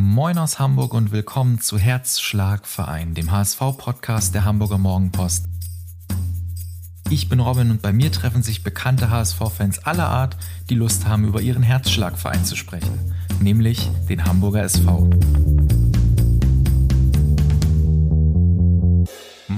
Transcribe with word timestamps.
Moin 0.00 0.38
aus 0.38 0.60
Hamburg 0.60 0.94
und 0.94 1.10
willkommen 1.10 1.60
zu 1.60 1.76
Herzschlagverein, 1.76 3.14
dem 3.14 3.32
HSV-Podcast 3.32 4.32
der 4.32 4.44
Hamburger 4.44 4.78
Morgenpost. 4.78 5.46
Ich 7.10 7.28
bin 7.28 7.40
Robin 7.40 7.72
und 7.72 7.82
bei 7.82 7.92
mir 7.92 8.12
treffen 8.12 8.44
sich 8.44 8.62
bekannte 8.62 9.10
HSV-Fans 9.10 9.80
aller 9.80 10.06
Art, 10.06 10.36
die 10.70 10.76
Lust 10.76 11.08
haben, 11.08 11.24
über 11.24 11.40
ihren 11.40 11.64
Herzschlagverein 11.64 12.44
zu 12.44 12.54
sprechen, 12.54 13.12
nämlich 13.40 13.90
den 14.08 14.24
Hamburger 14.24 14.62
SV. 14.62 15.10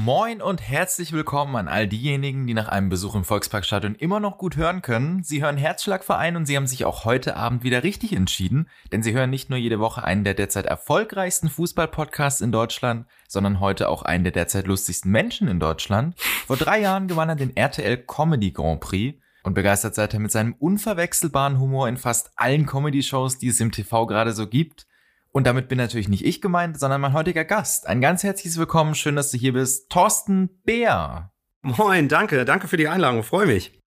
Moin 0.03 0.41
und 0.41 0.63
herzlich 0.63 1.13
willkommen 1.13 1.57
an 1.57 1.69
all 1.69 1.87
diejenigen, 1.87 2.47
die 2.47 2.55
nach 2.55 2.69
einem 2.69 2.89
Besuch 2.89 3.15
im 3.15 3.23
Volksparkstadion 3.23 3.95
immer 3.95 4.19
noch 4.19 4.39
gut 4.39 4.57
hören 4.57 4.81
können. 4.81 5.23
Sie 5.23 5.43
hören 5.43 5.59
Herzschlagverein 5.59 6.37
und 6.37 6.47
Sie 6.47 6.57
haben 6.57 6.67
sich 6.67 6.87
auch 6.87 7.05
heute 7.05 7.37
Abend 7.37 7.65
wieder 7.65 7.83
richtig 7.83 8.15
entschieden, 8.15 8.67
denn 8.93 9.03
Sie 9.03 9.13
hören 9.13 9.29
nicht 9.29 9.51
nur 9.51 9.59
jede 9.59 9.79
Woche 9.79 10.03
einen 10.03 10.25
der 10.25 10.33
derzeit 10.33 10.65
erfolgreichsten 10.65 11.51
Fußballpodcasts 11.51 12.41
in 12.41 12.51
Deutschland, 12.51 13.05
sondern 13.29 13.61
heute 13.61 13.91
auch 13.91 14.01
einen 14.01 14.25
der 14.25 14.33
derzeit 14.33 14.67
lustigsten 14.67 15.13
Menschen 15.13 15.49
in 15.49 15.61
Deutschland. 15.61 16.19
Vor 16.47 16.57
drei 16.57 16.81
Jahren 16.81 17.07
gewann 17.07 17.29
er 17.29 17.37
den 17.37 17.55
RTL 17.55 17.99
Comedy 17.99 18.53
Grand 18.53 18.81
Prix 18.81 19.21
und 19.43 19.53
begeistert 19.53 19.95
seither 19.95 20.19
mit 20.19 20.33
seinem 20.33 20.55
unverwechselbaren 20.59 21.61
Humor 21.61 21.91
in 21.91 21.99
fast 21.99 22.31
allen 22.37 22.65
Comedy-Shows, 22.65 23.37
die 23.37 23.49
es 23.49 23.61
im 23.61 23.71
TV 23.71 24.07
gerade 24.07 24.33
so 24.33 24.47
gibt. 24.47 24.87
Und 25.33 25.47
damit 25.47 25.69
bin 25.69 25.79
natürlich 25.79 26.09
nicht 26.09 26.25
ich 26.25 26.41
gemeint, 26.41 26.79
sondern 26.79 27.01
mein 27.01 27.13
heutiger 27.13 27.45
Gast. 27.45 27.87
Ein 27.87 28.01
ganz 28.01 28.25
herzliches 28.25 28.59
Willkommen, 28.59 28.97
schön, 28.97 29.15
dass 29.15 29.31
du 29.31 29.39
hier 29.39 29.53
bist, 29.53 29.89
Thorsten 29.89 30.51
Bär. 30.65 31.31
Moin, 31.63 32.09
danke, 32.09 32.45
danke 32.45 32.67
für 32.67 32.77
die 32.77 32.89
Einladung, 32.89 33.23
freue 33.23 33.47
mich. 33.47 33.81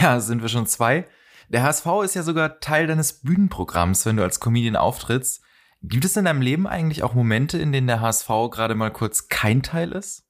Ja, 0.00 0.20
sind 0.20 0.40
wir 0.40 0.48
schon 0.48 0.66
zwei. 0.66 1.06
Der 1.50 1.62
HSV 1.62 1.86
ist 2.02 2.14
ja 2.14 2.22
sogar 2.22 2.60
Teil 2.60 2.86
deines 2.86 3.20
Bühnenprogramms, 3.20 4.06
wenn 4.06 4.16
du 4.16 4.22
als 4.22 4.40
Comedian 4.40 4.74
auftrittst. 4.74 5.42
Gibt 5.82 6.06
es 6.06 6.16
in 6.16 6.24
deinem 6.24 6.40
Leben 6.40 6.66
eigentlich 6.66 7.02
auch 7.02 7.14
Momente, 7.14 7.58
in 7.58 7.72
denen 7.72 7.86
der 7.86 8.00
HSV 8.00 8.28
gerade 8.50 8.74
mal 8.74 8.90
kurz 8.90 9.28
kein 9.28 9.62
Teil 9.62 9.92
ist? 9.92 10.25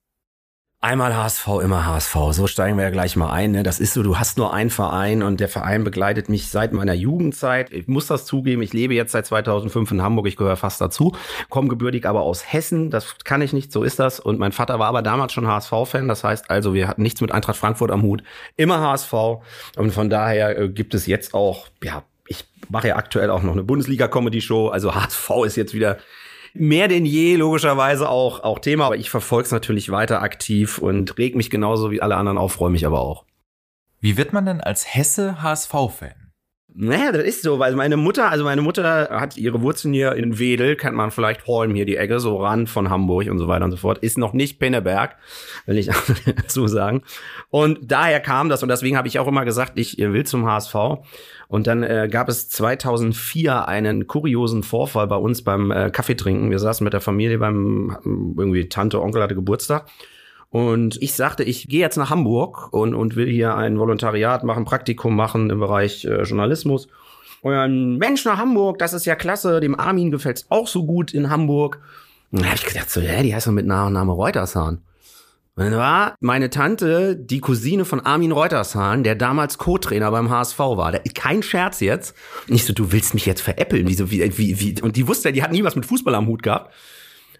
Einmal 0.79 1.15
HSV, 1.15 1.47
immer 1.63 1.87
HSV. 1.87 2.15
So 2.33 2.45
steigen 2.45 2.77
wir 2.77 2.83
ja 2.83 2.91
gleich 2.91 3.15
mal 3.15 3.31
ein. 3.31 3.51
Ne? 3.51 3.63
Das 3.63 3.79
ist 3.79 3.95
so, 3.95 4.03
du 4.03 4.19
hast 4.19 4.37
nur 4.37 4.53
einen 4.53 4.69
Verein 4.69 5.23
und 5.23 5.39
der 5.39 5.49
Verein 5.49 5.83
begleitet 5.83 6.29
mich 6.29 6.49
seit 6.49 6.71
meiner 6.71 6.93
Jugendzeit. 6.93 7.71
Ich 7.71 7.87
muss 7.87 8.05
das 8.05 8.27
zugeben, 8.27 8.61
ich 8.61 8.73
lebe 8.73 8.93
jetzt 8.93 9.11
seit 9.11 9.25
2005 9.25 9.89
in 9.89 10.03
Hamburg, 10.03 10.27
ich 10.27 10.37
gehöre 10.37 10.55
fast 10.55 10.79
dazu, 10.79 11.15
komme 11.49 11.67
gebürtig 11.67 12.05
aber 12.05 12.21
aus 12.21 12.53
Hessen, 12.53 12.91
das 12.91 13.15
kann 13.23 13.41
ich 13.41 13.53
nicht, 13.53 13.71
so 13.71 13.81
ist 13.81 13.97
das. 13.97 14.19
Und 14.19 14.37
mein 14.37 14.51
Vater 14.51 14.77
war 14.77 14.89
aber 14.89 15.01
damals 15.01 15.33
schon 15.33 15.47
HSV-Fan, 15.47 16.07
das 16.07 16.23
heißt 16.23 16.51
also, 16.51 16.75
wir 16.75 16.87
hatten 16.87 17.01
nichts 17.01 17.21
mit 17.21 17.31
Eintracht 17.31 17.57
Frankfurt 17.57 17.89
am 17.89 18.03
Hut, 18.03 18.21
immer 18.55 18.79
HSV. 18.79 19.13
Und 19.77 19.91
von 19.91 20.11
daher 20.11 20.59
äh, 20.59 20.69
gibt 20.69 20.93
es 20.93 21.07
jetzt 21.07 21.33
auch, 21.33 21.69
ja, 21.83 22.03
ich 22.27 22.45
mache 22.69 22.89
ja 22.89 22.97
aktuell 22.97 23.31
auch 23.31 23.41
noch 23.41 23.53
eine 23.53 23.63
Bundesliga-Comedy-Show, 23.63 24.67
also 24.67 24.93
HSV 24.93 25.31
ist 25.43 25.55
jetzt 25.55 25.73
wieder 25.73 25.97
mehr 26.53 26.87
denn 26.87 27.05
je 27.05 27.35
logischerweise 27.35 28.09
auch, 28.09 28.41
auch 28.43 28.59
Thema, 28.59 28.85
aber 28.85 28.97
ich 28.97 29.09
verfolge 29.09 29.45
es 29.45 29.51
natürlich 29.51 29.89
weiter 29.91 30.21
aktiv 30.21 30.77
und 30.77 31.17
reg 31.17 31.35
mich 31.35 31.49
genauso 31.49 31.91
wie 31.91 32.01
alle 32.01 32.15
anderen 32.15 32.37
auf, 32.37 32.53
freue 32.53 32.71
mich 32.71 32.85
aber 32.85 33.01
auch. 33.01 33.25
Wie 33.99 34.17
wird 34.17 34.33
man 34.33 34.45
denn 34.45 34.61
als 34.61 34.93
Hesse 34.93 35.41
HSV-Fan? 35.41 36.26
Naja, 36.79 37.11
das 37.11 37.23
ist 37.23 37.41
so, 37.41 37.57
weil 37.57 37.75
meine 37.75 37.97
Mutter, 37.97 38.29
also 38.29 38.43
meine 38.43 38.61
Mutter 38.61 39.09
hat 39.09 39.35
ihre 39.35 39.63
Wurzeln 39.63 39.95
hier 39.95 40.13
in 40.13 40.37
Wedel, 40.37 40.75
kennt 40.75 40.95
man 40.95 41.09
vielleicht 41.09 41.47
Holm 41.47 41.73
hier 41.73 41.85
die 41.85 41.97
Ecke, 41.97 42.19
so 42.19 42.37
Rand 42.37 42.69
von 42.69 42.91
Hamburg 42.91 43.31
und 43.31 43.39
so 43.39 43.47
weiter 43.47 43.65
und 43.65 43.71
so 43.71 43.77
fort, 43.77 43.97
ist 43.97 44.19
noch 44.19 44.33
nicht 44.33 44.59
Penneberg, 44.59 45.15
will 45.65 45.79
ich 45.79 45.89
dazu 46.25 46.67
sagen. 46.67 47.01
Und 47.49 47.79
daher 47.91 48.19
kam 48.19 48.47
das 48.47 48.61
und 48.61 48.69
deswegen 48.69 48.95
habe 48.95 49.07
ich 49.07 49.17
auch 49.17 49.27
immer 49.27 49.43
gesagt, 49.43 49.73
ich 49.79 49.97
will 49.97 50.23
zum 50.27 50.45
HSV. 50.45 50.75
Und 51.47 51.65
dann 51.65 51.81
äh, 51.81 52.09
gab 52.11 52.29
es 52.29 52.47
2004 52.49 53.67
einen 53.67 54.05
kuriosen 54.05 54.61
Vorfall 54.61 55.07
bei 55.07 55.15
uns 55.15 55.43
beim 55.43 55.71
äh, 55.71 55.89
Kaffeetrinken. 55.89 56.51
Wir 56.51 56.59
saßen 56.59 56.83
mit 56.83 56.93
der 56.93 57.01
Familie 57.01 57.39
beim, 57.39 57.97
irgendwie 58.37 58.69
Tante, 58.69 59.01
Onkel 59.01 59.23
hatte 59.23 59.33
Geburtstag. 59.33 59.87
Und 60.49 61.01
ich 61.01 61.13
sagte, 61.13 61.43
ich 61.43 61.67
gehe 61.67 61.81
jetzt 61.81 61.97
nach 61.97 62.09
Hamburg 62.09 62.71
und, 62.71 62.95
und 62.95 63.15
will 63.15 63.27
hier 63.27 63.55
ein 63.55 63.77
Volontariat 63.79 64.43
machen, 64.43 64.65
Praktikum 64.65 65.15
machen 65.15 65.49
im 65.49 65.59
Bereich 65.59 66.05
äh, 66.05 66.23
Journalismus. 66.23 66.87
Und 67.41 67.53
dann, 67.53 67.97
Mensch, 67.97 68.25
nach 68.25 68.37
Hamburg, 68.37 68.79
das 68.79 68.93
ist 68.93 69.05
ja 69.05 69.15
klasse, 69.15 69.59
dem 69.59 69.79
Armin 69.79 70.11
gefällt's 70.11 70.45
auch 70.49 70.67
so 70.67 70.85
gut 70.85 71.13
in 71.13 71.29
Hamburg. 71.29 71.79
Und 72.31 72.41
da 72.41 72.47
habe 72.47 72.55
ich 72.55 72.65
gedacht, 72.65 72.89
so, 72.89 73.01
hä, 73.01 73.23
die 73.23 73.35
heißt 73.35 73.47
doch 73.47 73.51
mit 73.51 73.65
Nachname 73.65 74.11
Reutershahn. 74.11 74.81
Und 75.55 75.63
dann 75.63 75.75
war 75.75 76.15
meine 76.19 76.51
Tante 76.51 77.15
die 77.15 77.39
Cousine 77.39 77.83
von 77.83 77.99
Armin 77.99 78.31
Reutershahn, 78.31 79.03
der 79.03 79.15
damals 79.15 79.57
Co-Trainer 79.57 80.11
beim 80.11 80.29
HSV 80.29 80.59
war. 80.59 80.91
Der, 80.91 81.01
kein 81.15 81.41
Scherz 81.41 81.79
jetzt. 81.79 82.15
Und 82.47 82.55
ich 82.55 82.63
so, 82.63 82.73
du 82.73 82.91
willst 82.91 83.15
mich 83.15 83.25
jetzt 83.25 83.41
veräppeln? 83.41 83.87
Wie, 83.87 83.95
so, 83.95 84.11
wie, 84.11 84.37
wie, 84.37 84.59
wie, 84.59 84.81
und 84.81 84.95
die 84.95 85.07
wusste, 85.07 85.31
die 85.31 85.41
hat 85.41 85.51
nie 85.51 85.63
was 85.63 85.75
mit 85.75 85.87
Fußball 85.87 86.13
am 86.13 86.27
Hut 86.27 86.43
gehabt. 86.43 86.73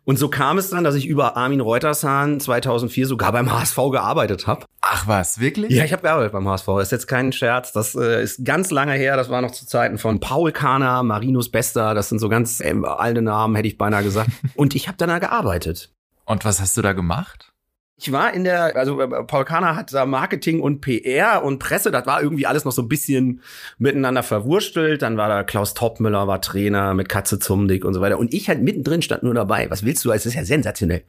Und 0.07 0.17
so 0.17 0.29
kam 0.29 0.57
es 0.57 0.69
dann, 0.69 0.85
dass 0.85 0.95
ich 0.95 1.05
über 1.05 1.35
Armin 1.35 1.59
Reutershahn 1.59 2.39
2004 2.39 3.07
sogar 3.07 3.33
beim 3.33 3.51
HSV 3.51 3.75
gearbeitet 3.91 4.47
habe. 4.47 4.65
Ach 4.79 5.05
was, 5.05 5.41
wirklich? 5.41 5.69
Ja, 5.73 5.83
ich 5.83 5.91
habe 5.91 6.01
gearbeitet 6.01 6.31
beim 6.31 6.47
HSV. 6.47 6.65
Das 6.65 6.83
ist 6.83 6.91
jetzt 6.91 7.07
kein 7.07 7.33
Scherz. 7.33 7.73
Das 7.73 7.93
äh, 7.93 8.23
ist 8.23 8.45
ganz 8.45 8.71
lange 8.71 8.93
her. 8.93 9.17
Das 9.17 9.29
war 9.29 9.41
noch 9.41 9.51
zu 9.51 9.65
Zeiten 9.67 9.97
von 9.97 10.21
Paul 10.21 10.53
Kahner, 10.53 11.03
Marinus 11.03 11.51
Bester. 11.51 11.93
Das 11.93 12.07
sind 12.07 12.19
so 12.19 12.29
ganz 12.29 12.61
äh, 12.61 12.73
alte 12.85 13.21
Namen, 13.21 13.57
hätte 13.57 13.67
ich 13.67 13.77
beinahe 13.77 14.01
gesagt. 14.01 14.29
Und 14.55 14.75
ich 14.75 14.87
habe 14.87 14.97
da 14.97 15.19
gearbeitet. 15.19 15.91
Und 16.23 16.45
was 16.45 16.61
hast 16.61 16.77
du 16.77 16.81
da 16.81 16.93
gemacht? 16.93 17.51
Ich 17.99 18.11
war 18.11 18.31
in 18.31 18.43
der, 18.43 18.75
also 18.75 19.01
äh, 19.01 19.23
Paul 19.23 19.43
Kahner 19.43 19.75
hat 19.75 19.91
da 19.91 20.05
Marketing 20.05 20.61
und 20.61 20.81
PR 20.81 21.43
und 21.43 21.57
Presse, 21.57 21.89
das 21.89 22.05
war 22.05 22.21
irgendwie 22.21 22.45
alles 22.45 22.63
noch 22.63 22.71
so 22.71 22.83
ein 22.83 22.87
bisschen 22.87 23.41
miteinander 23.79 24.21
verwurstelt. 24.21 25.01
Dann 25.01 25.17
war 25.17 25.27
da 25.27 25.43
Klaus 25.43 25.73
Toppmüller, 25.73 26.27
war 26.27 26.39
Trainer 26.39 26.93
mit 26.93 27.09
Katze 27.09 27.39
Zumdick 27.39 27.83
und 27.83 27.95
so 27.95 28.01
weiter. 28.01 28.19
Und 28.19 28.35
ich 28.35 28.49
halt 28.49 28.61
mittendrin 28.61 29.01
stand 29.01 29.23
nur 29.23 29.33
dabei. 29.33 29.71
Was 29.71 29.83
willst 29.83 30.05
du? 30.05 30.11
Es 30.11 30.27
ist 30.27 30.35
ja 30.35 30.45
sensationell. 30.45 31.03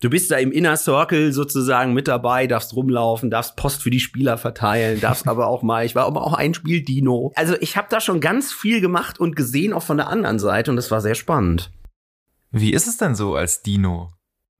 Du 0.00 0.10
bist 0.10 0.30
da 0.30 0.36
im 0.36 0.52
Inner 0.52 0.76
Circle 0.76 1.32
sozusagen 1.32 1.92
mit 1.92 2.06
dabei, 2.06 2.46
darfst 2.46 2.76
rumlaufen, 2.76 3.30
darfst 3.30 3.56
Post 3.56 3.82
für 3.82 3.90
die 3.90 3.98
Spieler 3.98 4.38
verteilen, 4.38 5.00
darfst 5.00 5.26
aber 5.26 5.48
auch 5.48 5.64
mal, 5.64 5.84
ich 5.84 5.96
war 5.96 6.06
aber 6.06 6.22
auch 6.22 6.34
ein 6.34 6.54
Spiel 6.54 6.82
Dino. 6.82 7.32
Also 7.34 7.56
ich 7.58 7.76
habe 7.76 7.88
da 7.90 8.00
schon 8.00 8.20
ganz 8.20 8.52
viel 8.52 8.80
gemacht 8.80 9.18
und 9.18 9.34
gesehen, 9.34 9.72
auch 9.72 9.82
von 9.82 9.96
der 9.96 10.06
anderen 10.06 10.38
Seite 10.38 10.70
und 10.70 10.76
das 10.76 10.92
war 10.92 11.00
sehr 11.00 11.16
spannend. 11.16 11.72
Wie 12.52 12.72
ist 12.72 12.86
es 12.86 12.96
denn 12.96 13.16
so 13.16 13.34
als 13.34 13.62
Dino? 13.62 14.12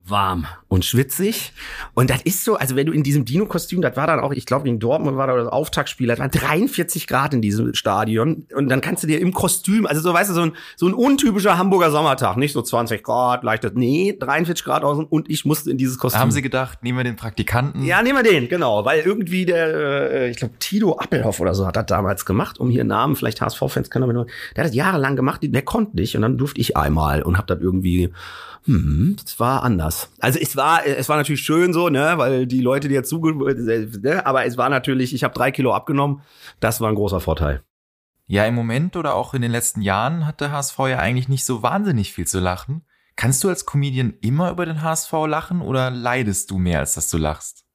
Warm 0.09 0.45
und 0.67 0.85
schwitzig. 0.85 1.53
Und 1.93 2.09
das 2.09 2.21
ist 2.21 2.43
so, 2.43 2.55
also 2.55 2.75
wenn 2.75 2.85
du 2.85 2.93
in 2.93 3.03
diesem 3.03 3.25
Dino-Kostüm, 3.25 3.81
das 3.81 3.95
war 3.95 4.07
dann 4.07 4.19
auch, 4.19 4.31
ich 4.31 4.45
glaube, 4.45 4.67
in 4.67 4.79
Dortmund 4.79 5.17
war 5.17 5.27
da 5.27 5.35
das 5.35 5.47
Auftaktspiel, 5.47 6.07
das 6.07 6.19
war 6.19 6.29
43 6.29 7.07
Grad 7.07 7.33
in 7.33 7.41
diesem 7.41 7.73
Stadion. 7.73 8.45
Und 8.55 8.69
dann 8.69 8.81
kannst 8.81 9.03
du 9.03 9.07
dir 9.07 9.19
im 9.19 9.33
Kostüm, 9.33 9.85
also 9.85 10.01
so, 10.01 10.13
weißt 10.13 10.29
du, 10.29 10.33
so 10.33 10.41
ein, 10.41 10.51
so 10.75 10.87
ein 10.87 10.93
untypischer 10.93 11.57
Hamburger 11.57 11.91
Sommertag, 11.91 12.37
nicht 12.37 12.53
so 12.53 12.61
20 12.61 13.03
Grad, 13.03 13.43
leichtes, 13.43 13.71
nee, 13.73 14.15
43 14.17 14.63
Grad 14.63 14.83
außen 14.83 15.05
und 15.05 15.29
ich 15.29 15.45
musste 15.45 15.71
in 15.71 15.77
dieses 15.77 15.97
Kostüm. 15.97 16.17
Da 16.17 16.21
haben 16.21 16.31
sie 16.31 16.41
gedacht, 16.41 16.83
nehmen 16.83 16.97
wir 16.97 17.03
den 17.03 17.15
Praktikanten? 17.15 17.83
Ja, 17.83 18.01
nehmen 18.01 18.23
wir 18.23 18.29
den, 18.29 18.49
genau, 18.49 18.85
weil 18.85 19.01
irgendwie 19.01 19.45
der, 19.45 20.11
äh, 20.11 20.29
ich 20.29 20.37
glaube, 20.37 20.53
Tito 20.59 20.97
Appelhoff 20.97 21.39
oder 21.39 21.55
so 21.55 21.65
hat 21.65 21.75
das 21.75 21.85
damals 21.85 22.25
gemacht, 22.25 22.59
um 22.59 22.69
hier 22.69 22.83
Namen, 22.83 23.15
vielleicht 23.15 23.41
HSV-Fans 23.41 23.89
können 23.89 24.03
aber 24.03 24.13
nur, 24.13 24.27
der 24.55 24.63
hat 24.63 24.69
das 24.69 24.75
jahrelang 24.75 25.15
gemacht, 25.15 25.41
der 25.43 25.61
konnte 25.61 25.95
nicht 25.95 26.15
und 26.15 26.21
dann 26.21 26.37
durfte 26.37 26.61
ich 26.61 26.77
einmal 26.77 27.23
und 27.23 27.37
hab 27.37 27.47
das 27.47 27.59
irgendwie 27.59 28.11
hm, 28.69 29.15
das 29.19 29.39
war 29.39 29.63
anders. 29.63 30.11
Also 30.19 30.37
es 30.37 30.55
war, 30.55 30.85
es 30.85 31.09
war 31.09 31.17
natürlich 31.17 31.41
schön 31.41 31.73
so, 31.73 31.89
ne, 31.89 32.13
weil 32.17 32.45
die 32.45 32.61
Leute, 32.61 32.87
die 32.87 32.93
jetzt 32.93 33.09
zuge, 33.09 33.33
ne, 33.33 34.23
aber 34.27 34.45
es 34.45 34.57
war 34.57 34.69
natürlich, 34.69 35.11
ich 35.15 35.23
habe 35.23 35.33
drei 35.33 35.49
Kilo 35.49 35.73
abgenommen. 35.73 36.21
Das 36.59 36.79
war 36.79 36.87
ein 36.87 36.95
großer 36.95 37.19
Vorteil. 37.19 37.63
Ja, 38.27 38.45
im 38.45 38.53
Moment 38.53 38.95
oder 38.95 39.15
auch 39.15 39.33
in 39.33 39.41
den 39.41 39.49
letzten 39.49 39.81
Jahren 39.81 40.27
hat 40.27 40.39
der 40.39 40.51
HSV 40.51 40.77
ja 40.81 40.99
eigentlich 40.99 41.27
nicht 41.27 41.45
so 41.45 41.63
wahnsinnig 41.63 42.13
viel 42.13 42.27
zu 42.27 42.39
lachen. 42.39 42.85
Kannst 43.15 43.43
du 43.43 43.49
als 43.49 43.65
Comedian 43.65 44.13
immer 44.21 44.51
über 44.51 44.67
den 44.67 44.83
HSV 44.83 45.11
lachen 45.25 45.61
oder 45.61 45.89
leidest 45.89 46.51
du 46.51 46.59
mehr, 46.59 46.77
als 46.77 46.93
dass 46.93 47.09
du 47.09 47.17
lachst? 47.17 47.65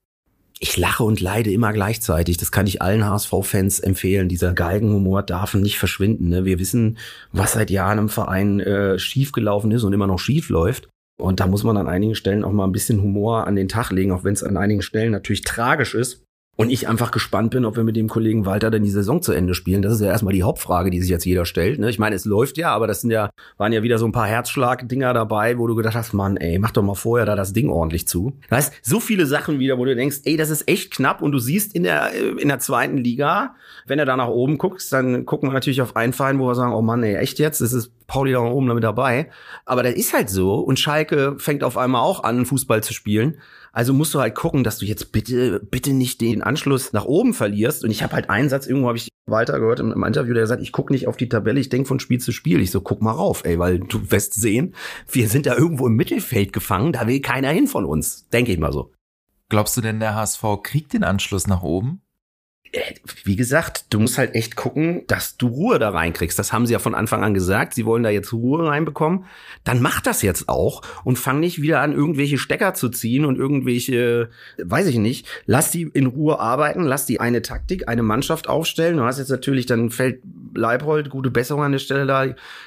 Ich 0.61 0.77
lache 0.77 1.03
und 1.03 1.21
leide 1.21 1.51
immer 1.51 1.73
gleichzeitig. 1.73 2.37
Das 2.37 2.53
kann 2.53 2.67
ich 2.67 2.81
allen 2.81 3.05
HSV-Fans 3.05 3.81
empfehlen. 3.81 4.29
Dieser 4.29 4.55
Galgenhumor 4.55 5.23
darf 5.23 5.55
nicht 5.55 5.79
verschwinden. 5.79 6.29
Ne? 6.29 6.45
Wir 6.45 6.59
wissen, 6.59 6.99
was 7.33 7.53
seit 7.53 7.71
Jahren 7.71 7.99
im 7.99 8.09
Verein 8.09 8.61
äh, 8.61 8.99
schiefgelaufen 8.99 9.73
ist 9.73 9.83
und 9.83 9.93
immer 9.93 10.07
noch 10.07 10.19
schief 10.19 10.49
läuft. 10.49 10.89
Und 11.21 11.41
da 11.41 11.47
muss 11.47 11.65
man 11.65 11.77
an 11.77 11.89
einigen 11.89 12.15
Stellen 12.15 12.45
auch 12.45 12.53
mal 12.53 12.65
ein 12.65 12.73
bisschen 12.73 13.01
Humor 13.03 13.47
an 13.47 13.57
den 13.57 13.69
Tag 13.69 13.91
legen, 13.91 14.13
auch 14.13 14.25
wenn 14.25 14.33
es 14.33 14.43
an 14.43 14.57
einigen 14.57 14.83
Stellen 14.83 15.13
natürlich 15.13 15.43
tragisch 15.43 15.95
ist. 15.95 16.24
Und 16.57 16.71
ich 16.71 16.87
einfach 16.89 17.11
gespannt 17.11 17.51
bin, 17.51 17.65
ob 17.65 17.77
wir 17.77 17.83
mit 17.83 17.97
dem 17.97 18.09
Kollegen 18.09 18.47
Walter 18.47 18.71
dann 18.71 18.85
die 18.85 18.91
Saison 18.91 19.21
zu 19.21 19.33
Ende 19.33 19.55
spielen. 19.55 19.83
Das 19.83 19.93
ist 19.93 20.01
ja 20.01 20.07
erstmal 20.07 20.35
die 20.35 20.45
Hauptfrage, 20.45 20.91
die 20.91 21.01
sich 21.01 21.11
jetzt 21.11 21.25
jeder 21.25 21.47
stellt. 21.47 21.81
Ne? 21.81 21.91
Ich 21.91 21.99
meine, 21.99 22.15
es 22.15 22.25
läuft 22.25 22.59
ja, 22.59 22.73
aber 22.73 22.87
das 22.87 23.01
sind 23.01 23.11
ja, 23.11 23.31
waren 23.57 23.73
ja 23.73 23.83
wieder 23.83 23.99
so 23.99 24.07
ein 24.07 24.13
paar 24.13 24.29
Herzschlag-Dinger 24.29 25.13
dabei, 25.15 25.59
wo 25.59 25.67
du 25.67 25.75
gedacht 25.75 25.97
hast, 25.97 26.13
Mann, 26.13 26.37
ey, 26.37 26.61
mach 26.61 26.71
doch 26.71 26.83
mal 26.83 26.95
vorher 26.95 27.27
da 27.27 27.35
das 27.35 27.53
Ding 27.53 27.71
ordentlich 27.71 28.07
zu. 28.07 28.35
Du 28.49 28.51
weißt, 28.51 28.73
so 28.83 29.01
viele 29.01 29.27
Sachen 29.27 29.59
wieder, 29.59 29.79
wo 29.79 29.85
du 29.85 29.97
denkst, 29.97 30.19
ey, 30.25 30.37
das 30.37 30.51
ist 30.51 30.69
echt 30.69 30.93
knapp 30.93 31.23
und 31.23 31.33
du 31.33 31.41
siehst 31.41 31.75
in 31.75 31.83
der, 31.83 32.13
in 32.13 32.47
der 32.47 32.61
zweiten 32.61 32.99
Liga, 32.99 33.57
wenn 33.87 33.99
du 33.99 34.05
da 34.05 34.17
nach 34.17 34.29
oben 34.29 34.57
guckst, 34.57 34.93
dann 34.93 35.27
gucken 35.27 35.49
wir 35.49 35.55
natürlich 35.55 35.83
auf 35.83 35.97
einen 35.97 36.13
Verein, 36.13 36.39
wo 36.39 36.47
wir 36.47 36.55
sagen, 36.55 36.73
oh 36.73 36.83
Mann, 36.83 37.03
ey, 37.03 37.17
echt 37.17 37.41
jetzt? 37.41 37.61
Das 37.61 37.73
ist 37.73 37.91
Pauli 38.07 38.33
da 38.33 38.41
oben 38.41 38.69
damit 38.69 38.85
dabei. 38.85 39.31
Aber 39.65 39.83
das 39.83 39.95
ist 39.95 40.13
halt 40.13 40.31
so. 40.31 40.55
Und 40.55 40.79
Schalke 40.79 41.37
fängt 41.39 41.65
auf 41.65 41.77
einmal 41.77 42.03
auch 42.03 42.23
an, 42.23 42.47
Fußball 42.47 42.83
zu 42.83 42.93
spielen. 42.93 43.39
Also 43.75 43.93
musst 43.93 44.15
du 44.15 44.21
halt 44.21 44.37
gucken, 44.37 44.63
dass 44.63 44.79
du 44.79 44.87
jetzt 44.87 45.11
bitte, 45.11 45.59
bitte 45.59 45.93
nicht 45.93 46.21
den 46.21 46.43
Anschluss 46.43 46.93
nach 46.93 47.07
oben 47.07 47.35
verlierst. 47.35 47.83
Und 47.83 47.91
ich 47.91 48.05
habe 48.05 48.15
halt 48.15 48.31
einen 48.31 48.49
Satz, 48.49 48.69
irgendwo 48.69 48.87
habe 48.87 48.99
ich 48.99 49.09
weiter 49.27 49.59
gehört 49.59 49.81
im, 49.81 49.91
im 49.91 50.05
Interview, 50.05 50.33
der 50.33 50.45
gesagt, 50.45 50.63
ich 50.63 50.71
gucke 50.71 50.93
nicht 50.93 51.09
auf 51.09 51.17
die 51.17 51.29
Tabelle, 51.29 51.59
ich 51.59 51.71
denke 51.71 51.89
von 51.89 51.99
Spiel 51.99 52.21
zu 52.21 52.31
Spiel. 52.31 52.61
Ich 52.61 52.71
so, 52.71 52.81
guck 52.81 53.03
mal 53.03 53.11
rauf, 53.11 53.45
ey, 53.45 53.59
weil 53.59 53.81
du 53.81 54.13
wirst 54.13 54.35
sehen, 54.35 54.77
wir 55.11 55.29
sind 55.29 55.47
da 55.47 55.57
irgendwo 55.57 55.89
im 55.89 55.97
Mittelfeld 55.97 56.53
gefangen, 56.53 56.93
da 56.93 57.09
will 57.09 57.21
keiner 57.21 57.51
hin 57.51 57.67
von 57.67 57.85
uns. 57.85 58.29
Denke 58.29 58.53
ich 58.53 58.59
mal 58.59 58.73
so. 58.73 58.93
Glaubst 59.49 59.77
du 59.77 59.81
denn, 59.81 59.99
der 59.99 60.15
HSV 60.15 60.45
kriegt 60.63 60.93
den 60.93 61.03
Anschluss 61.03 61.49
nach 61.49 61.65
oben? 61.65 62.01
Äh, 62.75 62.95
wie 63.23 63.37
gesagt, 63.37 63.87
du 63.91 64.01
musst 64.01 64.19
halt 64.19 64.35
echt 64.35 64.57
gucken, 64.57 65.05
dass 65.07 65.37
du 65.37 65.47
Ruhe 65.47 65.79
da 65.79 65.91
reinkriegst. 65.91 66.39
Das 66.39 66.53
haben 66.53 66.67
sie 66.67 66.73
ja 66.73 66.79
von 66.79 66.95
Anfang 66.95 67.23
an 67.23 67.33
gesagt. 67.33 67.75
Sie 67.75 67.87
wollen 67.87 68.03
da 68.03 68.11
jetzt 68.11 68.33
Ruhe 68.33 68.67
reinbekommen. 68.67 69.25
Dann 69.63 69.81
mach 69.81 70.01
das 70.01 70.23
jetzt 70.23 70.49
auch 70.49 70.83
und 71.05 71.19
fang 71.19 71.41
nicht 71.41 71.63
wieder 71.63 71.81
an, 71.81 71.93
irgendwelche 71.93 72.37
Stecker 72.37 72.75
zu 72.75 72.89
ziehen 72.89 73.25
und 73.25 73.39
irgendwelche, 73.39 74.29
weiß 74.63 74.89
ich 74.89 74.97
nicht. 74.97 75.27
Lass 75.47 75.71
die 75.71 75.83
in 75.83 76.07
Ruhe 76.07 76.41
arbeiten, 76.41 76.83
lass 76.83 77.07
die 77.07 77.21
eine 77.21 77.43
Taktik, 77.43 77.89
eine 77.89 78.03
Mannschaft 78.03 78.49
aufstellen. 78.49 78.97
Du 78.97 79.05
hast 79.05 79.19
jetzt 79.19 79.31
natürlich, 79.31 79.67
dann 79.67 79.91
fällt 79.91 80.21
Leibold, 80.55 81.11
gute 81.11 81.31
Besserung 81.31 81.63
an 81.63 81.73
der 81.73 81.79
Stelle 81.79 82.07
da, 82.07 82.27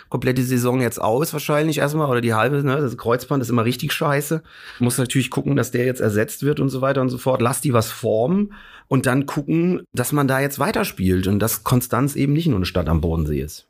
komplette 0.10 0.44
Saison 0.44 0.82
jetzt 0.82 1.02
aus 1.02 1.34
wahrscheinlich 1.34 1.80
erstmal 1.80 2.10
oder 2.10 2.22
die 2.22 2.34
halbe, 2.34 2.64
ne? 2.64 2.78
Das 2.78 2.98
Kreuzband 2.98 3.44
ist 3.44 3.50
immer 3.50 3.66
richtig 3.66 3.92
scheiße. 3.92 4.42
Du 4.78 4.84
musst 4.84 5.00
natürlich 5.00 5.30
gucken, 5.30 5.56
dass 5.56 5.72
der 5.72 5.86
jetzt 5.86 6.02
ersetzt 6.02 6.44
wird 6.44 6.60
und 6.60 6.70
so 6.70 6.82
weiter 6.82 7.02
und 7.02 7.10
so 7.10 7.18
fort. 7.18 7.42
Lass 7.42 7.62
die 7.62 7.74
was 7.74 7.92
formen 7.92 8.54
und 8.88 9.06
dann 9.06 9.26
gucken, 9.26 9.84
dass 9.94 10.12
man 10.12 10.28
da 10.28 10.40
jetzt 10.40 10.60
weiterspielt 10.60 11.28
und 11.28 11.40
dass 11.40 11.64
Konstanz 11.64 12.16
eben 12.16 12.34
nicht 12.34 12.48
nur 12.48 12.58
eine 12.58 12.66
Stadt 12.66 12.88
am 12.88 13.02
Bodensee 13.02 13.42
ist. 13.42 13.68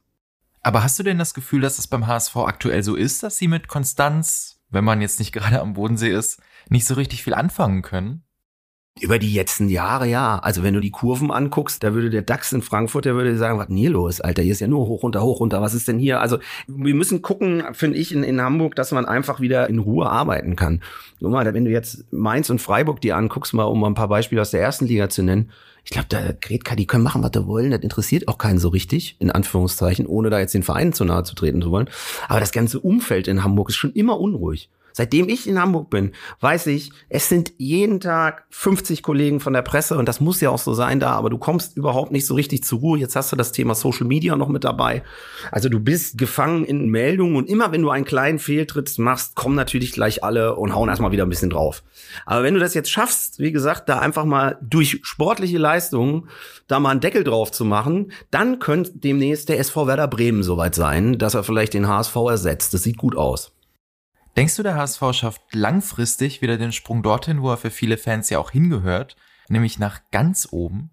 Aber 0.61 0.83
hast 0.83 0.99
du 0.99 1.03
denn 1.03 1.17
das 1.17 1.33
Gefühl, 1.33 1.61
dass 1.61 1.79
es 1.79 1.87
beim 1.87 2.07
HSV 2.07 2.35
aktuell 2.37 2.83
so 2.83 2.95
ist, 2.95 3.23
dass 3.23 3.37
sie 3.37 3.47
mit 3.47 3.67
Konstanz, 3.67 4.59
wenn 4.69 4.83
man 4.83 5.01
jetzt 5.01 5.19
nicht 5.19 5.31
gerade 5.33 5.61
am 5.61 5.73
Bodensee 5.73 6.11
ist, 6.11 6.41
nicht 6.69 6.85
so 6.85 6.95
richtig 6.95 7.23
viel 7.23 7.33
anfangen 7.33 7.81
können? 7.81 8.23
Über 9.01 9.19
die 9.19 9.33
letzten 9.33 9.69
Jahre, 9.69 10.07
ja. 10.07 10.39
Also 10.39 10.63
wenn 10.63 10.73
du 10.73 10.79
die 10.79 10.91
Kurven 10.91 11.31
anguckst, 11.31 11.83
da 11.83 11.93
würde 11.93 12.09
der 12.09 12.21
DAX 12.21 12.51
in 12.53 12.61
Frankfurt, 12.61 13.05
der 13.05 13.15
würde 13.15 13.37
sagen, 13.37 13.59
was 13.59 13.67
denn 13.67 13.77
hier 13.77 13.91
los, 13.91 14.21
Alter? 14.21 14.41
Hier 14.41 14.51
ist 14.51 14.59
ja 14.59 14.67
nur 14.67 14.87
hoch, 14.87 15.03
runter, 15.03 15.21
hoch, 15.21 15.39
runter. 15.39 15.61
Was 15.61 15.73
ist 15.73 15.87
denn 15.87 15.99
hier? 15.99 16.21
Also 16.21 16.39
wir 16.67 16.95
müssen 16.95 17.21
gucken, 17.21 17.63
finde 17.73 17.97
ich, 17.97 18.13
in, 18.13 18.23
in 18.23 18.41
Hamburg, 18.41 18.75
dass 18.75 18.91
man 18.91 19.05
einfach 19.05 19.39
wieder 19.39 19.69
in 19.69 19.79
Ruhe 19.79 20.09
arbeiten 20.09 20.55
kann. 20.55 20.81
Guck 21.19 21.31
mal, 21.31 21.53
wenn 21.53 21.65
du 21.65 21.71
jetzt 21.71 22.11
Mainz 22.11 22.49
und 22.49 22.61
Freiburg 22.61 23.01
dir 23.01 23.17
anguckst, 23.17 23.53
mal 23.53 23.63
um 23.63 23.79
mal 23.79 23.87
ein 23.87 23.95
paar 23.95 24.07
Beispiele 24.07 24.41
aus 24.41 24.51
der 24.51 24.61
ersten 24.61 24.85
Liga 24.85 25.09
zu 25.09 25.23
nennen, 25.23 25.51
ich 25.87 25.91
glaube, 25.91 26.07
da 26.09 26.33
Gretka, 26.41 26.75
die 26.75 26.85
können 26.85 27.05
machen, 27.05 27.23
was 27.23 27.31
sie 27.33 27.47
wollen. 27.47 27.71
Das 27.71 27.79
interessiert 27.79 28.27
auch 28.27 28.37
keinen 28.37 28.59
so 28.59 28.67
richtig, 28.67 29.15
in 29.19 29.31
Anführungszeichen, 29.31 30.05
ohne 30.05 30.29
da 30.29 30.37
jetzt 30.37 30.53
den 30.53 30.63
Vereinen 30.63 30.91
zu 30.91 31.05
nahe 31.05 31.23
zu 31.23 31.33
treten 31.33 31.61
zu 31.61 31.71
wollen. 31.71 31.89
Aber 32.27 32.41
das 32.41 32.51
ganze 32.51 32.81
Umfeld 32.81 33.29
in 33.29 33.41
Hamburg 33.41 33.69
ist 33.69 33.77
schon 33.77 33.93
immer 33.93 34.19
unruhig. 34.19 34.69
Seitdem 34.97 35.29
ich 35.29 35.47
in 35.47 35.61
Hamburg 35.61 35.91
bin, 35.91 36.13
weiß 36.39 36.65
ich, 36.65 36.91
es 37.07 37.29
sind 37.29 37.53
jeden 37.59 37.99
Tag 37.99 38.45
50 38.49 39.03
Kollegen 39.03 39.39
von 39.39 39.53
der 39.53 39.61
Presse 39.61 39.95
und 39.95 40.07
das 40.07 40.19
muss 40.19 40.41
ja 40.41 40.49
auch 40.49 40.57
so 40.57 40.73
sein 40.73 40.99
da, 40.99 41.11
aber 41.11 41.29
du 41.29 41.37
kommst 41.37 41.77
überhaupt 41.77 42.11
nicht 42.11 42.25
so 42.25 42.33
richtig 42.33 42.63
zur 42.63 42.79
Ruhe. 42.79 42.97
Jetzt 42.97 43.15
hast 43.15 43.31
du 43.31 43.35
das 43.35 43.51
Thema 43.51 43.75
Social 43.75 44.07
Media 44.07 44.35
noch 44.35 44.47
mit 44.47 44.63
dabei. 44.63 45.03
Also 45.51 45.69
du 45.69 45.79
bist 45.79 46.17
gefangen 46.17 46.65
in 46.65 46.89
Meldungen 46.89 47.35
und 47.35 47.47
immer 47.47 47.71
wenn 47.71 47.83
du 47.83 47.91
einen 47.91 48.05
kleinen 48.05 48.39
Fehltritt 48.39 48.97
machst, 48.97 49.35
kommen 49.35 49.53
natürlich 49.53 49.91
gleich 49.91 50.23
alle 50.23 50.55
und 50.55 50.73
hauen 50.73 50.89
erstmal 50.89 51.11
wieder 51.11 51.27
ein 51.27 51.29
bisschen 51.29 51.51
drauf. 51.51 51.83
Aber 52.25 52.41
wenn 52.41 52.55
du 52.55 52.59
das 52.59 52.73
jetzt 52.73 52.89
schaffst, 52.89 53.37
wie 53.37 53.51
gesagt, 53.51 53.89
da 53.89 53.99
einfach 53.99 54.25
mal 54.25 54.57
durch 54.63 55.01
sportliche 55.03 55.59
Leistungen 55.59 56.27
da 56.65 56.79
mal 56.79 56.89
einen 56.89 57.01
Deckel 57.01 57.23
drauf 57.23 57.51
zu 57.51 57.65
machen, 57.65 58.11
dann 58.31 58.57
könnte 58.57 58.93
demnächst 58.95 59.47
der 59.49 59.59
SV 59.59 59.85
Werder 59.85 60.07
Bremen 60.07 60.41
soweit 60.41 60.73
sein, 60.73 61.19
dass 61.19 61.35
er 61.35 61.43
vielleicht 61.43 61.75
den 61.75 61.87
HSV 61.87 62.15
ersetzt. 62.15 62.73
Das 62.73 62.81
sieht 62.81 62.97
gut 62.97 63.15
aus. 63.15 63.53
Denkst 64.37 64.55
du, 64.55 64.61
der 64.61 64.75
HSV 64.75 65.01
schafft 65.13 65.41
langfristig 65.51 66.43
wieder 66.43 66.57
den 66.57 66.71
Sprung 66.71 67.01
dorthin, 67.01 67.41
wo 67.41 67.49
er 67.49 67.57
für 67.57 67.71
viele 67.71 67.97
Fans 67.97 68.29
ja 68.29 68.37
auch 68.37 68.51
hingehört, 68.51 69.15
nämlich 69.49 69.79
nach 69.79 69.99
ganz 70.11 70.47
oben? 70.51 70.91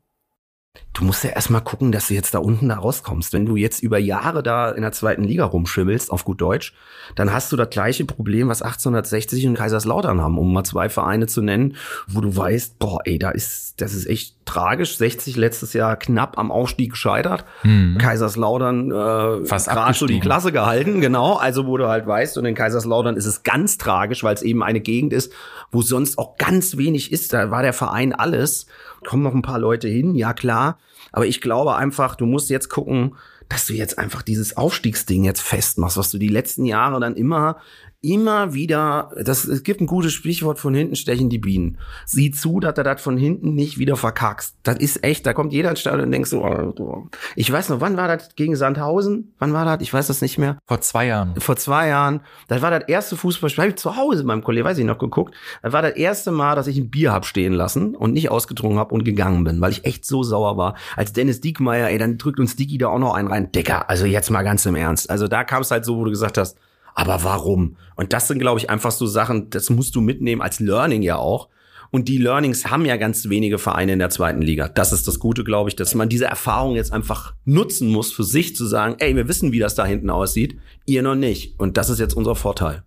Du 0.95 1.05
musst 1.05 1.25
ja 1.25 1.31
erstmal 1.31 1.61
gucken, 1.61 1.93
dass 1.93 2.09
du 2.09 2.15
jetzt 2.15 2.33
da 2.33 2.39
unten 2.39 2.71
da 2.71 2.77
rauskommst. 2.77 3.35
Wenn 3.35 3.45
du 3.45 3.57
jetzt 3.57 3.83
über 3.83 3.99
Jahre 3.99 4.43
da 4.43 4.71
in 4.71 4.81
der 4.81 4.93
zweiten 4.93 5.25
Liga 5.25 5.45
rumschimmelst, 5.45 6.11
auf 6.11 6.25
gut 6.25 6.41
Deutsch, 6.41 6.73
dann 7.17 7.35
hast 7.35 7.53
du 7.53 7.57
das 7.57 7.69
gleiche 7.69 8.07
Problem, 8.07 8.49
was 8.49 8.63
1860 8.63 9.47
und 9.47 9.57
Kaiserslautern 9.57 10.23
haben, 10.23 10.39
um 10.39 10.51
mal 10.51 10.65
zwei 10.65 10.89
Vereine 10.89 11.27
zu 11.27 11.43
nennen, 11.43 11.77
wo 12.07 12.23
du 12.23 12.35
weißt, 12.35 12.79
boah, 12.79 13.01
ey, 13.05 13.19
da 13.19 13.31
ist, 13.31 13.81
das 13.83 13.93
ist 13.93 14.07
echt 14.07 14.44
tragisch. 14.45 14.97
60 14.97 15.37
letztes 15.37 15.73
Jahr 15.73 15.97
knapp 15.97 16.39
am 16.39 16.51
Aufstieg 16.51 16.91
gescheitert. 16.91 17.45
Mhm. 17.63 17.99
Kaiserslautern 17.99 18.91
äh, 18.91 19.47
fast 19.47 19.69
gerade 19.69 19.95
so 19.95 20.07
die 20.07 20.21
Klasse 20.21 20.53
gehalten, 20.53 21.01
genau. 21.01 21.35
Also 21.35 21.67
wo 21.67 21.77
du 21.77 21.89
halt 21.89 22.07
weißt, 22.07 22.39
und 22.39 22.45
in 22.45 22.55
Kaiserslautern 22.55 23.17
ist 23.17 23.27
es 23.27 23.43
ganz 23.43 23.79
tragisch, 23.79 24.23
weil 24.25 24.35
es 24.35 24.43
eben 24.43 24.63
eine 24.63 24.81
Gegend 24.81 25.13
ist, 25.13 25.33
wo 25.71 25.83
sonst 25.83 26.19
auch 26.19 26.37
ganz 26.37 26.77
wenig 26.77 27.13
ist. 27.13 27.33
Da 27.33 27.51
war 27.51 27.63
der 27.63 27.73
Verein 27.73 28.13
alles. 28.13 28.67
Kommen 29.07 29.23
noch 29.23 29.35
ein 29.35 29.43
paar 29.43 29.59
Leute 29.59 29.89
hin, 29.89 30.15
ja 30.15 30.33
klar. 30.33 30.79
Aber 31.13 31.27
ich 31.27 31.41
glaube 31.41 31.77
einfach, 31.77 32.17
du 32.17 32.27
musst 32.27 32.51
jetzt 32.51 32.69
gucken, 32.69 33.17
dass 33.49 33.67
du 33.67 33.75
jetzt 33.75 33.99
einfach 33.99 34.23
dieses 34.23 34.57
Aufstiegsding 34.57 35.25
jetzt 35.25 35.43
festmachst, 35.43 35.97
was 35.97 36.11
du 36.11 36.19
die 36.19 36.29
letzten 36.29 36.65
Jahre 36.65 36.99
dann 37.01 37.15
immer 37.15 37.59
immer 38.05 38.55
wieder, 38.55 39.11
das, 39.25 39.45
es 39.45 39.63
gibt 39.63 39.81
ein 39.81 39.87
gutes 39.87 40.13
Sprichwort, 40.13 40.59
von 40.59 40.75
hinten 40.75 40.95
stechen 40.95 41.31
die 41.31 41.39
Bienen. 41.39 41.79
Sieh 42.05 42.31
zu, 42.31 42.61
dass 42.61 42.75
du 42.75 42.83
das 42.83 43.01
von 43.01 43.17
hinten 43.17 43.55
nicht 43.55 43.79
wieder 43.79 43.97
verkackst. 43.97 44.57
Das 44.63 44.77
ist 44.77 45.03
echt, 45.03 45.27
da 45.27 45.33
kommt 45.33 45.53
jeder 45.53 45.71
ins 45.71 45.81
Stadion 45.81 46.05
und 46.05 46.13
denkst 46.13 46.31
so, 46.31 46.45
oh, 46.45 47.09
ich 47.35 47.51
weiß 47.51 47.71
noch, 47.71 47.81
wann 47.81 47.97
war 47.97 48.09
das 48.09 48.35
gegen 48.37 48.57
Sandhausen? 48.57 49.33
Wann 49.39 49.53
war 49.53 49.65
das? 49.65 49.79
Ich 49.81 49.93
weiß 49.93 50.07
das 50.07 50.21
nicht 50.21 50.39
mehr. 50.39 50.59
Vor 50.67 50.81
zwei 50.83 51.07
Jahren. 51.07 51.35
Vor 51.41 51.57
zwei 51.57 51.89
Jahren. 51.89 52.21
Das 52.49 52.63
war 52.63 52.71
das 52.71 52.89
erste 52.89 53.17
Fußballspiel, 53.17 53.63
habe 53.63 53.71
ich 53.71 53.77
zu 53.77 53.97
Hause 53.97 54.19
mit 54.19 54.27
meinem 54.27 54.45
Kollegen, 54.45 54.67
weiß 54.67 54.79
ich 54.79 54.85
noch, 54.85 54.99
geguckt. 54.99 55.35
Das 55.63 55.73
war 55.73 55.83
das 55.83 55.97
erste 55.97 56.31
Mal, 56.31 56.55
dass 56.55 56.67
ich 56.67 56.77
ein 56.77 56.91
Bier 56.91 57.13
hab 57.13 57.25
stehen 57.25 57.55
lassen 57.55 57.95
und 57.97 58.13
nicht 58.13 58.31
ausgetrunken 58.31 58.79
hab 58.79 58.93
und 58.93 59.05
gegangen 59.05 59.45
bin, 59.45 59.61
weil 59.61 59.73
ich 59.73 59.85
echt 59.85 60.05
so 60.05 60.23
sauer 60.23 60.57
war. 60.57 60.75
Als 60.97 61.13
Dennis 61.13 61.41
Diekmeyer, 61.41 61.89
ey, 61.89 61.99
dann 61.99 62.19
drückt 62.19 62.39
uns 62.39 62.57
Dicky 62.57 62.79
da 62.79 62.89
auch 62.89 62.99
noch 62.99 63.15
einen 63.15 63.29
rein. 63.29 63.51
Dicker, 63.53 63.89
also 63.89 64.05
jetzt 64.05 64.31
mal 64.31 64.43
ganz 64.43 64.67
im 64.67 64.75
Ernst. 64.75 65.09
Also 65.11 65.29
da 65.29 65.45
kam 65.45 65.63
es 65.63 65.71
halt 65.71 65.85
so, 65.85 65.97
wo 65.97 66.05
du 66.05 66.11
gesagt 66.11 66.39
hast, 66.39 66.59
aber 66.95 67.25
warum? 67.25 67.77
Und 67.97 68.13
das 68.13 68.29
sind, 68.29 68.39
glaube 68.39 68.61
ich, 68.61 68.71
einfach 68.71 68.93
so 68.93 69.07
Sachen, 69.07 69.51
das 69.51 69.71
musst 69.71 69.95
du 69.95 70.01
mitnehmen 70.01 70.43
als 70.43 70.61
Learning 70.61 71.03
ja 71.03 71.17
auch. 71.17 71.49
Und 71.91 72.09
die 72.09 72.19
Learnings 72.19 72.67
haben 72.67 72.85
ja 72.87 72.97
ganz 72.97 73.29
wenige 73.29 73.59
Vereine 73.59 73.93
in 73.93 73.99
der 74.01 74.11
zweiten 74.11 74.43
Liga. 74.43 74.69
Das 74.69 74.93
ist 74.93 75.07
das 75.07 75.21
Gute, 75.21 75.45
glaube 75.45 75.69
ich, 75.69 75.77
dass 75.77 75.95
man 75.95 76.09
diese 76.09 76.25
Erfahrung 76.25 76.75
jetzt 76.75 76.93
einfach 76.93 77.35
nutzen 77.45 77.89
muss 77.89 78.13
für 78.13 78.25
sich 78.25 78.57
zu 78.57 78.67
sagen, 78.67 78.97
ey, 78.99 79.15
wir 79.15 79.29
wissen, 79.29 79.53
wie 79.53 79.61
das 79.61 79.77
da 79.77 79.87
hinten 79.87 80.11
aussieht, 80.11 80.59
ihr 80.87 81.03
noch 81.03 81.15
nicht. 81.15 81.59
Und 81.61 81.77
das 81.77 81.91
ist 81.91 82.01
jetzt 82.01 82.15
unser 82.15 82.35
Vorteil. 82.35 82.83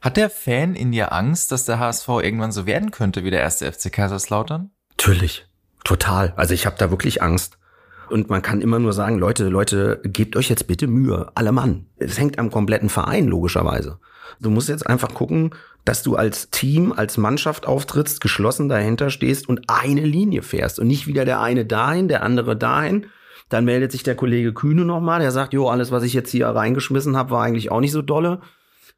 Hat 0.00 0.16
der 0.16 0.30
Fan 0.30 0.76
in 0.76 0.92
dir 0.92 1.12
Angst, 1.12 1.50
dass 1.52 1.64
der 1.64 1.78
HSV 1.78 2.08
irgendwann 2.08 2.52
so 2.52 2.66
werden 2.66 2.90
könnte 2.90 3.24
wie 3.24 3.30
der 3.30 3.40
erste 3.40 3.70
FC 3.70 3.92
Kaiserslautern? 3.92 4.70
Natürlich. 4.90 5.46
Total. 5.84 6.32
Also 6.36 6.54
ich 6.54 6.66
habe 6.66 6.76
da 6.78 6.90
wirklich 6.90 7.22
Angst. 7.22 7.58
Und 8.10 8.28
man 8.28 8.42
kann 8.42 8.60
immer 8.60 8.78
nur 8.78 8.92
sagen, 8.92 9.18
Leute, 9.18 9.48
Leute, 9.48 10.00
gebt 10.04 10.36
euch 10.36 10.48
jetzt 10.48 10.66
bitte 10.66 10.86
Mühe, 10.86 11.30
alle 11.34 11.52
Mann. 11.52 11.86
Es 11.98 12.18
hängt 12.18 12.38
am 12.38 12.50
kompletten 12.50 12.88
Verein, 12.88 13.26
logischerweise. 13.26 13.98
Du 14.40 14.50
musst 14.50 14.68
jetzt 14.68 14.86
einfach 14.86 15.14
gucken, 15.14 15.50
dass 15.84 16.02
du 16.02 16.16
als 16.16 16.50
Team, 16.50 16.92
als 16.92 17.18
Mannschaft 17.18 17.66
auftrittst, 17.66 18.20
geschlossen 18.20 18.68
dahinter 18.68 19.10
stehst 19.10 19.48
und 19.48 19.62
eine 19.68 20.04
Linie 20.04 20.42
fährst 20.42 20.78
und 20.78 20.86
nicht 20.86 21.06
wieder 21.06 21.24
der 21.24 21.40
eine 21.40 21.64
dahin, 21.64 22.08
der 22.08 22.22
andere 22.22 22.56
dahin. 22.56 23.06
Dann 23.48 23.64
meldet 23.64 23.92
sich 23.92 24.02
der 24.02 24.14
Kollege 24.14 24.52
Kühne 24.52 24.84
nochmal, 24.84 25.20
der 25.20 25.32
sagt, 25.32 25.52
jo, 25.52 25.68
alles, 25.68 25.90
was 25.90 26.04
ich 26.04 26.12
jetzt 26.12 26.30
hier 26.30 26.48
reingeschmissen 26.48 27.16
habe, 27.16 27.30
war 27.30 27.42
eigentlich 27.42 27.70
auch 27.70 27.80
nicht 27.80 27.92
so 27.92 28.02
dolle. 28.02 28.40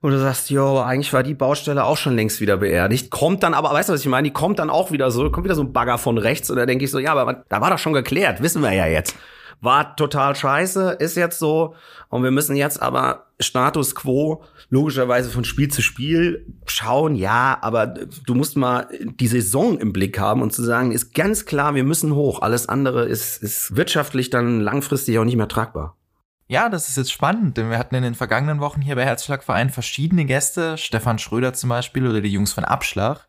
Und 0.03 0.11
du 0.11 0.19
sagst, 0.19 0.51
jo, 0.51 0.81
eigentlich 0.81 1.13
war 1.13 1.23
die 1.23 1.33
Baustelle 1.33 1.85
auch 1.85 1.97
schon 1.97 2.17
längst 2.17 2.41
wieder 2.41 2.57
beerdigt. 2.57 3.11
Kommt 3.11 3.45
dann 3.45 3.55
aber, 3.55 3.71
weißt 3.71 3.89
du, 3.89 3.93
was 3.93 4.01
ich 4.01 4.09
meine? 4.09 4.27
Die 4.27 4.35
kommt 4.35 4.59
dann 4.59 4.69
auch 4.69 4.91
wieder 4.91 5.13
so, 5.13 5.31
kommt 5.31 5.45
wieder 5.45 5.55
so 5.55 5.63
ein 5.63 5.73
Bagger 5.73 5.97
von 5.97 6.19
rechts. 6.19 6.51
Und 6.51 6.57
da 6.57 6.67
denke 6.67 6.85
ich 6.85 6.91
so, 6.91 6.99
ja, 6.99 7.15
aber 7.15 7.45
da 7.49 7.61
war 7.61 7.71
doch 7.71 7.79
schon 7.79 7.93
geklärt, 7.93 8.43
wissen 8.43 8.63
wir 8.63 8.73
ja 8.73 8.87
jetzt. 8.87 9.15
War 9.61 9.95
total 9.95 10.35
scheiße, 10.35 10.97
ist 10.99 11.17
jetzt 11.17 11.39
so. 11.39 11.77
Und 12.09 12.25
wir 12.25 12.33
müssen 12.33 12.57
jetzt 12.57 12.83
aber 12.83 13.27
Status 13.39 13.95
quo 13.95 14.43
logischerweise 14.71 15.31
von 15.31 15.45
Spiel 15.45 15.69
zu 15.69 15.83
Spiel 15.83 16.47
schauen, 16.67 17.15
ja, 17.15 17.59
aber 17.61 17.87
du 17.87 18.35
musst 18.35 18.57
mal 18.57 18.89
die 19.21 19.29
Saison 19.29 19.79
im 19.79 19.93
Blick 19.93 20.19
haben 20.19 20.43
und 20.43 20.53
zu 20.53 20.65
sagen, 20.65 20.91
ist 20.91 21.15
ganz 21.15 21.47
klar, 21.47 21.77
wir 21.77 21.85
müssen 21.85 22.17
hoch. 22.17 22.43
Alles 22.43 22.69
andere 22.69 23.05
ist, 23.05 23.41
ist 23.41 23.77
wirtschaftlich 23.77 24.31
dann 24.31 24.61
langfristig 24.61 25.17
auch 25.21 25.25
nicht 25.25 25.37
mehr 25.37 25.49
tragbar. 25.49 25.97
Ja, 26.53 26.69
das 26.69 26.91
ist 26.91 26.99
jetzt 26.99 27.11
spannend, 27.11 27.57
denn 27.57 27.71
wir 27.71 27.79
hatten 27.79 27.95
in 27.95 28.03
den 28.03 28.15
vergangenen 28.15 28.61
Wochen 28.61 28.83
hier 28.83 28.95
bei 28.95 29.07
Herzschlagverein 29.07 29.71
verschiedene 29.71 30.27
Gäste, 30.27 30.77
Stefan 30.77 31.19
Schröder 31.19 31.55
zum 31.55 31.71
Beispiel 31.71 32.07
oder 32.07 32.21
die 32.21 32.29
Jungs 32.29 32.53
von 32.53 32.67
Abschlag, 32.67 33.27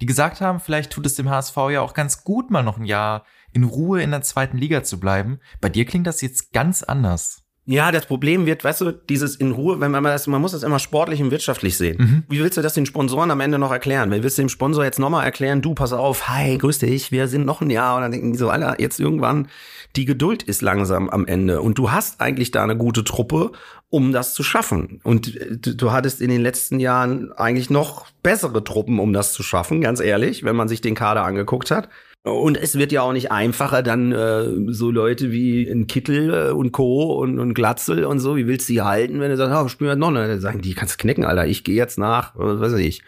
die 0.00 0.06
gesagt 0.06 0.40
haben, 0.40 0.58
vielleicht 0.58 0.90
tut 0.90 1.06
es 1.06 1.14
dem 1.14 1.30
HSV 1.30 1.56
ja 1.70 1.82
auch 1.82 1.94
ganz 1.94 2.24
gut, 2.24 2.50
mal 2.50 2.64
noch 2.64 2.76
ein 2.76 2.84
Jahr 2.84 3.26
in 3.52 3.62
Ruhe 3.62 4.02
in 4.02 4.10
der 4.10 4.22
zweiten 4.22 4.58
Liga 4.58 4.82
zu 4.82 4.98
bleiben. 4.98 5.38
Bei 5.60 5.68
dir 5.68 5.84
klingt 5.84 6.08
das 6.08 6.20
jetzt 6.20 6.52
ganz 6.52 6.82
anders. 6.82 7.43
Ja, 7.66 7.90
das 7.92 8.04
Problem 8.04 8.44
wird, 8.44 8.62
weißt 8.62 8.82
du, 8.82 8.92
dieses 8.92 9.36
in 9.36 9.52
Ruhe, 9.52 9.80
wenn 9.80 9.90
man 9.90 10.04
das, 10.04 10.26
man 10.26 10.40
muss 10.40 10.52
das 10.52 10.62
immer 10.62 10.78
sportlich 10.78 11.22
und 11.22 11.30
wirtschaftlich 11.30 11.78
sehen. 11.78 11.96
Mhm. 11.98 12.22
Wie 12.28 12.40
willst 12.40 12.58
du 12.58 12.62
das 12.62 12.74
den 12.74 12.84
Sponsoren 12.84 13.30
am 13.30 13.40
Ende 13.40 13.58
noch 13.58 13.72
erklären? 13.72 14.10
Wie 14.10 14.22
willst 14.22 14.36
du 14.36 14.42
dem 14.42 14.50
Sponsor 14.50 14.84
jetzt 14.84 14.98
nochmal 14.98 15.24
erklären, 15.24 15.62
du, 15.62 15.74
pass 15.74 15.94
auf, 15.94 16.28
hi, 16.28 16.58
grüß 16.58 16.80
dich, 16.80 17.10
wir 17.10 17.26
sind 17.26 17.46
noch 17.46 17.62
ein 17.62 17.70
Jahr 17.70 17.96
und 17.96 18.02
dann 18.02 18.12
denken 18.12 18.32
die 18.32 18.38
so, 18.38 18.50
Alter, 18.50 18.80
jetzt 18.80 19.00
irgendwann, 19.00 19.48
die 19.96 20.04
Geduld 20.04 20.42
ist 20.42 20.60
langsam 20.60 21.08
am 21.08 21.26
Ende 21.26 21.62
und 21.62 21.78
du 21.78 21.90
hast 21.90 22.20
eigentlich 22.20 22.50
da 22.50 22.62
eine 22.62 22.76
gute 22.76 23.02
Truppe 23.02 23.52
um 23.94 24.10
das 24.10 24.34
zu 24.34 24.42
schaffen. 24.42 25.00
Und 25.04 25.36
äh, 25.36 25.56
du, 25.56 25.76
du 25.76 25.92
hattest 25.92 26.20
in 26.20 26.28
den 26.28 26.40
letzten 26.40 26.80
Jahren 26.80 27.32
eigentlich 27.32 27.70
noch 27.70 28.06
bessere 28.24 28.64
Truppen, 28.64 28.98
um 28.98 29.12
das 29.12 29.32
zu 29.32 29.44
schaffen, 29.44 29.80
ganz 29.80 30.00
ehrlich, 30.00 30.42
wenn 30.42 30.56
man 30.56 30.66
sich 30.66 30.80
den 30.80 30.96
Kader 30.96 31.24
angeguckt 31.24 31.70
hat. 31.70 31.88
Und 32.24 32.56
es 32.56 32.78
wird 32.78 32.90
ja 32.90 33.02
auch 33.02 33.12
nicht 33.12 33.30
einfacher, 33.30 33.82
dann 33.82 34.10
äh, 34.12 34.72
so 34.72 34.90
Leute 34.90 35.30
wie 35.30 35.68
ein 35.68 35.86
Kittel 35.86 36.32
äh, 36.32 36.52
und 36.52 36.72
Co. 36.72 37.20
und, 37.20 37.38
und 37.38 37.52
Glatzel 37.52 38.06
und 38.06 38.18
so, 38.18 38.36
wie 38.36 38.46
willst 38.46 38.66
du 38.70 38.72
die 38.72 38.80
halten, 38.80 39.20
wenn 39.20 39.30
du 39.30 39.36
sagst, 39.36 39.54
oh, 39.54 39.68
spielen 39.68 39.90
wir 39.90 39.96
noch? 39.96 40.10
Dann 40.10 40.40
sagen 40.40 40.62
die, 40.62 40.72
kannst 40.72 40.98
knicken, 40.98 41.24
Alter, 41.24 41.46
ich 41.46 41.64
gehe 41.64 41.74
jetzt 41.74 41.98
nach, 41.98 42.32
was 42.34 42.60
weiß 42.60 42.80
ich, 42.80 43.02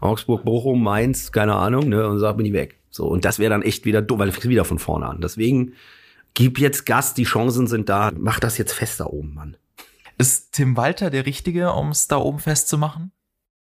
Augsburg, 0.00 0.44
Bochum, 0.44 0.84
Mainz, 0.84 1.32
keine 1.32 1.56
Ahnung, 1.56 1.88
ne, 1.88 2.06
und 2.06 2.20
sag, 2.20 2.36
bin 2.36 2.46
ich 2.46 2.52
weg. 2.52 2.78
So, 2.90 3.08
und 3.08 3.24
das 3.24 3.40
wäre 3.40 3.50
dann 3.50 3.62
echt 3.62 3.86
wieder 3.86 4.02
dumm, 4.02 4.20
weil 4.20 4.28
du 4.28 4.32
fängst 4.32 4.48
wieder 4.48 4.64
von 4.64 4.78
vorne 4.78 5.06
an. 5.06 5.20
Deswegen, 5.20 5.72
gib 6.34 6.60
jetzt 6.60 6.86
Gas, 6.86 7.14
die 7.14 7.24
Chancen 7.24 7.66
sind 7.66 7.88
da, 7.88 8.12
mach 8.16 8.38
das 8.38 8.56
jetzt 8.56 8.72
fest 8.72 9.00
da 9.00 9.06
oben, 9.06 9.34
Mann. 9.34 9.56
Ist 10.16 10.52
Tim 10.52 10.76
Walter 10.76 11.10
der 11.10 11.26
Richtige, 11.26 11.72
um 11.72 11.88
es 11.88 12.06
da 12.06 12.18
oben 12.18 12.38
festzumachen? 12.38 13.10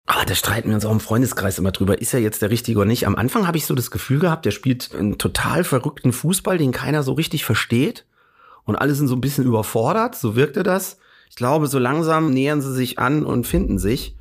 Ah, 0.09 0.23
da 0.25 0.35
streiten 0.35 0.69
wir 0.69 0.75
uns 0.75 0.85
auch 0.85 0.91
im 0.91 1.01
Freundeskreis 1.01 1.59
immer 1.59 1.73
drüber. 1.73 2.01
Ist 2.01 2.13
er 2.13 2.21
jetzt 2.21 2.41
der 2.41 2.49
Richtige 2.49 2.79
oder 2.79 2.87
nicht? 2.87 3.05
Am 3.05 3.17
Anfang 3.17 3.45
habe 3.45 3.57
ich 3.57 3.65
so 3.65 3.75
das 3.75 3.91
Gefühl 3.91 4.19
gehabt, 4.19 4.45
der 4.45 4.51
spielt 4.51 4.95
einen 4.95 5.17
total 5.17 5.65
verrückten 5.65 6.13
Fußball, 6.13 6.57
den 6.57 6.71
keiner 6.71 7.03
so 7.03 7.11
richtig 7.11 7.43
versteht. 7.43 8.05
Und 8.63 8.77
alle 8.77 8.95
sind 8.95 9.09
so 9.09 9.15
ein 9.15 9.21
bisschen 9.21 9.43
überfordert. 9.43 10.15
So 10.15 10.37
wirkte 10.37 10.63
das. 10.63 10.97
Ich 11.29 11.35
glaube, 11.35 11.67
so 11.67 11.77
langsam 11.77 12.31
nähern 12.31 12.61
sie 12.61 12.73
sich 12.73 12.99
an 12.99 13.25
und 13.25 13.47
finden 13.47 13.79
sich. 13.79 14.15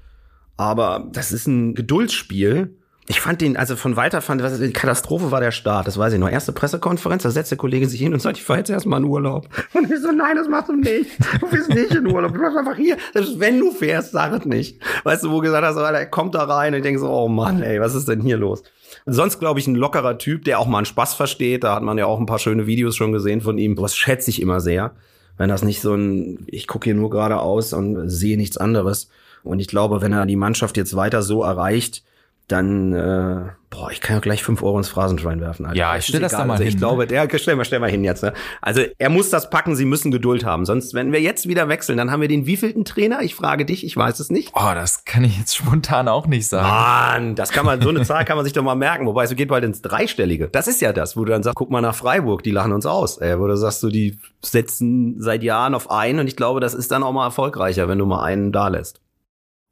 Aber 0.57 1.07
das 1.13 1.31
ist 1.31 1.47
ein 1.47 1.77
Geduldsspiel. 1.77 2.77
Ich 3.09 3.21
fand 3.21 3.41
den, 3.41 3.57
also 3.57 3.77
von 3.77 3.95
weiter 3.97 4.21
fand, 4.21 4.43
was 4.43 4.59
die 4.59 4.73
Katastrophe 4.73 5.31
war 5.31 5.41
der 5.41 5.53
Start, 5.53 5.87
das 5.87 5.97
weiß 5.97 6.13
ich 6.13 6.19
noch. 6.19 6.29
Erste 6.29 6.53
Pressekonferenz, 6.53 7.23
da 7.23 7.31
setzt 7.31 7.53
der 7.53 7.59
Kollege 7.59 7.89
sich 7.89 8.01
hin 8.01 8.13
und 8.13 8.21
sagt, 8.21 8.37
ich 8.37 8.45
fahr 8.45 8.59
jetzt 8.59 8.71
erstmal 8.71 9.01
in 9.01 9.07
Urlaub. 9.07 9.49
Und 9.75 9.91
ich 9.91 10.01
so, 10.01 10.11
nein, 10.11 10.37
das 10.37 10.49
machst 10.49 10.69
du 10.69 10.75
nicht. 10.75 11.11
Du 11.41 11.49
bist 11.49 11.69
nicht 11.69 11.95
in 11.95 12.07
Urlaub, 12.07 12.33
du 12.33 12.39
bleibst 12.41 12.59
einfach 12.59 12.77
hier. 12.77 12.97
Selbst 13.13 13.39
wenn 13.39 13.61
du 13.61 13.71
fährst, 13.71 14.11
sag 14.11 14.33
es 14.33 14.45
nicht. 14.45 14.81
Weißt 15.05 15.23
du, 15.23 15.31
wo 15.31 15.39
gesagt 15.39 15.65
hast, 15.65 15.77
Alter, 15.77 15.99
er 15.99 16.07
kommt 16.07 16.35
da 16.35 16.45
rein 16.45 16.73
und 16.73 16.79
ich 16.79 16.83
denke 16.83 16.99
so, 16.99 17.09
oh 17.09 17.29
Mann, 17.29 17.63
ey, 17.63 17.81
was 17.81 17.95
ist 17.95 18.09
denn 18.09 18.23
hier 18.23 18.39
los? 18.39 18.65
Sonst, 19.05 19.39
glaube 19.39 19.61
ich, 19.61 19.69
ein 19.69 19.77
lockerer 19.77 20.19
Typ, 20.19 20.45
der 20.45 20.59
auch 20.59 20.67
mal 20.67 20.79
einen 20.79 20.87
Spaß 20.87 21.15
versteht. 21.15 21.63
Da 21.63 21.77
hat 21.77 21.83
man 21.85 21.99
ja 21.99 22.07
auch 22.07 22.19
ein 22.19 22.27
paar 22.27 22.41
schöne 22.41 22.67
Videos 22.67 22.97
schon 22.97 23.13
gesehen 23.13 23.41
von 23.41 23.57
ihm. 23.57 23.79
Was 23.79 23.97
schätze 23.97 24.31
ich 24.31 24.43
immer 24.43 24.61
sehr. 24.61 24.93
Wenn 25.39 25.49
das 25.49 25.63
nicht 25.63 25.81
so 25.81 25.95
ein, 25.95 26.45
ich 26.49 26.67
gucke 26.67 26.85
hier 26.85 26.95
nur 26.95 27.11
geradeaus 27.11 27.73
und 27.73 28.09
sehe 28.09 28.37
nichts 28.37 28.57
anderes. 28.57 29.11
Und 29.45 29.61
ich 29.61 29.69
glaube, 29.69 30.01
wenn 30.01 30.13
er 30.13 30.27
die 30.27 30.35
Mannschaft 30.35 30.77
jetzt 30.77 30.97
weiter 30.97 31.23
so 31.23 31.45
erreicht, 31.45 32.03
dann, 32.49 32.93
äh, 32.93 33.51
boah, 33.71 33.91
ich 33.91 34.01
kann 34.01 34.17
ja 34.17 34.21
gleich 34.21 34.45
fünf 34.45 34.63
Euro 34.63 34.79
ins 34.79 34.89
Phrasenschwein 34.89 35.41
werfen. 35.41 35.67
Alter. 35.67 35.77
Ja, 35.77 35.97
ich 35.97 36.07
stelle 36.07 36.23
das 36.23 36.33
da 36.33 36.45
mal 36.45 36.53
also 36.53 36.63
hin. 36.63 36.73
Ich 36.73 36.79
glaube, 36.79 37.09
der, 37.09 37.29
stell 37.39 37.57
mal, 37.57 37.65
stell 37.65 37.81
mal 37.81 37.91
hin 37.91 38.05
jetzt. 38.05 38.23
Ne? 38.23 38.33
Also 38.63 38.83
er 38.99 39.11
muss 39.11 39.31
das 39.31 39.51
packen, 39.51 39.75
sie 39.75 39.85
müssen 39.85 40.13
Geduld 40.13 40.45
haben. 40.45 40.65
Sonst, 40.65 40.95
wenn 40.95 41.11
wir 41.11 41.21
jetzt 41.21 41.49
wieder 41.49 41.69
wechseln, 41.69 41.99
dann 41.99 42.13
haben 42.13 42.21
wir 42.21 42.29
den 42.29 42.47
wievielten 42.47 42.85
Trainer? 42.85 43.23
Ich 43.23 43.35
frage 43.35 43.65
dich, 43.65 43.85
ich 43.85 43.97
weiß 43.97 44.21
es 44.21 44.31
nicht. 44.31 44.53
Oh, 44.55 44.75
das 44.75 45.05
kann 45.05 45.25
ich 45.25 45.37
jetzt 45.37 45.57
spontan 45.57 46.07
auch 46.07 46.29
nicht 46.29 46.47
sagen. 46.47 46.69
Mann, 46.69 47.35
das 47.35 47.51
kann 47.51 47.67
man, 47.67 47.81
so 47.81 47.89
eine 47.89 48.03
Zahl 48.03 48.25
kann 48.25 48.37
man 48.37 48.45
sich 48.45 48.53
doch 48.53 48.63
mal 48.63 48.77
merken. 48.77 49.07
Wobei, 49.07 49.25
es 49.25 49.35
geht 49.35 49.49
bald 49.49 49.65
ins 49.65 49.83
Dreistellige. 49.83 50.47
Das 50.49 50.69
ist 50.69 50.81
ja 50.81 50.93
das, 50.93 51.17
wo 51.17 51.25
du 51.25 51.33
dann 51.33 51.43
sagst, 51.43 51.57
guck 51.57 51.71
mal 51.71 51.81
nach 51.81 51.97
Freiburg, 51.97 52.45
die 52.45 52.53
lachen 52.53 52.73
uns 52.73 52.87
aus. 52.87 53.19
Ey, 53.19 53.41
wo 53.41 53.49
du 53.49 53.57
sagst, 53.57 53.83
du, 53.83 53.89
die 53.89 54.19
setzen 54.41 55.21
seit 55.21 55.43
Jahren 55.43 55.75
auf 55.75 55.91
einen 55.91 56.21
und 56.21 56.29
ich 56.29 56.37
glaube, 56.37 56.61
das 56.61 56.75
ist 56.75 56.93
dann 56.93 57.03
auch 57.03 57.13
mal 57.13 57.27
erfolgreicher, 57.27 57.89
wenn 57.89 57.99
du 57.99 58.07
mal 58.07 58.23
einen 58.23 58.53
da 58.53 58.69
lässt 58.69 59.01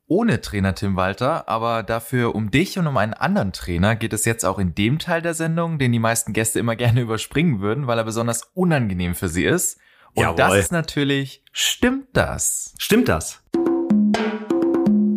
ohne 0.07 0.41
Trainer 0.41 0.75
Tim 0.75 0.97
Walter, 0.97 1.49
aber 1.49 1.83
dafür 1.83 2.35
um 2.35 2.51
dich 2.51 2.79
und 2.79 2.87
um 2.87 2.97
einen 2.97 3.15
anderen 3.15 3.53
Trainer 3.53 3.97
geht 3.97 4.13
es 4.13 4.25
jetzt 4.25 4.45
auch 4.45 4.59
in 4.59 4.75
dem 4.75 4.99
Teil 4.99 5.23
der 5.23 5.35
Sendung, 5.35 5.79
den 5.79 5.93
die 5.93 5.99
meisten 5.99 6.33
Gäste 6.33 6.59
immer 6.59 6.77
gerne 6.77 7.01
überspringen 7.01 7.61
würden, 7.61 7.87
weil 7.87 7.99
er 7.99 8.05
besonders 8.05 8.43
unangenehm 8.55 9.15
für 9.15 9.29
sie 9.29 9.45
ist. 9.45 9.79
Und 10.15 10.23
Jawohl. 10.23 10.37
das 10.37 10.55
ist 10.57 10.73
natürlich, 10.73 11.43
stimmt 11.53 12.09
das? 12.13 12.75
Stimmt 12.79 13.09
das? 13.09 13.43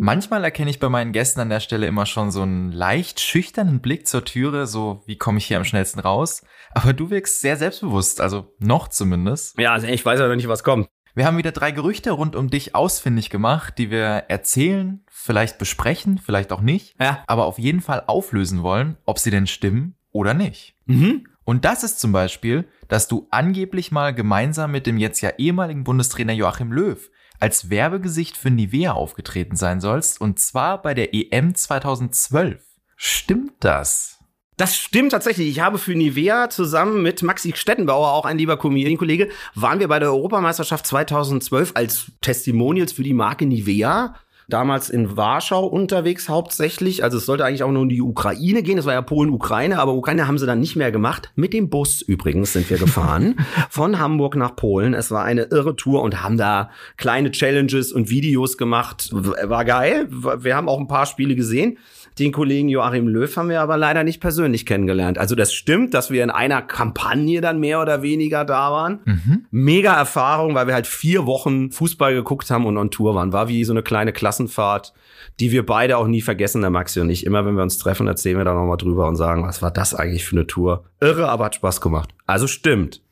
Manchmal 0.00 0.42
erkenne 0.42 0.70
ich 0.70 0.80
bei 0.80 0.88
meinen 0.88 1.12
Gästen 1.12 1.40
an 1.40 1.50
der 1.50 1.60
Stelle 1.60 1.86
immer 1.86 2.06
schon 2.06 2.30
so 2.30 2.40
einen 2.40 2.72
leicht 2.72 3.20
schüchternen 3.20 3.80
Blick 3.80 4.08
zur 4.08 4.24
Türe, 4.24 4.66
so 4.66 5.02
wie 5.04 5.18
komme 5.18 5.36
ich 5.36 5.46
hier 5.46 5.58
am 5.58 5.64
schnellsten 5.64 6.00
raus. 6.00 6.42
Aber 6.70 6.94
du 6.94 7.10
wirkst 7.10 7.42
sehr 7.42 7.56
selbstbewusst, 7.56 8.20
also 8.22 8.54
noch 8.58 8.88
zumindest. 8.88 9.58
Ja, 9.58 9.72
also 9.72 9.86
ich 9.86 10.04
weiß 10.04 10.18
ja 10.18 10.26
noch 10.26 10.36
nicht, 10.36 10.48
was 10.48 10.64
kommt. 10.64 10.88
Wir 11.18 11.26
haben 11.26 11.36
wieder 11.36 11.50
drei 11.50 11.72
Gerüchte 11.72 12.12
rund 12.12 12.36
um 12.36 12.48
dich 12.48 12.76
ausfindig 12.76 13.28
gemacht, 13.28 13.76
die 13.76 13.90
wir 13.90 14.26
erzählen, 14.28 15.00
vielleicht 15.10 15.58
besprechen, 15.58 16.18
vielleicht 16.24 16.52
auch 16.52 16.60
nicht, 16.60 16.94
ja. 17.00 17.24
aber 17.26 17.46
auf 17.46 17.58
jeden 17.58 17.80
Fall 17.80 18.04
auflösen 18.06 18.62
wollen, 18.62 18.96
ob 19.04 19.18
sie 19.18 19.32
denn 19.32 19.48
stimmen 19.48 19.96
oder 20.12 20.32
nicht. 20.32 20.76
Mhm. 20.86 21.26
Und 21.42 21.64
das 21.64 21.82
ist 21.82 21.98
zum 21.98 22.12
Beispiel, 22.12 22.68
dass 22.86 23.08
du 23.08 23.26
angeblich 23.32 23.90
mal 23.90 24.14
gemeinsam 24.14 24.70
mit 24.70 24.86
dem 24.86 24.96
jetzt 24.96 25.20
ja 25.20 25.30
ehemaligen 25.38 25.82
Bundestrainer 25.82 26.34
Joachim 26.34 26.70
Löw 26.70 27.10
als 27.40 27.68
Werbegesicht 27.68 28.36
für 28.36 28.50
Nivea 28.50 28.92
aufgetreten 28.92 29.56
sein 29.56 29.80
sollst, 29.80 30.20
und 30.20 30.38
zwar 30.38 30.80
bei 30.80 30.94
der 30.94 31.14
EM 31.14 31.52
2012. 31.52 32.62
Stimmt 32.94 33.54
das? 33.58 34.17
Das 34.58 34.76
stimmt 34.76 35.12
tatsächlich. 35.12 35.48
Ich 35.48 35.60
habe 35.60 35.78
für 35.78 35.94
Nivea 35.94 36.50
zusammen 36.50 37.00
mit 37.00 37.22
Maxi 37.22 37.52
Stettenbauer, 37.54 38.12
auch 38.12 38.24
ein 38.24 38.38
lieber 38.38 38.56
Comedian-Kollege, 38.56 39.28
waren 39.54 39.78
wir 39.78 39.86
bei 39.86 40.00
der 40.00 40.08
Europameisterschaft 40.08 40.84
2012 40.84 41.70
als 41.74 42.10
Testimonials 42.20 42.92
für 42.92 43.04
die 43.04 43.14
Marke 43.14 43.46
Nivea 43.46 44.16
damals 44.48 44.88
in 44.90 45.16
Warschau 45.16 45.66
unterwegs 45.66 46.28
hauptsächlich. 46.28 47.04
Also 47.04 47.18
es 47.18 47.26
sollte 47.26 47.44
eigentlich 47.44 47.62
auch 47.62 47.70
nur 47.70 47.82
in 47.82 47.88
die 47.88 48.02
Ukraine 48.02 48.62
gehen. 48.62 48.78
Es 48.78 48.86
war 48.86 48.94
ja 48.94 49.02
Polen, 49.02 49.30
Ukraine, 49.30 49.78
aber 49.78 49.94
Ukraine 49.94 50.26
haben 50.26 50.38
sie 50.38 50.46
dann 50.46 50.58
nicht 50.58 50.74
mehr 50.74 50.90
gemacht. 50.90 51.30
Mit 51.36 51.52
dem 51.52 51.68
Bus 51.68 52.00
übrigens 52.00 52.54
sind 52.54 52.68
wir 52.68 52.78
gefahren 52.78 53.36
von 53.70 54.00
Hamburg 54.00 54.36
nach 54.36 54.56
Polen. 54.56 54.94
Es 54.94 55.10
war 55.10 55.22
eine 55.22 55.42
irre 55.42 55.76
Tour 55.76 56.02
und 56.02 56.22
haben 56.22 56.38
da 56.38 56.70
kleine 56.96 57.30
Challenges 57.30 57.92
und 57.92 58.10
Videos 58.10 58.56
gemacht. 58.56 59.10
War 59.12 59.64
geil. 59.64 60.08
Wir 60.10 60.56
haben 60.56 60.68
auch 60.68 60.80
ein 60.80 60.88
paar 60.88 61.06
Spiele 61.06 61.36
gesehen. 61.36 61.78
Den 62.18 62.32
Kollegen 62.32 62.68
Joachim 62.68 63.06
Löw 63.06 63.36
haben 63.36 63.48
wir 63.48 63.60
aber 63.60 63.76
leider 63.76 64.02
nicht 64.04 64.20
persönlich 64.20 64.66
kennengelernt. 64.66 65.18
Also 65.18 65.34
das 65.34 65.52
stimmt, 65.52 65.94
dass 65.94 66.10
wir 66.10 66.24
in 66.24 66.30
einer 66.30 66.62
Kampagne 66.62 67.40
dann 67.40 67.60
mehr 67.60 67.80
oder 67.80 68.02
weniger 68.02 68.44
da 68.44 68.72
waren. 68.72 69.00
Mhm. 69.04 69.46
Mega 69.50 69.94
Erfahrung, 69.94 70.54
weil 70.54 70.66
wir 70.66 70.74
halt 70.74 70.86
vier 70.86 71.26
Wochen 71.26 71.70
Fußball 71.70 72.14
geguckt 72.14 72.50
haben 72.50 72.66
und 72.66 72.76
on 72.76 72.90
Tour 72.90 73.14
waren. 73.14 73.32
War 73.32 73.48
wie 73.48 73.64
so 73.64 73.72
eine 73.72 73.82
kleine 73.82 74.12
Klassenfahrt, 74.12 74.94
die 75.38 75.52
wir 75.52 75.64
beide 75.64 75.96
auch 75.98 76.06
nie 76.06 76.22
vergessen, 76.22 76.60
der 76.60 76.70
Maxi 76.70 77.00
und 77.00 77.10
ich. 77.10 77.24
Immer 77.24 77.46
wenn 77.46 77.54
wir 77.54 77.62
uns 77.62 77.78
treffen, 77.78 78.06
erzählen 78.06 78.38
wir 78.38 78.44
da 78.44 78.54
nochmal 78.54 78.76
drüber 78.76 79.06
und 79.06 79.16
sagen, 79.16 79.44
was 79.44 79.62
war 79.62 79.70
das 79.70 79.94
eigentlich 79.94 80.24
für 80.24 80.36
eine 80.36 80.46
Tour? 80.46 80.84
Irre, 81.00 81.28
aber 81.28 81.46
hat 81.46 81.54
Spaß 81.54 81.80
gemacht. 81.80 82.10
Also 82.26 82.46
stimmt. 82.46 83.02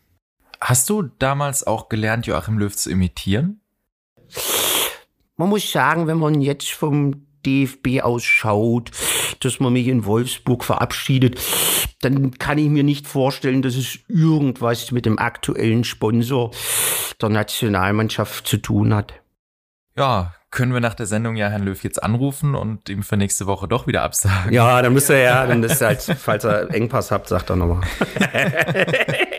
Hast 0.61 0.91
du 0.91 1.03
damals 1.19 1.67
auch 1.67 1.89
gelernt, 1.89 2.27
Joachim 2.27 2.59
Löw 2.59 2.75
zu 2.75 2.91
imitieren? 2.91 3.61
Man 5.37 5.51
muss 5.51 5.71
sagen, 5.71 6.07
wenn 6.07 6.19
man 6.19 6.41
jetzt 6.41 6.73
vom 6.73 7.26
DFB 7.47 8.03
ausschaut, 8.03 8.91
dass 9.41 9.61
man 9.61 9.73
mich 9.73 9.87
in 9.87 10.05
Wolfsburg 10.05 10.65
verabschiedet, 10.65 11.41
dann 12.03 12.39
kann 12.39 12.59
ich 12.59 12.69
mir 12.69 12.83
nicht 12.83 13.07
vorstellen, 13.07 13.63
dass 13.63 13.77
es 13.77 13.99
irgendwas 14.09 14.91
mit 14.93 15.07
dem 15.07 15.19
aktuellen 15.19 15.85
Sponsor 15.85 16.51
der 17.21 17.29
Nationalmannschaft 17.29 18.47
zu 18.47 18.59
tun 18.59 18.95
hat. 18.95 19.15
Ja, 19.97 20.35
können 20.51 20.73
wir 20.73 20.81
nach 20.81 20.95
der 20.95 21.07
Sendung 21.07 21.37
ja 21.37 21.49
Herrn 21.49 21.65
Löw 21.65 21.83
jetzt 21.83 22.03
anrufen 22.03 22.55
und 22.55 22.89
ihm 22.89 23.03
für 23.03 23.17
nächste 23.17 23.47
Woche 23.47 23.69
doch 23.69 23.87
wieder 23.87 24.03
absagen. 24.03 24.53
Ja, 24.53 24.83
dann 24.83 24.93
müsste 24.93 25.15
er 25.15 25.23
ja, 25.23 25.47
dann 25.47 25.63
ist 25.63 25.81
halt, 25.81 26.03
falls 26.03 26.45
er 26.45 26.75
Engpass 26.75 27.11
habt, 27.11 27.29
sagt 27.29 27.51
er 27.51 27.57
nochmal. 27.57 27.81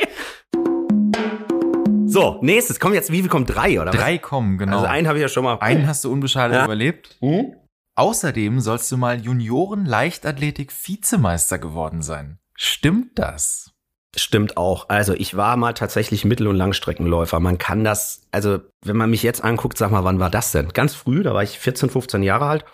So, 2.10 2.40
nächstes, 2.42 2.80
kommen 2.80 2.96
jetzt, 2.96 3.12
wie 3.12 3.20
viel 3.20 3.30
kommen? 3.30 3.46
Drei, 3.46 3.80
oder? 3.80 3.92
Drei 3.92 4.18
kommen, 4.18 4.58
genau. 4.58 4.78
Also 4.78 4.88
einen 4.88 5.08
habe 5.08 5.20
ich 5.20 5.22
ja 5.22 5.28
schon 5.28 5.44
mal. 5.44 5.60
Einen 5.60 5.88
hast 5.88 6.04
du 6.04 6.12
unbeschadet 6.12 6.58
ja. 6.58 6.66
überlebt. 6.66 7.16
Mhm. 7.22 7.54
Außerdem 7.98 8.60
sollst 8.60 8.92
du 8.92 8.98
mal 8.98 9.20
Junioren-Leichtathletik-Vizemeister 9.20 11.58
geworden 11.58 12.04
sein. 12.04 12.38
Stimmt 12.54 13.18
das? 13.18 13.72
Stimmt 14.16 14.56
auch. 14.56 14.88
Also 14.88 15.16
ich 15.16 15.36
war 15.36 15.58
mal 15.58 15.74
tatsächlich 15.74 16.24
Mittel- 16.24 16.46
und 16.46 16.58
Langstreckenläufer. 16.58 17.40
Man 17.40 17.58
kann 17.58 17.84
das, 17.84 18.28
also 18.32 18.60
wenn 18.86 18.98
man 18.98 19.10
mich 19.10 19.24
jetzt 19.24 19.44
anguckt, 19.44 19.80
sag 19.80 19.90
mal, 19.90 20.04
wann 20.04 20.20
war 20.20 20.30
das 20.30 20.52
denn? 20.52 20.70
Ganz 20.70 20.94
früh, 20.94 21.24
da 21.24 21.34
war 21.34 21.42
ich 21.42 21.58
14, 21.58 21.90
15 21.90 22.22
Jahre 22.22 22.46
alt. 22.46 22.66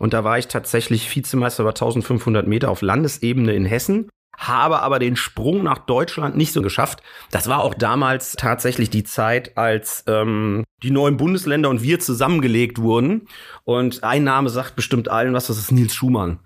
Und 0.00 0.14
da 0.14 0.24
war 0.24 0.36
ich 0.36 0.48
tatsächlich 0.48 1.14
Vizemeister 1.14 1.62
über 1.62 1.70
1500 1.70 2.48
Meter 2.48 2.68
auf 2.68 2.82
Landesebene 2.82 3.54
in 3.54 3.64
Hessen 3.64 4.08
habe 4.36 4.80
aber 4.80 4.98
den 4.98 5.16
Sprung 5.16 5.62
nach 5.62 5.78
Deutschland 5.78 6.36
nicht 6.36 6.52
so 6.52 6.62
geschafft. 6.62 7.02
Das 7.30 7.48
war 7.48 7.62
auch 7.62 7.74
damals 7.74 8.32
tatsächlich 8.32 8.90
die 8.90 9.04
Zeit, 9.04 9.56
als 9.56 10.04
ähm, 10.06 10.64
die 10.82 10.90
neuen 10.90 11.16
Bundesländer 11.16 11.68
und 11.68 11.82
wir 11.82 12.00
zusammengelegt 12.00 12.78
wurden. 12.78 13.28
Und 13.64 14.04
ein 14.04 14.24
Name 14.24 14.48
sagt 14.48 14.76
bestimmt 14.76 15.08
allen 15.08 15.34
was, 15.34 15.46
das 15.46 15.58
ist 15.58 15.72
Nils 15.72 15.94
Schumann. 15.94 16.40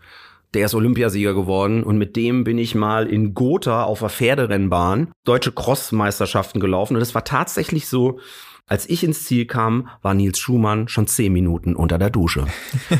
Der 0.55 0.66
ist 0.66 0.75
Olympiasieger 0.75 1.35
geworden 1.35 1.83
und 1.83 1.99
mit 1.99 2.16
dem 2.16 2.45
bin 2.45 2.57
ich 2.59 2.75
mal 2.75 3.07
in 3.07 3.35
Gotha 3.35 3.83
auf 3.83 3.99
der 3.99 4.09
Pferderennbahn 4.09 5.12
deutsche 5.25 5.52
Crossmeisterschaften 5.52 6.61
gelaufen 6.61 6.97
und 6.97 7.02
es 7.02 7.14
war 7.14 7.25
tatsächlich 7.25 7.88
so, 7.88 8.21
Als 8.68 8.88
ich 8.88 9.04
ins 9.04 9.25
Ziel 9.25 9.46
kam, 9.46 9.88
war 10.02 10.12
Nils 10.12 10.40
Schumann 10.40 10.88
schon 10.88 11.06
zehn 11.06 11.32
Minuten 11.32 11.76
unter 11.76 11.99
der 11.99 12.11
Dusche. 12.11 12.46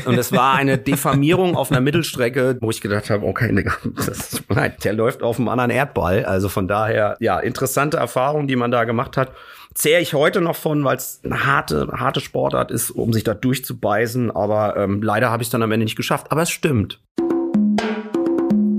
Und 0.05 0.17
es 0.17 0.31
war 0.31 0.53
eine 0.53 0.77
Diffamierung 0.77 1.57
auf 1.57 1.71
einer 1.71 1.81
Mittelstrecke, 1.81 2.57
wo 2.61 2.69
ich 2.69 2.79
gedacht 2.79 3.09
habe, 3.09 3.25
okay, 3.25 3.65
das, 3.97 4.41
nein, 4.47 4.75
der 4.85 4.93
läuft 4.93 5.23
auf 5.23 5.37
einem 5.37 5.49
anderen 5.49 5.71
Erdball. 5.71 6.23
Also 6.23 6.47
von 6.47 6.69
daher, 6.69 7.17
ja, 7.19 7.37
interessante 7.39 7.97
Erfahrung, 7.97 8.47
die 8.47 8.55
man 8.55 8.71
da 8.71 8.85
gemacht 8.85 9.17
hat. 9.17 9.33
Zehre 9.73 10.01
ich 10.01 10.13
heute 10.13 10.39
noch 10.39 10.55
von, 10.55 10.85
weil 10.85 10.95
es 10.95 11.19
eine 11.25 11.45
harte, 11.45 11.89
harte 11.91 12.21
Sportart 12.21 12.71
ist, 12.71 12.89
um 12.89 13.11
sich 13.11 13.25
da 13.25 13.33
durchzubeißen. 13.33 14.31
Aber 14.31 14.77
ähm, 14.77 15.01
leider 15.01 15.31
habe 15.31 15.43
ich 15.43 15.47
es 15.47 15.51
dann 15.51 15.63
am 15.63 15.71
Ende 15.73 15.83
nicht 15.83 15.97
geschafft. 15.97 16.31
Aber 16.31 16.43
es 16.43 16.49
stimmt. 16.49 17.01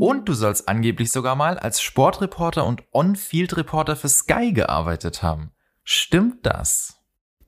Und 0.01 0.27
du 0.27 0.33
sollst 0.33 0.71
angeblich 0.71 1.13
sogar 1.13 1.37
mal 1.37 1.59
als 1.59 1.83
Sportreporter 1.83 2.65
und 2.65 2.83
On-Field-Reporter 2.93 3.95
für 3.95 4.09
Sky 4.09 4.55
gearbeitet 4.55 5.23
haben. 5.23 5.51
Stimmt 5.91 6.45
das? 6.45 6.99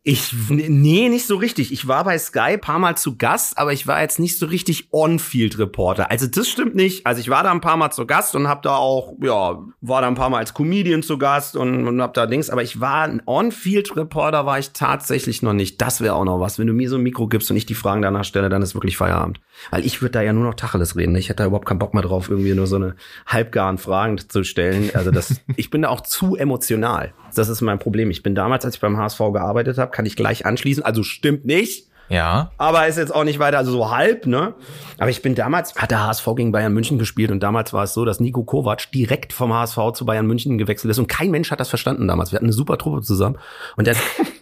Ich, 0.02 0.32
nee, 0.48 1.10
nicht 1.10 1.26
so 1.26 1.36
richtig. 1.36 1.72
Ich 1.72 1.86
war 1.86 2.04
bei 2.04 2.18
Sky 2.18 2.56
paar 2.56 2.78
Mal 2.78 2.96
zu 2.96 3.18
Gast, 3.18 3.58
aber 3.58 3.74
ich 3.74 3.86
war 3.86 4.00
jetzt 4.00 4.18
nicht 4.18 4.38
so 4.38 4.46
richtig 4.46 4.88
On-Field-Reporter. 4.92 6.10
Also 6.10 6.26
das 6.26 6.48
stimmt 6.48 6.74
nicht. 6.74 7.04
Also 7.04 7.20
ich 7.20 7.28
war 7.28 7.42
da 7.42 7.50
ein 7.50 7.60
paar 7.60 7.76
Mal 7.76 7.90
zu 7.90 8.06
Gast 8.06 8.34
und 8.34 8.48
hab 8.48 8.62
da 8.62 8.76
auch, 8.76 9.12
ja, 9.20 9.62
war 9.82 10.00
da 10.00 10.08
ein 10.08 10.14
paar 10.14 10.30
Mal 10.30 10.38
als 10.38 10.54
Comedian 10.54 11.02
zu 11.02 11.18
Gast 11.18 11.54
und, 11.54 11.86
und 11.86 12.00
hab 12.00 12.14
da 12.14 12.24
Dings, 12.24 12.48
aber 12.48 12.62
ich 12.62 12.80
war 12.80 13.02
ein 13.02 13.22
On-Field-Reporter 13.26 14.46
war 14.46 14.58
ich 14.58 14.70
tatsächlich 14.70 15.42
noch 15.42 15.52
nicht. 15.52 15.82
Das 15.82 16.00
wäre 16.00 16.14
auch 16.14 16.24
noch 16.24 16.40
was. 16.40 16.58
Wenn 16.58 16.66
du 16.66 16.72
mir 16.72 16.88
so 16.88 16.96
ein 16.96 17.02
Mikro 17.02 17.28
gibst 17.28 17.50
und 17.50 17.58
ich 17.58 17.66
die 17.66 17.74
Fragen 17.74 18.00
danach 18.00 18.24
stelle, 18.24 18.48
dann 18.48 18.62
ist 18.62 18.72
wirklich 18.72 18.96
Feierabend. 18.96 19.38
Weil 19.70 19.84
ich 19.84 20.00
würde 20.00 20.12
da 20.12 20.22
ja 20.22 20.32
nur 20.32 20.44
noch 20.44 20.54
Tacheles 20.54 20.96
reden. 20.96 21.14
Ich 21.16 21.28
hätte 21.28 21.42
da 21.42 21.46
überhaupt 21.46 21.68
keinen 21.68 21.78
Bock 21.78 21.92
mehr 21.92 22.02
drauf, 22.02 22.30
irgendwie 22.30 22.54
nur 22.54 22.66
so 22.66 22.76
eine 22.76 22.96
halbgaren 23.26 23.76
Fragen 23.76 24.16
zu 24.16 24.44
stellen. 24.44 24.90
Also 24.94 25.10
das, 25.10 25.42
ich 25.56 25.68
bin 25.68 25.82
da 25.82 25.90
auch 25.90 26.00
zu 26.00 26.36
emotional. 26.36 27.12
Das 27.34 27.48
ist 27.48 27.60
mein 27.60 27.78
Problem. 27.78 28.10
Ich 28.10 28.22
bin 28.22 28.34
damals, 28.34 28.64
als 28.64 28.76
ich 28.76 28.80
beim 28.80 28.96
HSV 28.96 29.18
gearbeitet 29.32 29.78
habe, 29.78 29.90
kann 29.90 30.06
ich 30.06 30.16
gleich 30.16 30.46
anschließen. 30.46 30.84
Also 30.84 31.02
stimmt 31.02 31.44
nicht. 31.44 31.90
Ja. 32.10 32.50
Aber 32.58 32.88
ist 32.88 32.98
jetzt 32.98 33.14
auch 33.14 33.22
nicht 33.22 33.38
weiter, 33.38 33.58
also 33.58 33.70
so 33.70 33.90
halb, 33.90 34.26
ne? 34.26 34.54
Aber 34.98 35.10
ich 35.10 35.22
bin 35.22 35.36
damals, 35.36 35.76
hat 35.76 35.92
der 35.92 36.04
HSV 36.04 36.26
gegen 36.34 36.50
Bayern 36.50 36.72
München 36.72 36.98
gespielt 36.98 37.30
und 37.30 37.40
damals 37.40 37.72
war 37.72 37.84
es 37.84 37.94
so, 37.94 38.04
dass 38.04 38.18
Nico 38.18 38.42
Kovac 38.42 38.90
direkt 38.90 39.32
vom 39.32 39.54
HSV 39.54 39.92
zu 39.94 40.04
Bayern 40.04 40.26
München 40.26 40.58
gewechselt 40.58 40.90
ist 40.90 40.98
und 40.98 41.06
kein 41.06 41.30
Mensch 41.30 41.52
hat 41.52 41.60
das 41.60 41.68
verstanden 41.68 42.08
damals. 42.08 42.32
Wir 42.32 42.36
hatten 42.36 42.46
eine 42.46 42.52
super 42.52 42.78
Truppe 42.78 43.02
zusammen 43.02 43.38
und 43.76 43.86
dann 43.86 43.94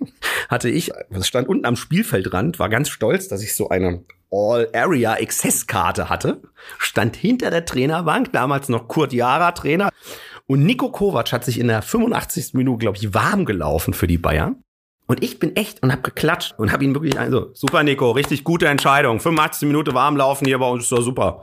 hatte 0.49 0.71
ich, 0.71 0.93
stand 1.21 1.47
unten 1.47 1.67
am 1.67 1.77
Spielfeldrand, 1.77 2.59
war 2.59 2.71
ganz 2.71 2.89
stolz, 2.89 3.29
dass 3.29 3.43
ich 3.43 3.55
so 3.55 3.69
eine 3.69 4.03
All-Area-Access-Karte 4.31 6.09
hatte, 6.09 6.41
stand 6.79 7.17
hinter 7.17 7.51
der 7.51 7.67
Trainerbank, 7.67 8.33
damals 8.33 8.71
noch 8.71 8.89
Kurt 8.89 9.13
Jara 9.13 9.53
Trainer 9.53 9.91
und 10.49 10.65
Nico 10.65 10.89
Kovac 10.89 11.31
hat 11.31 11.45
sich 11.45 11.61
in 11.61 11.69
der 11.69 11.83
85. 11.83 12.55
Minute, 12.55 12.79
glaube 12.79 12.97
ich, 12.97 13.13
warm 13.13 13.45
gelaufen 13.45 13.93
für 13.93 14.07
die 14.07 14.17
Bayern. 14.17 14.57
Und 15.07 15.23
ich 15.23 15.39
bin 15.39 15.55
echt 15.57 15.83
und 15.83 15.93
hab 15.93 16.03
geklatscht 16.03 16.55
und 16.59 16.73
hab 16.73 16.81
ihn 16.81 16.95
wirklich 16.95 17.19
also 17.19 17.51
super 17.53 17.83
Nico, 17.83 18.11
richtig 18.13 18.45
gute 18.45 18.67
Entscheidung. 18.67 19.21
85 19.21 19.67
Minute 19.69 19.93
warm 19.93 20.17
laufen 20.17 20.47
hier 20.47 20.59
bei 20.59 20.69
uns 20.69 20.85
ist 20.85 20.93
doch 20.93 21.03
super. 21.03 21.43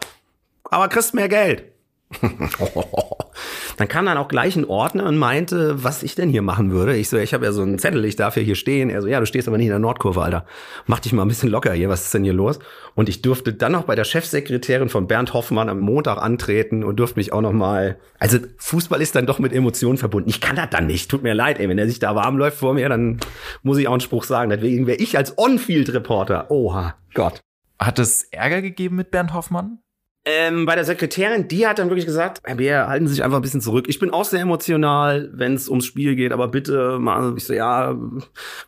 Aber 0.66 0.88
kriegst 0.88 1.14
mehr 1.14 1.30
Geld. 1.30 1.75
dann 3.78 3.88
kam 3.88 4.06
dann 4.06 4.18
auch 4.18 4.28
gleich 4.28 4.56
ein 4.56 4.66
Ordner 4.66 5.06
und 5.06 5.18
meinte, 5.18 5.84
was 5.84 6.04
ich 6.04 6.16
denn 6.16 6.30
hier 6.30 6.42
machen 6.42 6.72
würde. 6.72 6.96
Ich 6.96 7.10
so, 7.10 7.18
ich 7.18 7.34
habe 7.34 7.46
ja 7.46 7.52
so 7.52 7.62
einen 7.62 7.80
Zettel, 7.80 8.06
ich 8.06 8.16
darf 8.16 8.38
ja 8.38 8.44
hier 8.44 8.56
stehen. 8.56 8.90
Er 8.90 9.02
so, 9.02 9.08
ja, 9.08 9.20
du 9.20 9.26
stehst 9.26 9.48
aber 9.48 9.58
nicht 9.58 9.68
in 9.68 9.72
der 9.72 9.80
Nordkurve, 9.80 10.22
Alter. 10.22 10.46
Mach 10.86 11.00
dich 11.00 11.14
mal 11.14 11.24
ein 11.24 11.28
bisschen 11.28 11.50
locker 11.50 11.74
hier, 11.74 11.90
was 11.90 12.06
ist 12.06 12.14
denn 12.14 12.24
hier 12.24 12.34
los? 12.34 12.60
Und 12.94 13.10
ich 13.10 13.22
durfte 13.22 13.54
dann 13.54 13.74
noch 13.74 13.84
bei 13.84 13.96
der 13.96 14.06
Chefsekretärin 14.06 14.90
von 14.90 15.08
Bernd 15.08 15.34
Hoffmann 15.34 15.70
am 15.70 15.80
Montag 15.80 16.18
antreten 16.18 16.84
und 16.84 16.98
durfte 16.98 17.20
mich 17.20 17.34
auch 17.34 17.42
noch 17.42 17.54
mal, 17.54 17.98
also 18.20 18.38
Fußball 18.58 19.02
ist 19.02 19.16
dann 19.16 19.26
doch 19.26 19.40
mit 19.40 19.54
Emotionen 19.54 19.98
verbunden. 19.98 20.30
Ich 20.30 20.42
kann 20.42 20.56
das 20.56 20.70
dann 20.70 20.88
nicht, 20.88 21.12
tut 21.12 21.24
mir 21.24 21.34
leid, 21.34 21.60
ey, 21.60 21.68
wenn 21.70 21.78
er 21.78 21.88
sich 21.88 22.00
da 22.00 22.16
warm 22.16 22.38
läuft 22.38 22.58
vor 22.60 22.74
mir, 22.74 22.90
dann 22.90 23.20
muss 23.64 23.78
ich 23.78 23.88
auch 23.88 23.94
einen 23.94 24.02
Spruch 24.02 24.24
sagen. 24.24 24.50
Deswegen 24.50 24.88
wäre 24.88 24.98
ich 24.98 25.18
als 25.18 25.38
On-Field-Reporter, 25.38 26.50
oha, 26.50 26.96
Gott. 27.14 27.42
Hat 27.78 28.00
es 28.00 28.24
Ärger 28.32 28.62
gegeben 28.62 28.96
mit 28.96 29.12
Bernd 29.12 29.34
Hoffmann? 29.34 29.80
Ähm, 30.28 30.66
bei 30.66 30.74
der 30.74 30.86
Sekretärin, 30.86 31.48
die 31.48 31.68
hat 31.68 31.78
dann 31.78 31.90
wirklich 31.90 32.08
gesagt, 32.08 32.42
Herr 32.44 32.56
Bär, 32.56 32.88
halten 32.88 33.08
Sie 33.08 33.14
sich 33.14 33.24
einfach 33.24 33.38
ein 33.38 33.44
bisschen 33.44 33.62
zurück. 33.62 33.86
Ich 33.88 34.00
bin 34.00 34.10
auch 34.10 34.26
sehr 34.26 34.42
emotional, 34.42 35.30
wenn 35.34 35.54
es 35.54 35.70
ums 35.70 35.86
Spiel 35.86 36.16
geht, 36.16 36.32
aber 36.32 36.48
bitte 36.48 36.98
mal, 36.98 37.36
ich 37.38 37.46
so, 37.46 37.54
ja, 37.54 37.96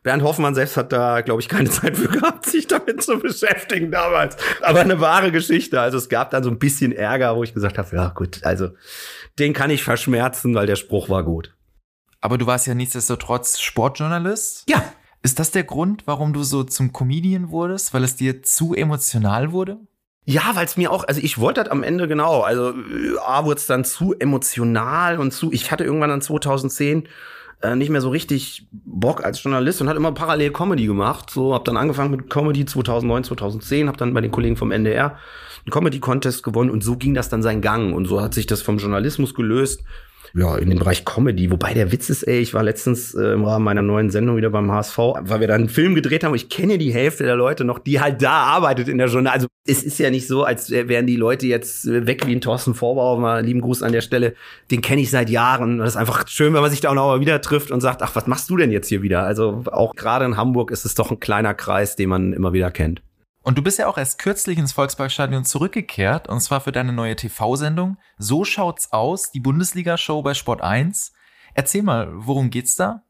Bernd 0.03 0.21
Hoffmann 0.21 0.53
selbst 0.53 0.77
hat 0.77 0.91
da, 0.91 1.21
glaube 1.21 1.41
ich, 1.41 1.49
keine 1.49 1.69
Zeit 1.71 1.97
für 1.97 2.09
gehabt, 2.09 2.45
sich 2.45 2.67
damit 2.67 3.01
zu 3.01 3.17
beschäftigen 3.17 3.89
damals. 3.89 4.37
Aber 4.61 4.81
eine 4.81 5.01
wahre 5.01 5.31
Geschichte. 5.31 5.81
Also 5.81 5.97
es 5.97 6.09
gab 6.09 6.29
dann 6.29 6.43
so 6.43 6.51
ein 6.51 6.59
bisschen 6.59 6.91
Ärger, 6.91 7.35
wo 7.35 7.43
ich 7.43 7.55
gesagt 7.55 7.79
habe, 7.79 7.95
ja 7.95 8.09
gut, 8.09 8.43
also 8.43 8.69
den 9.39 9.53
kann 9.53 9.71
ich 9.71 9.83
verschmerzen, 9.83 10.53
weil 10.53 10.67
der 10.67 10.75
Spruch 10.75 11.09
war 11.09 11.23
gut. 11.23 11.55
Aber 12.21 12.37
du 12.37 12.45
warst 12.45 12.67
ja 12.67 12.75
nichtsdestotrotz 12.75 13.59
Sportjournalist? 13.59 14.69
Ja. 14.69 14.83
Ist 15.23 15.39
das 15.39 15.49
der 15.49 15.63
Grund, 15.63 16.03
warum 16.05 16.33
du 16.33 16.43
so 16.43 16.63
zum 16.63 16.93
Comedian 16.93 17.49
wurdest? 17.49 17.95
Weil 17.95 18.03
es 18.03 18.15
dir 18.15 18.43
zu 18.43 18.75
emotional 18.75 19.51
wurde? 19.51 19.79
Ja, 20.29 20.41
weil 20.55 20.65
es 20.65 20.75
mir 20.75 20.91
auch, 20.91 21.05
also 21.07 21.21
ich 21.23 21.37
wollte 21.37 21.63
das 21.63 21.71
am 21.71 21.83
Ende 21.83 22.05
genau, 22.05 22.41
also 22.41 22.73
A 23.25 23.45
wurde 23.45 23.59
es 23.59 23.65
dann 23.65 23.85
zu 23.85 24.13
emotional 24.13 25.19
und 25.19 25.31
zu, 25.31 25.53
ich 25.53 25.71
hatte 25.71 25.85
irgendwann 25.85 26.09
dann 26.09 26.21
2010 26.21 27.07
äh, 27.61 27.75
nicht 27.77 27.89
mehr 27.89 28.01
so 28.01 28.09
richtig 28.09 28.67
Bock 28.73 29.23
als 29.23 29.41
Journalist 29.41 29.79
und 29.79 29.87
hat 29.87 29.95
immer 29.95 30.11
parallel 30.11 30.51
Comedy 30.51 30.85
gemacht. 30.85 31.29
So, 31.29 31.53
hab 31.53 31.63
dann 31.63 31.77
angefangen 31.77 32.11
mit 32.11 32.29
Comedy 32.29 32.65
2009, 32.65 33.23
2010, 33.23 33.87
hab 33.87 33.95
dann 33.95 34.13
bei 34.13 34.19
den 34.19 34.31
Kollegen 34.31 34.57
vom 34.57 34.71
NDR 34.71 35.17
einen 35.65 35.71
Comedy-Contest 35.71 36.43
gewonnen 36.43 36.71
und 36.71 36.83
so 36.83 36.97
ging 36.97 37.13
das 37.13 37.29
dann 37.29 37.41
seinen 37.41 37.61
Gang 37.61 37.95
und 37.95 38.03
so 38.03 38.21
hat 38.21 38.33
sich 38.33 38.47
das 38.47 38.61
vom 38.61 38.79
Journalismus 38.79 39.33
gelöst 39.33 39.85
ja, 40.37 40.55
in 40.55 40.69
den 40.69 40.77
Bereich 40.77 41.03
Comedy. 41.03 41.49
Wobei 41.49 41.73
der 41.73 41.91
Witz 41.91 42.11
ist, 42.11 42.23
ey, 42.23 42.39
ich 42.39 42.53
war 42.53 42.61
letztens 42.61 43.15
äh, 43.15 43.33
im 43.33 43.43
Rahmen 43.43 43.65
meiner 43.65 43.81
neuen 43.81 44.11
Sendung 44.11 44.37
wieder 44.37 44.51
beim 44.51 44.71
HSV, 44.71 44.97
weil 44.97 45.39
wir 45.39 45.47
da 45.47 45.55
einen 45.55 45.67
Film 45.67 45.95
gedreht 45.95 46.23
haben. 46.23 46.35
Ich 46.35 46.49
kenne 46.49 46.77
die 46.77 46.93
Hälfte 46.93 47.23
der 47.23 47.35
Leute 47.35 47.63
noch, 47.63 47.79
die 47.79 47.99
halt 47.99 48.21
da 48.21 48.43
arbeitet 48.43 48.87
in 48.87 48.99
der 48.99 49.07
Journal. 49.07 49.33
Also 49.33 49.47
es 49.65 49.83
ist 49.83 49.97
ja 49.97 50.11
nicht 50.11 50.27
so, 50.27 50.43
als 50.43 50.69
wären 50.69 51.07
die 51.07 51.15
Leute 51.15 51.47
jetzt 51.47 51.87
weg 51.87 52.27
wie 52.27 52.35
ein 52.35 52.41
Thorsten 52.41 52.75
Vorbau. 52.75 53.17
Mal 53.17 53.43
lieben 53.43 53.61
Gruß 53.61 53.81
an 53.81 53.91
der 53.91 54.01
Stelle. 54.01 54.35
Den 54.69 54.81
kenne 54.81 55.01
ich 55.01 55.09
seit 55.09 55.29
Jahren. 55.29 55.79
Das 55.79 55.89
ist 55.89 55.97
einfach 55.97 56.27
schön, 56.27 56.53
wenn 56.53 56.61
man 56.61 56.69
sich 56.69 56.81
da 56.81 56.89
auch 56.89 56.95
noch 56.95 57.07
mal 57.07 57.19
wieder 57.19 57.41
trifft 57.41 57.71
und 57.71 57.81
sagt, 57.81 58.03
ach, 58.03 58.15
was 58.15 58.27
machst 58.27 58.49
du 58.51 58.57
denn 58.57 58.71
jetzt 58.71 58.89
hier 58.89 59.01
wieder? 59.01 59.23
Also 59.23 59.63
auch 59.71 59.95
gerade 59.95 60.25
in 60.25 60.37
Hamburg 60.37 60.69
ist 60.69 60.85
es 60.85 60.93
doch 60.93 61.09
ein 61.09 61.19
kleiner 61.19 61.55
Kreis, 61.55 61.95
den 61.95 62.09
man 62.09 62.33
immer 62.33 62.53
wieder 62.53 62.69
kennt. 62.69 63.01
Und 63.47 63.57
du 63.57 63.61
bist 63.61 63.79
ja 63.79 63.87
auch 63.87 63.97
erst 63.97 64.19
kürzlich 64.19 64.57
ins 64.57 64.73
Volksparkstadion 64.73 65.45
zurückgekehrt, 65.45 66.27
und 66.27 66.41
zwar 66.41 66.59
für 66.59 66.73
deine 66.73 66.91
neue 66.91 67.15
TV-Sendung. 67.15 67.95
So 68.17 68.43
schaut's 68.43 68.91
aus, 68.91 69.31
die 69.31 69.39
Bundesliga-Show 69.39 70.21
bei 70.21 70.33
Sport 70.33 70.61
1. 70.61 71.13
Erzähl 71.53 71.81
mal, 71.81 72.09
worum 72.11 72.49
geht's 72.49 72.75
da? 72.75 73.06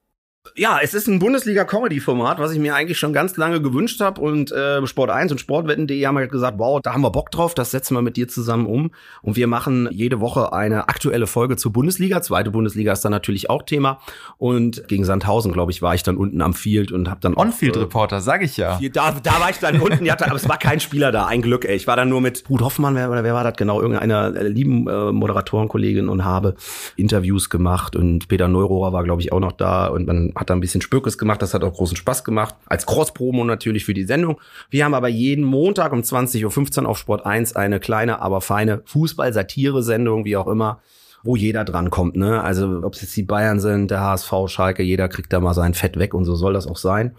Ja, 0.55 0.79
es 0.81 0.93
ist 0.93 1.07
ein 1.07 1.19
Bundesliga-Comedy-Format, 1.19 2.39
was 2.39 2.51
ich 2.51 2.59
mir 2.59 2.75
eigentlich 2.75 2.97
schon 2.97 3.13
ganz 3.13 3.37
lange 3.37 3.61
gewünscht 3.61 4.01
habe. 4.01 4.21
Und 4.21 4.51
äh, 4.51 4.85
Sport 4.87 5.09
1 5.09 5.31
und 5.31 5.39
Sportwetten.de 5.39 6.05
haben 6.05 6.17
halt 6.17 6.31
gesagt, 6.31 6.57
wow, 6.59 6.81
da 6.81 6.93
haben 6.93 7.01
wir 7.01 7.11
Bock 7.11 7.31
drauf, 7.31 7.53
das 7.53 7.71
setzen 7.71 7.95
wir 7.95 8.01
mit 8.01 8.17
dir 8.17 8.27
zusammen 8.27 8.65
um. 8.65 8.91
Und 9.21 9.35
wir 9.35 9.47
machen 9.47 9.89
jede 9.91 10.19
Woche 10.19 10.53
eine 10.53 10.89
aktuelle 10.89 11.27
Folge 11.27 11.57
zur 11.57 11.73
Bundesliga. 11.73 12.21
Zweite 12.21 12.51
Bundesliga 12.51 12.93
ist 12.93 13.03
dann 13.03 13.11
natürlich 13.11 13.49
auch 13.49 13.63
Thema. 13.63 13.99
Und 14.37 14.87
gegen 14.87 15.05
Sandhausen, 15.05 15.53
glaube 15.53 15.71
ich, 15.71 15.81
war 15.81 15.95
ich 15.95 16.03
dann 16.03 16.17
unten 16.17 16.41
am 16.41 16.53
Field 16.53 16.91
und 16.91 17.09
habe 17.09 17.19
dann 17.21 17.35
On-Field-Reporter, 17.35 18.17
äh, 18.17 18.21
sag 18.21 18.43
ich 18.43 18.57
ja. 18.57 18.79
Da, 18.93 19.11
da 19.11 19.39
war 19.39 19.49
ich 19.49 19.57
dann 19.57 19.79
unten, 19.81 20.05
ja, 20.05 20.15
aber 20.19 20.35
es 20.35 20.47
war 20.47 20.57
kein 20.57 20.79
Spieler 20.79 21.11
da, 21.11 21.25
ein 21.25 21.41
Glück. 21.41 21.65
Ey. 21.65 21.75
Ich 21.75 21.87
war 21.87 21.95
dann 21.95 22.09
nur 22.09 22.21
mit 22.21 22.43
Ruth 22.49 22.61
Hoffmann, 22.61 22.95
wer, 22.95 23.11
wer 23.11 23.33
war 23.33 23.43
das 23.43 23.55
genau, 23.55 23.81
irgendeiner 23.81 24.35
äh, 24.35 24.47
lieben 24.47 24.87
äh, 24.87 25.11
Moderatorenkollegin 25.11 26.09
und 26.09 26.23
habe 26.23 26.55
Interviews 26.95 27.49
gemacht. 27.49 27.95
Und 27.95 28.27
Peter 28.27 28.47
Neurohrer 28.47 28.93
war, 28.93 29.03
glaube 29.03 29.21
ich, 29.21 29.31
auch 29.31 29.39
noch 29.39 29.51
da. 29.51 29.87
Und 29.87 30.07
man 30.07 30.31
hat 30.37 30.49
da 30.49 30.53
ein 30.53 30.59
bisschen 30.59 30.81
Spökes 30.81 31.17
gemacht, 31.17 31.41
das 31.41 31.53
hat 31.53 31.63
auch 31.63 31.73
großen 31.73 31.97
Spaß 31.97 32.23
gemacht. 32.23 32.55
Als 32.65 32.85
Cross-Promo 32.85 33.43
natürlich 33.43 33.85
für 33.85 33.93
die 33.93 34.05
Sendung. 34.05 34.39
Wir 34.69 34.85
haben 34.85 34.93
aber 34.93 35.07
jeden 35.07 35.43
Montag 35.43 35.91
um 35.93 36.01
20.15 36.01 36.83
Uhr 36.83 36.89
auf 36.89 36.97
Sport 36.97 37.25
1 37.25 37.55
eine 37.55 37.79
kleine, 37.79 38.21
aber 38.21 38.41
feine 38.41 38.81
Fußball-Satire-Sendung, 38.85 40.25
wie 40.25 40.37
auch 40.37 40.47
immer 40.47 40.81
wo 41.23 41.35
jeder 41.35 41.65
drankommt, 41.65 42.15
ne? 42.15 42.41
Also 42.41 42.81
ob 42.83 42.93
es 42.93 43.01
jetzt 43.01 43.17
die 43.17 43.23
Bayern 43.23 43.59
sind, 43.59 43.91
der 43.91 44.01
HSV, 44.01 44.31
Schalke, 44.47 44.83
jeder 44.83 45.09
kriegt 45.09 45.33
da 45.33 45.39
mal 45.39 45.53
sein 45.53 45.73
Fett 45.73 45.97
weg 45.97 46.13
und 46.13 46.25
so 46.25 46.35
soll 46.35 46.53
das 46.53 46.67
auch 46.67 46.77
sein. 46.77 47.15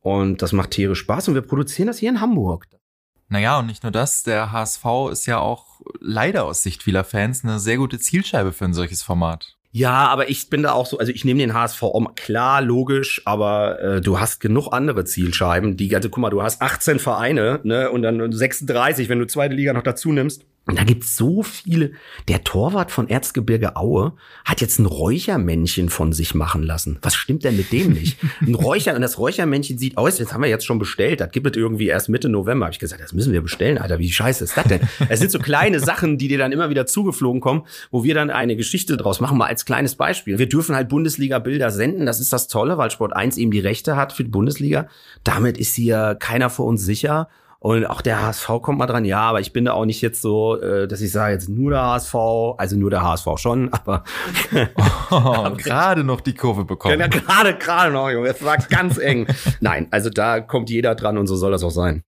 Und 0.00 0.42
das 0.42 0.52
macht 0.52 0.72
tierisch 0.72 0.98
Spaß 1.00 1.28
und 1.28 1.34
wir 1.34 1.42
produzieren 1.42 1.86
das 1.86 1.98
hier 1.98 2.10
in 2.10 2.20
Hamburg. 2.20 2.66
Naja, 3.28 3.58
und 3.60 3.66
nicht 3.66 3.82
nur 3.82 3.92
das, 3.92 4.24
der 4.24 4.52
HSV 4.52 4.84
ist 5.10 5.26
ja 5.26 5.38
auch 5.38 5.80
leider 6.00 6.44
aus 6.44 6.62
Sicht 6.62 6.82
vieler 6.82 7.04
Fans 7.04 7.44
eine 7.44 7.60
sehr 7.60 7.78
gute 7.78 7.98
Zielscheibe 7.98 8.52
für 8.52 8.64
ein 8.64 8.74
solches 8.74 9.02
Format. 9.02 9.56
Ja, 9.74 10.08
aber 10.08 10.28
ich 10.28 10.50
bin 10.50 10.62
da 10.62 10.72
auch 10.72 10.84
so, 10.84 10.98
also 10.98 11.10
ich 11.12 11.24
nehme 11.24 11.40
den 11.40 11.54
HSV 11.54 11.82
um, 11.82 12.14
klar, 12.14 12.60
logisch, 12.60 13.22
aber 13.24 13.80
äh, 13.80 14.00
du 14.02 14.20
hast 14.20 14.38
genug 14.38 14.70
andere 14.70 15.06
Zielscheiben, 15.06 15.78
die, 15.78 15.94
also 15.96 16.10
guck 16.10 16.18
mal, 16.18 16.28
du 16.28 16.42
hast 16.42 16.60
18 16.60 16.98
Vereine, 16.98 17.60
ne, 17.62 17.90
und 17.90 18.02
dann 18.02 18.30
36, 18.30 19.08
wenn 19.08 19.18
du 19.18 19.26
zweite 19.26 19.54
Liga 19.54 19.72
noch 19.72 19.82
dazu 19.82 20.12
nimmst. 20.12 20.44
Und 20.64 20.78
da 20.78 20.84
gibt's 20.84 21.16
so 21.16 21.42
viele. 21.42 21.90
Der 22.28 22.44
Torwart 22.44 22.92
von 22.92 23.08
Erzgebirge 23.08 23.74
Aue 23.74 24.12
hat 24.44 24.60
jetzt 24.60 24.78
ein 24.78 24.86
Räuchermännchen 24.86 25.88
von 25.88 26.12
sich 26.12 26.36
machen 26.36 26.62
lassen. 26.62 26.98
Was 27.02 27.16
stimmt 27.16 27.42
denn 27.42 27.56
mit 27.56 27.72
dem 27.72 27.92
nicht? 27.92 28.18
Ein 28.40 28.54
Räucher, 28.54 28.94
und 28.94 29.02
das 29.02 29.18
Räuchermännchen 29.18 29.76
sieht 29.76 29.96
aus, 29.96 30.18
das 30.18 30.32
haben 30.32 30.42
wir 30.42 30.48
jetzt 30.48 30.64
schon 30.64 30.78
bestellt. 30.78 31.20
Das 31.20 31.32
gibt 31.32 31.48
es 31.48 31.56
irgendwie 31.56 31.88
erst 31.88 32.08
Mitte 32.08 32.28
November. 32.28 32.66
Hab 32.66 32.74
ich 32.74 32.78
gesagt, 32.78 33.02
das 33.02 33.12
müssen 33.12 33.32
wir 33.32 33.42
bestellen, 33.42 33.76
Alter. 33.76 33.98
Wie 33.98 34.12
scheiße 34.12 34.44
ist 34.44 34.56
das 34.56 34.64
denn? 34.64 34.80
Es 35.08 35.18
sind 35.18 35.32
so 35.32 35.40
kleine 35.40 35.80
Sachen, 35.80 36.16
die 36.16 36.28
dir 36.28 36.38
dann 36.38 36.52
immer 36.52 36.70
wieder 36.70 36.86
zugeflogen 36.86 37.40
kommen, 37.40 37.62
wo 37.90 38.04
wir 38.04 38.14
dann 38.14 38.30
eine 38.30 38.54
Geschichte 38.54 38.96
draus 38.96 39.20
machen. 39.20 39.38
Mal 39.38 39.48
als 39.48 39.64
kleines 39.64 39.96
Beispiel. 39.96 40.38
Wir 40.38 40.48
dürfen 40.48 40.76
halt 40.76 40.88
Bundesliga-Bilder 40.88 41.72
senden. 41.72 42.06
Das 42.06 42.20
ist 42.20 42.32
das 42.32 42.46
Tolle, 42.46 42.78
weil 42.78 42.92
Sport 42.92 43.16
1 43.16 43.36
eben 43.36 43.50
die 43.50 43.58
Rechte 43.58 43.96
hat 43.96 44.12
für 44.12 44.22
die 44.22 44.30
Bundesliga. 44.30 44.86
Damit 45.24 45.58
ist 45.58 45.74
hier 45.74 46.16
keiner 46.20 46.50
vor 46.50 46.66
uns 46.66 46.84
sicher. 46.84 47.28
Und 47.62 47.86
auch 47.86 48.00
der 48.00 48.20
HSV 48.20 48.60
kommt 48.60 48.78
mal 48.78 48.88
dran, 48.88 49.04
ja, 49.04 49.20
aber 49.20 49.38
ich 49.38 49.52
bin 49.52 49.66
da 49.66 49.74
auch 49.74 49.84
nicht 49.84 50.00
jetzt 50.00 50.20
so, 50.20 50.60
äh, 50.60 50.88
dass 50.88 51.00
ich 51.00 51.12
sage, 51.12 51.34
jetzt 51.34 51.48
nur 51.48 51.70
der 51.70 51.82
HSV, 51.82 52.14
also 52.58 52.76
nur 52.76 52.90
der 52.90 53.02
HSV 53.02 53.28
schon, 53.36 53.72
aber, 53.72 54.02
oh, 55.12 55.48
gerade 55.56 56.02
noch 56.02 56.20
die 56.20 56.34
Kurve 56.34 56.64
bekommen. 56.64 56.98
Ja, 56.98 57.06
gerade, 57.06 57.54
gerade 57.54 57.92
noch, 57.92 58.10
Junge, 58.10 58.30
es 58.30 58.44
war 58.44 58.56
ganz 58.56 58.98
eng. 58.98 59.28
Nein, 59.60 59.86
also 59.92 60.10
da 60.10 60.40
kommt 60.40 60.70
jeder 60.70 60.96
dran 60.96 61.16
und 61.16 61.28
so 61.28 61.36
soll 61.36 61.52
das 61.52 61.62
auch 61.62 61.70
sein. 61.70 62.02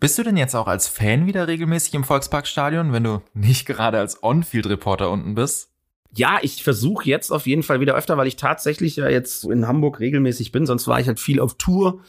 Bist 0.00 0.18
du 0.18 0.22
denn 0.22 0.36
jetzt 0.36 0.54
auch 0.54 0.66
als 0.66 0.86
Fan 0.86 1.24
wieder 1.24 1.48
regelmäßig 1.48 1.94
im 1.94 2.04
Volksparkstadion, 2.04 2.92
wenn 2.92 3.04
du 3.04 3.22
nicht 3.32 3.64
gerade 3.64 3.98
als 3.98 4.22
On-Field-Reporter 4.22 5.10
unten 5.10 5.34
bist? 5.34 5.70
Ja, 6.12 6.40
ich 6.42 6.62
versuche 6.62 7.08
jetzt 7.08 7.30
auf 7.30 7.46
jeden 7.46 7.62
Fall 7.62 7.80
wieder 7.80 7.94
öfter, 7.94 8.18
weil 8.18 8.26
ich 8.26 8.36
tatsächlich 8.36 8.96
ja 8.96 9.08
jetzt 9.08 9.44
in 9.44 9.66
Hamburg 9.66 9.98
regelmäßig 9.98 10.52
bin, 10.52 10.66
sonst 10.66 10.88
war 10.88 11.00
ich 11.00 11.06
halt 11.06 11.20
viel 11.20 11.40
auf 11.40 11.54
Tour 11.54 12.00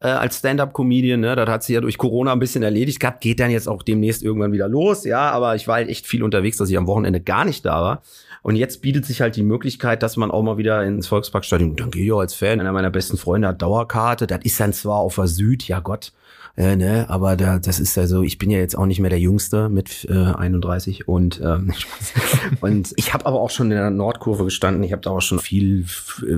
äh, 0.00 0.08
als 0.08 0.38
Stand-up-Comedian. 0.38 1.20
Ne? 1.20 1.36
Das 1.36 1.48
hat 1.48 1.62
sich 1.62 1.74
ja 1.74 1.80
durch 1.80 1.98
Corona 1.98 2.32
ein 2.32 2.38
bisschen 2.38 2.62
erledigt 2.62 3.00
gehabt. 3.00 3.20
Geht 3.20 3.40
dann 3.40 3.50
jetzt 3.50 3.68
auch 3.68 3.82
demnächst 3.82 4.22
irgendwann 4.22 4.52
wieder 4.52 4.68
los. 4.68 5.04
Ja, 5.04 5.30
aber 5.30 5.54
ich 5.54 5.68
war 5.68 5.76
halt 5.76 5.88
echt 5.88 6.06
viel 6.06 6.22
unterwegs, 6.22 6.56
dass 6.56 6.70
ich 6.70 6.78
am 6.78 6.86
Wochenende 6.86 7.20
gar 7.20 7.44
nicht 7.44 7.64
da 7.64 7.82
war. 7.82 8.02
Und 8.42 8.56
jetzt 8.56 8.80
bietet 8.80 9.04
sich 9.04 9.20
halt 9.20 9.36
die 9.36 9.42
Möglichkeit, 9.42 10.02
dass 10.02 10.16
man 10.16 10.30
auch 10.30 10.42
mal 10.42 10.56
wieder 10.56 10.82
ins 10.84 11.08
Volksparkstadion, 11.08 11.76
dann 11.76 11.90
gehe 11.90 12.06
ich 12.06 12.12
auch 12.12 12.20
als 12.20 12.34
Fan, 12.34 12.58
einer 12.58 12.72
meiner 12.72 12.90
besten 12.90 13.18
Freunde 13.18 13.48
hat 13.48 13.60
Dauerkarte, 13.60 14.26
das 14.26 14.40
ist 14.44 14.58
dann 14.58 14.72
zwar 14.72 14.96
auf 14.96 15.16
der 15.16 15.26
Süd, 15.26 15.68
ja 15.68 15.80
Gott, 15.80 16.12
äh, 16.56 16.74
ne, 16.74 17.04
aber 17.10 17.36
da, 17.36 17.58
das 17.58 17.78
ist 17.80 17.96
ja 17.96 18.06
so, 18.06 18.22
ich 18.22 18.38
bin 18.38 18.48
ja 18.48 18.58
jetzt 18.58 18.78
auch 18.78 18.86
nicht 18.86 18.98
mehr 18.98 19.10
der 19.10 19.20
Jüngste 19.20 19.68
mit 19.68 20.06
äh, 20.08 20.14
31 20.14 21.06
und 21.06 21.40
ähm, 21.44 21.74
und 22.62 22.94
ich 22.96 23.12
habe 23.12 23.26
aber 23.26 23.40
auch 23.40 23.50
schon 23.50 23.70
in 23.70 23.76
der 23.76 23.90
Nordkurve 23.90 24.44
gestanden, 24.44 24.82
ich 24.84 24.92
habe 24.92 25.02
da 25.02 25.10
auch 25.10 25.20
schon 25.20 25.38
viel, 25.38 25.84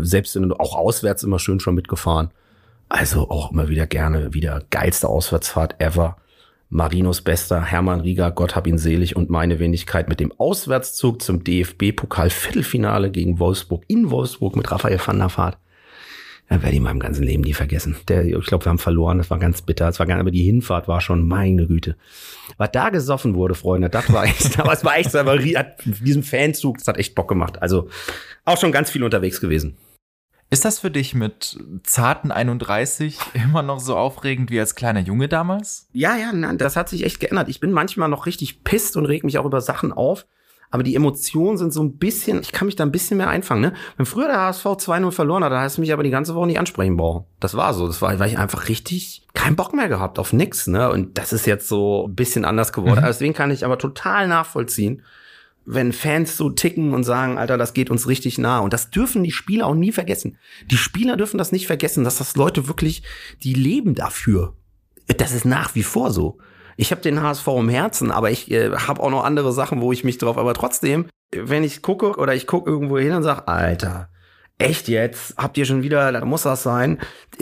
selbst 0.01 0.35
in, 0.35 0.53
auch 0.53 0.75
auswärts 0.75 1.23
immer 1.23 1.39
schön 1.39 1.61
schon 1.61 1.77
mitgefahren. 1.77 2.31
Also 2.93 3.31
auch 3.31 3.53
immer 3.53 3.71
wieder 3.71 3.87
gerne, 3.87 4.35
wieder 4.35 4.65
geilste 4.69 5.09
Auswärtsfahrt 5.09 5.81
ever. 5.81 6.19
Marinos 6.69 7.23
bester, 7.23 7.65
Hermann 7.65 8.03
Rieger, 8.03 8.31
Gott 8.31 8.55
hab 8.55 8.67
ihn 8.67 8.77
selig 8.77 9.17
und 9.17 9.31
meine 9.31 9.59
Wenigkeit 9.59 10.11
mit 10.11 10.21
dem 10.21 10.31
Auswärtszug 10.39 11.23
zum 11.23 11.43
DFB-Pokal-Viertelfinale 11.43 13.11
gegen 13.11 13.39
Wolfsburg 13.39 13.85
in 13.89 14.11
Wolfsburg 14.11 14.57
mit 14.57 14.71
Raphael 14.71 15.01
van 15.03 15.19
der 15.19 15.35
Vaart. 15.35 15.57
Da 16.51 16.57
werde 16.57 16.73
ich 16.73 16.77
in 16.77 16.83
meinem 16.83 17.01
ganzen 17.01 17.23
Leben 17.23 17.45
nie 17.45 17.55
vergessen. 17.55 17.97
Der, 18.09 18.27
ich 18.27 18.45
glaube, 18.45 18.67
wir 18.67 18.71
haben 18.71 18.79
verloren, 18.79 19.17
das 19.17 19.31
war 19.31 19.39
ganz 19.39 19.63
bitter. 19.63 19.87
Das 19.87 19.99
war 19.99 20.05
gar, 20.05 20.21
aber 20.21 20.31
die 20.31 20.45
Hinfahrt 20.45 20.87
war 20.87 21.01
schon, 21.01 21.27
meine 21.27 21.67
Güte. 21.67 21.97
Was 22.59 22.73
da 22.73 22.91
gesoffen 22.91 23.35
wurde, 23.37 23.55
Freunde, 23.55 23.89
das 23.89 24.13
war 24.13 24.25
echt, 24.25 24.59
es 24.59 24.85
war 24.85 24.99
echt, 24.99 25.17
aber 25.17 25.39
diesem 25.39 26.23
Fanzug, 26.23 26.77
das 26.77 26.89
hat 26.89 26.99
echt 26.99 27.15
Bock 27.15 27.29
gemacht. 27.29 27.63
Also 27.63 27.89
auch 28.45 28.59
schon 28.61 28.71
ganz 28.71 28.91
viel 28.91 29.03
unterwegs 29.03 29.41
gewesen. 29.41 29.79
Ist 30.53 30.67
das 30.67 30.81
für 30.81 30.91
dich 30.91 31.15
mit 31.15 31.59
zarten 31.83 32.31
31 32.31 33.19
immer 33.33 33.63
noch 33.63 33.81
so 33.81 33.97
aufregend 33.97 34.51
wie 34.51 34.61
als 34.61 34.75
kleiner 34.75 35.01
Junge 35.01 35.27
damals? 35.27 35.89
Ja, 35.95 36.15
ja, 36.15 36.31
nein, 36.31 36.59
das 36.59 36.77
hat 36.77 36.91
sich 36.91 37.07
echt 37.07 37.21
geändert. 37.21 37.49
Ich 37.49 37.59
bin 37.59 37.73
manchmal 37.73 38.11
noch 38.11 38.27
richtig 38.27 38.63
pisst 38.63 38.99
und 38.99 39.07
reg 39.07 39.25
mich 39.25 39.39
auch 39.39 39.47
über 39.47 39.63
Sachen 39.63 39.93
auf. 39.93 40.27
Aber 40.71 40.83
die 40.83 40.95
Emotionen 40.95 41.57
sind 41.57 41.73
so 41.73 41.83
ein 41.83 41.97
bisschen, 41.97 42.43
ich 42.43 42.53
kann 42.53 42.67
mich 42.67 42.77
da 42.77 42.85
ein 42.85 42.93
bisschen 42.93 43.17
mehr 43.17 43.31
einfangen, 43.31 43.63
ne? 43.63 43.73
Wenn 43.97 44.05
früher 44.05 44.27
der 44.27 44.41
HSV 44.41 44.65
2-0 44.67 45.11
verloren 45.11 45.43
hat, 45.43 45.53
da 45.53 45.63
hast 45.63 45.79
du 45.79 45.81
mich 45.81 45.93
aber 45.93 46.03
die 46.03 46.11
ganze 46.11 46.35
Woche 46.35 46.47
nicht 46.47 46.59
ansprechen 46.59 46.99
brauchen. 46.99 47.25
Das 47.41 47.55
war 47.55 47.73
so. 47.73 47.87
Das 47.87 48.03
war, 48.03 48.19
weil 48.19 48.29
ich 48.29 48.39
einfach 48.39 48.69
richtig 48.69 49.27
keinen 49.33 49.57
Bock 49.57 49.73
mehr 49.73 49.89
gehabt 49.89 50.19
auf 50.19 50.35
nix, 50.35 50.67
ne? 50.67 50.91
Und 50.91 51.17
das 51.17 51.33
ist 51.33 51.47
jetzt 51.47 51.67
so 51.67 52.09
ein 52.09 52.15
bisschen 52.15 52.45
anders 52.45 52.75
geworden. 52.75 53.01
Mhm. 53.01 53.07
Deswegen 53.07 53.33
kann 53.33 53.51
ich 53.51 53.65
aber 53.65 53.79
total 53.79 54.29
nachvollziehen, 54.29 55.03
wenn 55.65 55.93
Fans 55.93 56.37
so 56.37 56.51
ticken 56.51 56.93
und 56.93 57.05
sagen, 57.05 57.39
Alter, 57.39 57.57
das 57.57 57.75
geht 57.75 57.91
uns 57.91 58.09
richtig 58.09 58.39
nah. 58.39 58.59
Und 58.59 58.73
das 58.73 58.91
dürfen 58.91 59.23
die 59.23 59.31
Spieler 59.31 59.67
auch 59.67 59.75
nie 59.75 59.93
vergessen. 59.93 60.39
Die 60.71 60.77
Spieler 60.77 61.17
dürfen 61.17 61.39
das 61.39 61.53
nicht 61.53 61.67
vergessen, 61.67 62.05
dass 62.05 62.19
das 62.19 62.37
Leute 62.37 62.69
wirklich, 62.69 63.03
die 63.43 63.55
leben 63.55 63.95
dafür. 63.95 64.55
Das 65.19 65.33
ist 65.33 65.45
nach 65.45 65.75
wie 65.75 65.83
vor 65.83 66.11
so. 66.11 66.39
Ich 66.77 66.91
habe 66.91 67.03
den 67.03 67.23
HSV 67.23 67.47
im 67.49 67.69
Herzen, 67.69 68.11
aber 68.11 68.31
ich 68.31 68.51
äh, 68.51 68.71
habe 68.73 69.03
auch 69.03 69.11
noch 69.11 69.25
andere 69.25 69.53
Sachen, 69.53 69.81
wo 69.81 69.93
ich 69.93 70.05
mich 70.05 70.19
drauf. 70.19 70.39
Aber 70.39 70.55
trotzdem, 70.55 71.07
wenn 71.35 71.65
ich 71.65 71.83
gucke 71.83 72.17
oder 72.17 72.35
ich 72.35 72.47
gucke 72.47 72.71
irgendwo 72.71 72.99
hin 72.99 73.13
und 73.13 73.23
sage, 73.23 73.47
Alter, 73.47 74.09
echt 74.59 74.89
jetzt? 74.89 75.37
Habt 75.37 75.59
ihr 75.59 75.65
schon 75.65 75.83
wieder? 75.83 76.11
Da 76.13 76.25
muss 76.25 76.43
das 76.43 76.63
sein. 76.63 76.99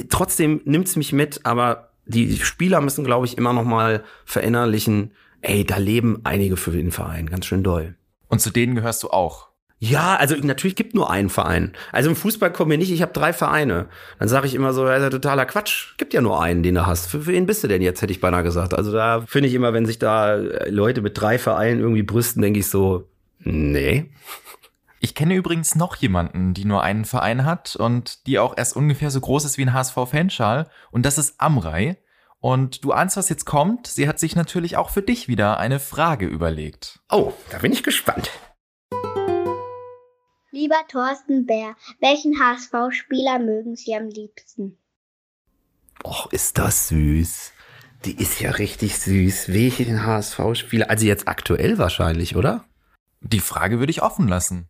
Trotzdem 0.09 0.61
nimmt's 0.65 0.97
mich 0.97 1.13
mit, 1.13 1.47
aber 1.47 1.91
die 2.07 2.37
Spieler 2.39 2.81
müssen, 2.81 3.05
glaube 3.05 3.27
ich, 3.27 3.39
immer 3.39 3.53
noch 3.53 3.65
mal 3.65 4.05
verinnerlichen. 4.25 5.13
Ey, 5.43 5.65
da 5.65 5.77
leben 5.77 6.21
einige 6.25 6.57
für 6.57 6.73
den 6.73 6.91
Verein, 6.91 7.31
ganz 7.31 7.47
schön 7.47 7.63
doll. 7.63 7.97
Und 8.31 8.41
zu 8.41 8.51
denen 8.51 8.75
gehörst 8.75 9.03
du 9.03 9.11
auch. 9.11 9.51
Ja, 9.83 10.17
also 10.17 10.37
natürlich 10.37 10.77
gibt 10.77 10.95
nur 10.95 11.11
einen 11.11 11.31
Verein. 11.31 11.73
Also 11.91 12.11
im 12.11 12.17
Fußball 12.17 12.53
kommen 12.53 12.71
wir 12.71 12.77
nicht, 12.77 12.93
ich 12.93 13.01
habe 13.01 13.15
drei 13.15 13.33
Vereine. 13.33 13.89
Dann 14.19 14.29
sage 14.29 14.47
ich 14.47 14.55
immer 14.55 14.75
so, 14.75 14.87
ja, 14.87 14.97
ist 14.97 15.03
ja 15.03 15.09
totaler 15.09 15.47
Quatsch. 15.47 15.97
Gibt 15.97 16.13
ja 16.13 16.21
nur 16.21 16.43
einen, 16.43 16.63
den 16.63 16.75
du 16.75 16.87
hast. 16.87 17.07
Für, 17.07 17.23
für 17.23 17.33
wen 17.33 17.47
bist 17.47 17.65
du 17.65 17.69
denn 17.69 17.81
jetzt, 17.81 18.03
hätte 18.03 18.13
ich 18.13 18.21
beinahe 18.21 18.43
gesagt. 18.43 18.75
Also 18.75 18.93
da 18.93 19.23
finde 19.27 19.49
ich 19.49 19.55
immer, 19.55 19.73
wenn 19.73 19.87
sich 19.87 19.99
da 19.99 20.35
Leute 20.69 21.01
mit 21.01 21.19
drei 21.19 21.39
Vereinen 21.39 21.81
irgendwie 21.81 22.03
brüsten, 22.03 22.43
denke 22.43 22.61
ich 22.61 22.69
so, 22.69 23.09
nee. 23.39 24.11
Ich 25.01 25.15
kenne 25.15 25.35
übrigens 25.35 25.75
noch 25.75 25.97
jemanden, 25.97 26.53
die 26.53 26.67
nur 26.67 26.83
einen 26.83 27.07
Verein 27.07 27.47
hat 27.47 27.75
und 27.75 28.27
die 28.27 28.39
auch 28.39 28.59
erst 28.59 28.77
ungefähr 28.77 29.11
so 29.11 29.21
groß 29.21 29.47
ist 29.47 29.57
wie 29.57 29.63
ein 29.63 29.73
HSV-Fanschal. 29.73 30.69
Und 30.91 31.07
das 31.07 31.17
ist 31.17 31.41
Amrei. 31.41 31.97
Und 32.41 32.85
du 32.85 32.93
ahnst, 32.93 33.19
was 33.19 33.29
jetzt 33.29 33.45
kommt. 33.45 33.87
Sie 33.87 34.09
hat 34.09 34.19
sich 34.19 34.35
natürlich 34.35 34.77
auch 34.77 34.91
für 34.91 35.03
dich 35.03 35.29
wieder 35.29 35.59
eine 35.59 35.79
Frage 35.79 36.27
überlegt. 36.27 37.01
Oh, 37.11 37.33
da 37.51 37.59
bin 37.59 37.73
ich 37.73 37.83
gespannt. 37.83 38.31
Lieber 40.51 40.81
Thorsten 40.89 41.47
Bär, 41.47 41.77
welchen 42.01 42.41
HSV-Spieler 42.41 43.39
mögen 43.39 43.77
Sie 43.77 43.95
am 43.95 44.09
liebsten? 44.09 44.79
Och, 46.03 46.33
ist 46.33 46.59
das 46.59 46.89
süß. 46.89 47.53
Die 48.07 48.17
ist 48.17 48.41
ja 48.41 48.53
richtig 48.53 48.99
süß. 48.99 49.53
Welchen 49.53 50.07
HSV-Spieler? 50.07 50.89
Also 50.89 51.05
jetzt 51.05 51.29
aktuell 51.29 51.77
wahrscheinlich, 51.77 52.37
oder? 52.37 52.65
Die 53.21 53.41
Frage 53.41 53.79
würde 53.79 53.91
ich 53.91 54.03
offen 54.03 54.27
lassen. 54.27 54.69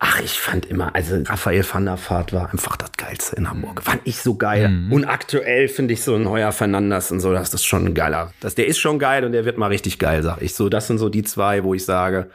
Ach, 0.00 0.20
ich 0.20 0.38
fand 0.38 0.66
immer, 0.66 0.94
also 0.94 1.16
Raphael 1.24 1.64
van 1.68 1.84
der 1.84 1.98
Vaart 1.98 2.32
war 2.32 2.52
einfach 2.52 2.76
das 2.76 2.92
Geilste 2.96 3.34
in 3.34 3.50
Hamburg. 3.50 3.82
Fand 3.82 4.00
ich 4.04 4.18
so 4.18 4.36
geil. 4.36 4.68
Mhm. 4.68 4.92
Und 4.92 5.04
aktuell 5.04 5.66
finde 5.66 5.94
ich 5.94 6.04
so 6.04 6.14
ein 6.14 6.28
Heuer 6.28 6.52
Fernandes 6.52 7.10
und 7.10 7.18
so, 7.18 7.32
das 7.32 7.52
ist 7.52 7.64
schon 7.64 7.86
ein 7.86 7.94
geiler. 7.94 8.32
Das, 8.38 8.54
der 8.54 8.68
ist 8.68 8.78
schon 8.78 9.00
geil 9.00 9.24
und 9.24 9.32
der 9.32 9.44
wird 9.44 9.58
mal 9.58 9.66
richtig 9.66 9.98
geil, 9.98 10.22
sag 10.22 10.40
ich. 10.40 10.54
So, 10.54 10.68
das 10.68 10.86
sind 10.86 10.98
so 10.98 11.08
die 11.08 11.24
zwei, 11.24 11.64
wo 11.64 11.74
ich 11.74 11.84
sage, 11.84 12.30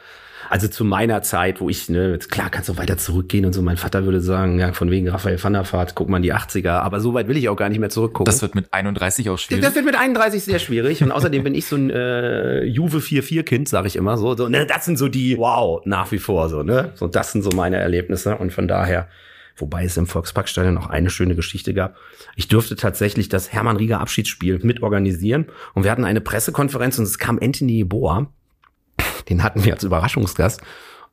also 0.50 0.68
zu 0.68 0.84
meiner 0.84 1.22
Zeit, 1.22 1.60
wo 1.60 1.68
ich, 1.68 1.88
ne, 1.88 2.18
klar 2.18 2.50
kannst 2.50 2.68
du 2.68 2.76
weiter 2.76 2.96
zurückgehen 2.96 3.44
und 3.44 3.52
so. 3.52 3.62
Mein 3.62 3.76
Vater 3.76 4.04
würde 4.04 4.20
sagen, 4.20 4.58
ja, 4.58 4.72
von 4.72 4.90
wegen 4.90 5.08
Raphael 5.08 5.42
van 5.42 5.52
der 5.52 5.70
Vaart, 5.70 5.94
guck 5.94 6.08
mal 6.08 6.18
in 6.18 6.22
die 6.22 6.34
80er. 6.34 6.70
Aber 6.70 7.00
so 7.00 7.14
weit 7.14 7.28
will 7.28 7.36
ich 7.36 7.48
auch 7.48 7.56
gar 7.56 7.68
nicht 7.68 7.78
mehr 7.78 7.90
zurückgucken. 7.90 8.26
Das 8.26 8.42
wird 8.42 8.54
mit 8.54 8.72
31 8.72 9.30
auch 9.30 9.38
schwierig. 9.38 9.64
Das 9.64 9.74
wird 9.74 9.84
mit 9.84 9.96
31 9.96 10.44
sehr 10.44 10.58
schwierig. 10.58 11.02
Und 11.02 11.12
außerdem 11.12 11.42
bin 11.44 11.54
ich 11.54 11.66
so 11.66 11.76
ein 11.76 11.90
äh, 11.90 12.64
Juve 12.64 12.98
4-4-Kind, 12.98 13.68
sag 13.68 13.86
ich 13.86 13.96
immer 13.96 14.16
so. 14.16 14.36
so 14.36 14.48
ne, 14.48 14.66
das 14.66 14.84
sind 14.84 14.98
so 14.98 15.08
die, 15.08 15.38
wow, 15.38 15.82
nach 15.84 16.12
wie 16.12 16.18
vor 16.18 16.48
so, 16.48 16.62
ne? 16.62 16.92
So, 16.94 17.08
das 17.08 17.32
sind 17.32 17.42
so 17.42 17.50
meine 17.50 17.76
Erlebnisse. 17.76 18.36
Und 18.36 18.52
von 18.52 18.68
daher, 18.68 19.08
wobei 19.56 19.84
es 19.84 19.96
im 19.96 20.06
Volksparkstadion 20.06 20.74
noch 20.74 20.90
eine 20.90 21.10
schöne 21.10 21.34
Geschichte 21.34 21.74
gab. 21.74 21.96
Ich 22.36 22.48
durfte 22.48 22.76
tatsächlich 22.76 23.28
das 23.28 23.52
Hermann 23.52 23.76
Rieger 23.76 24.00
Abschiedsspiel 24.00 24.58
mitorganisieren 24.62 25.46
und 25.74 25.84
wir 25.84 25.90
hatten 25.90 26.04
eine 26.04 26.20
Pressekonferenz 26.20 26.98
und 26.98 27.04
es 27.04 27.18
kam 27.18 27.38
Anthony 27.40 27.84
Boa, 27.84 28.28
den 29.28 29.42
hatten 29.42 29.64
wir 29.64 29.74
als 29.74 29.84
Überraschungsgast. 29.84 30.60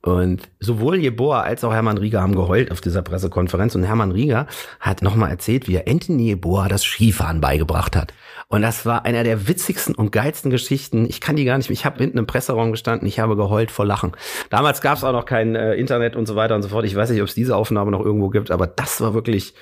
Und 0.02 0.50
sowohl 0.60 0.97
Jeboa 0.97 1.41
als 1.41 1.63
auch 1.63 1.74
Hermann 1.74 2.00
Rieger 2.00 2.21
haben 2.21 2.36
geheult 2.36 2.71
auf 2.71 2.82
dieser 2.82 3.04
Pressekonferenz. 3.04 3.76
Und 3.76 3.84
Hermann 3.84 4.12
Rieger 4.12 4.47
hat 4.80 5.04
nochmal 5.04 5.30
erzählt, 5.30 5.67
wie 5.67 5.76
er 5.76 5.88
Anthony 5.88 6.24
Jeboa 6.24 6.67
das 6.67 6.84
Skifahren 6.84 7.39
beigebracht 7.39 7.95
hat. 7.95 8.13
Und 8.52 8.62
das 8.64 8.86
war 8.86 9.06
einer 9.06 9.24
der 9.24 9.48
witzigsten 9.48 9.96
und 9.96 10.12
geilsten 10.12 10.52
Geschichten. 10.52 11.06
Ich 11.06 11.22
kann 11.22 11.38
die 11.38 11.46
gar 11.46 11.58
nicht. 11.58 11.70
Ich 11.70 11.86
habe 11.86 12.00
hinten 12.00 12.18
im 12.18 12.28
Presseraum 12.28 12.72
gestanden, 12.72 13.08
ich 13.08 13.18
habe 13.20 13.38
geheult 13.38 13.72
vor 13.72 13.86
Lachen. 13.86 14.12
Damals 14.50 14.82
gab 14.82 14.98
es 14.98 15.06
auch 15.06 15.14
noch 15.14 15.26
kein 15.26 15.56
äh, 15.56 15.76
Internet 15.76 16.18
und 16.18 16.28
so 16.28 16.36
weiter 16.36 16.56
und 16.56 16.62
so 16.62 16.68
fort. 16.68 16.84
Ich 16.84 16.94
weiß 16.94 17.12
nicht, 17.12 17.22
ob 17.22 17.30
es 17.30 17.34
diese 17.34 17.56
Aufnahme 17.56 17.92
noch 17.92 18.04
irgendwo 18.04 18.28
gibt, 18.28 18.52
aber 18.52 18.68
das 18.68 19.00
war 19.00 19.14
wirklich, 19.14 19.54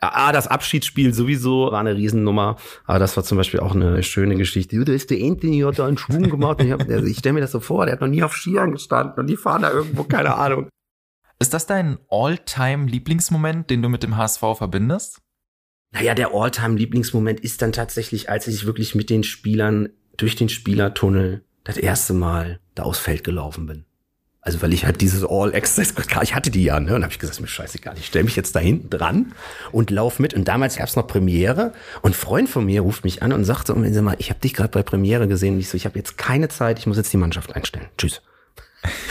ah, 0.00 0.32
das 0.32 0.48
Abschiedsspiel 0.48 1.14
sowieso 1.14 1.70
war 1.70 1.78
eine 1.78 1.94
Riesennummer. 1.94 2.56
Aber 2.84 2.98
das 2.98 3.16
war 3.16 3.22
zum 3.22 3.38
Beispiel 3.38 3.60
auch 3.60 3.76
eine 3.76 4.02
schöne 4.02 4.34
Geschichte. 4.34 4.84
Da 4.84 4.92
ist 4.92 5.10
der 5.10 5.24
Anthony, 5.24 5.60
hat 5.60 5.78
da 5.78 5.86
einen 5.86 5.98
Schwung 5.98 6.28
gemacht. 6.28 6.60
Ich, 6.60 6.70
ich 7.04 7.18
stelle 7.18 7.34
mir 7.34 7.42
das 7.42 7.52
so 7.52 7.60
vor, 7.60 7.86
der 7.86 7.92
hat 7.92 8.00
noch 8.00 8.08
nie 8.08 8.24
auf 8.24 8.34
Skiern 8.34 8.72
gestanden 8.72 9.20
und 9.20 9.28
die 9.28 9.36
fahren 9.36 9.62
da 9.62 9.70
irgendwo, 9.70 10.02
keine 10.02 10.34
Ahnung. 10.34 10.68
Ist 11.38 11.54
das 11.54 11.66
dein 11.66 11.98
All-Time-Lieblingsmoment, 12.10 13.70
den 13.70 13.82
du 13.82 13.88
mit 13.88 14.02
dem 14.02 14.16
HSV 14.16 14.40
verbindest? 14.58 15.20
Naja, 15.92 16.14
der 16.14 16.32
All-Time-Lieblingsmoment 16.32 17.40
ist 17.40 17.62
dann 17.62 17.72
tatsächlich, 17.72 18.30
als 18.30 18.46
ich 18.48 18.64
wirklich 18.66 18.94
mit 18.94 19.10
den 19.10 19.22
Spielern 19.22 19.90
durch 20.16 20.36
den 20.36 20.48
Spielertunnel 20.48 21.44
das 21.64 21.76
erste 21.76 22.14
Mal 22.14 22.60
da 22.74 22.84
aufs 22.84 22.98
Feld 22.98 23.24
gelaufen 23.24 23.66
bin. 23.66 23.84
Also 24.44 24.60
weil 24.60 24.72
ich 24.72 24.84
halt 24.84 25.00
dieses 25.00 25.24
All 25.24 25.54
Access, 25.54 25.94
klar, 26.08 26.22
ich 26.22 26.34
hatte 26.34 26.50
die 26.50 26.64
ja, 26.64 26.80
ne? 26.80 26.96
Und 26.96 27.02
habe 27.04 27.12
ich 27.12 27.20
gesagt, 27.20 27.40
mir 27.40 27.46
scheißegal, 27.46 27.94
ich 27.96 28.06
stelle 28.06 28.24
mich 28.24 28.34
jetzt 28.34 28.56
da 28.56 28.60
hinten 28.60 28.90
dran 28.90 29.32
und 29.70 29.90
lauf 29.90 30.18
mit. 30.18 30.34
Und 30.34 30.48
damals 30.48 30.76
gab's 30.76 30.96
noch 30.96 31.06
Premiere 31.06 31.72
und 32.00 32.16
Freund 32.16 32.48
von 32.48 32.66
mir 32.66 32.80
ruft 32.80 33.04
mich 33.04 33.22
an 33.22 33.32
und 33.32 33.44
sagt 33.44 33.68
so, 33.68 33.74
sag 33.74 34.02
mal, 34.02 34.16
ich 34.18 34.30
habe 34.30 34.40
dich 34.40 34.54
gerade 34.54 34.70
bei 34.70 34.82
Premiere 34.82 35.28
gesehen. 35.28 35.54
Und 35.54 35.60
ich 35.60 35.68
so, 35.68 35.76
ich 35.76 35.84
habe 35.84 35.98
jetzt 35.98 36.18
keine 36.18 36.48
Zeit, 36.48 36.80
ich 36.80 36.86
muss 36.86 36.96
jetzt 36.96 37.12
die 37.12 37.18
Mannschaft 37.18 37.54
einstellen. 37.54 37.86
Tschüss. 37.96 38.20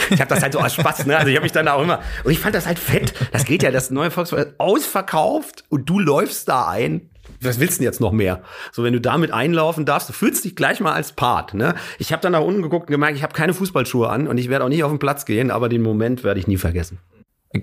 Ich 0.10 0.20
habe 0.20 0.28
das 0.28 0.44
halt 0.44 0.54
so 0.54 0.60
aus 0.60 0.74
Spaß, 0.74 1.06
ne? 1.06 1.16
Also 1.18 1.30
ich 1.30 1.36
habe 1.36 1.44
mich 1.44 1.54
dann 1.54 1.68
auch 1.68 1.82
immer 1.82 2.02
und 2.24 2.32
ich 2.32 2.40
fand 2.40 2.54
das 2.54 2.66
halt 2.68 2.80
fett. 2.80 3.14
Das 3.32 3.46
geht 3.46 3.64
ja, 3.64 3.72
das 3.72 3.92
neue 3.92 4.12
Volkswagen 4.12 4.54
ausverkauft 4.58 5.64
und 5.70 5.90
du 5.90 6.00
läufst 6.00 6.50
da 6.50 6.68
ein 6.68 7.10
was 7.40 7.60
willst 7.60 7.78
du 7.78 7.80
denn 7.80 7.86
jetzt 7.86 8.02
noch 8.02 8.12
mehr? 8.12 8.42
So, 8.72 8.84
wenn 8.84 8.94
du 8.94 9.02
damit 9.02 9.32
einlaufen 9.32 9.86
darfst, 9.86 10.10
du 10.10 10.14
fühlst 10.14 10.46
dich 10.46 10.56
gleich 10.56 10.80
mal 10.80 10.94
als 10.94 11.14
Part. 11.14 11.54
Ne? 11.54 11.76
Ich 11.98 12.12
habe 12.12 12.22
dann 12.22 12.34
nach 12.34 12.42
unten 12.42 12.62
geguckt 12.62 12.88
und 12.88 12.92
gemerkt, 12.92 13.16
ich 13.16 13.24
habe 13.24 13.34
keine 13.34 13.54
Fußballschuhe 13.54 14.10
an 14.10 14.28
und 14.28 14.38
ich 14.38 14.50
werde 14.50 14.66
auch 14.66 14.70
nicht 14.70 14.84
auf 14.84 14.92
den 14.92 15.00
Platz 15.00 15.26
gehen, 15.26 15.50
aber 15.50 15.70
den 15.70 15.82
Moment 15.82 16.24
werde 16.24 16.40
ich 16.40 16.48
nie 16.48 16.58
vergessen. 16.58 17.00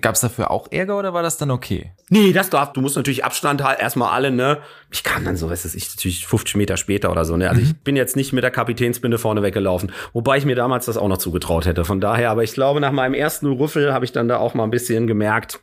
Gab 0.01 0.13
es 0.13 0.21
dafür 0.21 0.51
auch 0.51 0.67
Ärger 0.71 0.99
oder 0.99 1.13
war 1.13 1.23
das 1.23 1.37
dann 1.37 1.49
okay? 1.49 1.91
Nee, 2.09 2.31
das 2.31 2.51
darf. 2.51 2.73
Du 2.73 2.81
musst 2.81 2.95
natürlich 2.95 3.25
Abstand 3.25 3.63
halten, 3.63 3.81
erstmal 3.81 4.11
alle, 4.11 4.29
ne? 4.29 4.59
Ich 4.91 5.03
kam 5.03 5.25
dann 5.25 5.35
so, 5.35 5.49
was 5.49 5.65
ist 5.65 5.73
ich, 5.73 5.89
natürlich 5.95 6.27
50 6.27 6.57
Meter 6.57 6.77
später 6.77 7.11
oder 7.11 7.25
so, 7.25 7.35
ne? 7.37 7.49
Also 7.49 7.61
mhm. 7.61 7.67
ich 7.67 7.77
bin 7.81 7.95
jetzt 7.95 8.15
nicht 8.15 8.31
mit 8.31 8.43
der 8.43 8.51
Kapitänsbinde 8.51 9.17
vorne 9.17 9.41
weggelaufen, 9.41 9.91
wobei 10.13 10.37
ich 10.37 10.45
mir 10.45 10.55
damals 10.55 10.85
das 10.85 10.97
auch 10.97 11.07
noch 11.07 11.17
zugetraut 11.17 11.65
hätte. 11.65 11.85
Von 11.85 11.99
daher, 11.99 12.29
aber 12.29 12.43
ich 12.43 12.53
glaube, 12.53 12.79
nach 12.79 12.91
meinem 12.91 13.15
ersten 13.15 13.47
Rüffel 13.47 13.91
habe 13.91 14.05
ich 14.05 14.11
dann 14.11 14.27
da 14.27 14.37
auch 14.37 14.53
mal 14.53 14.63
ein 14.63 14.71
bisschen 14.71 15.07
gemerkt, 15.07 15.59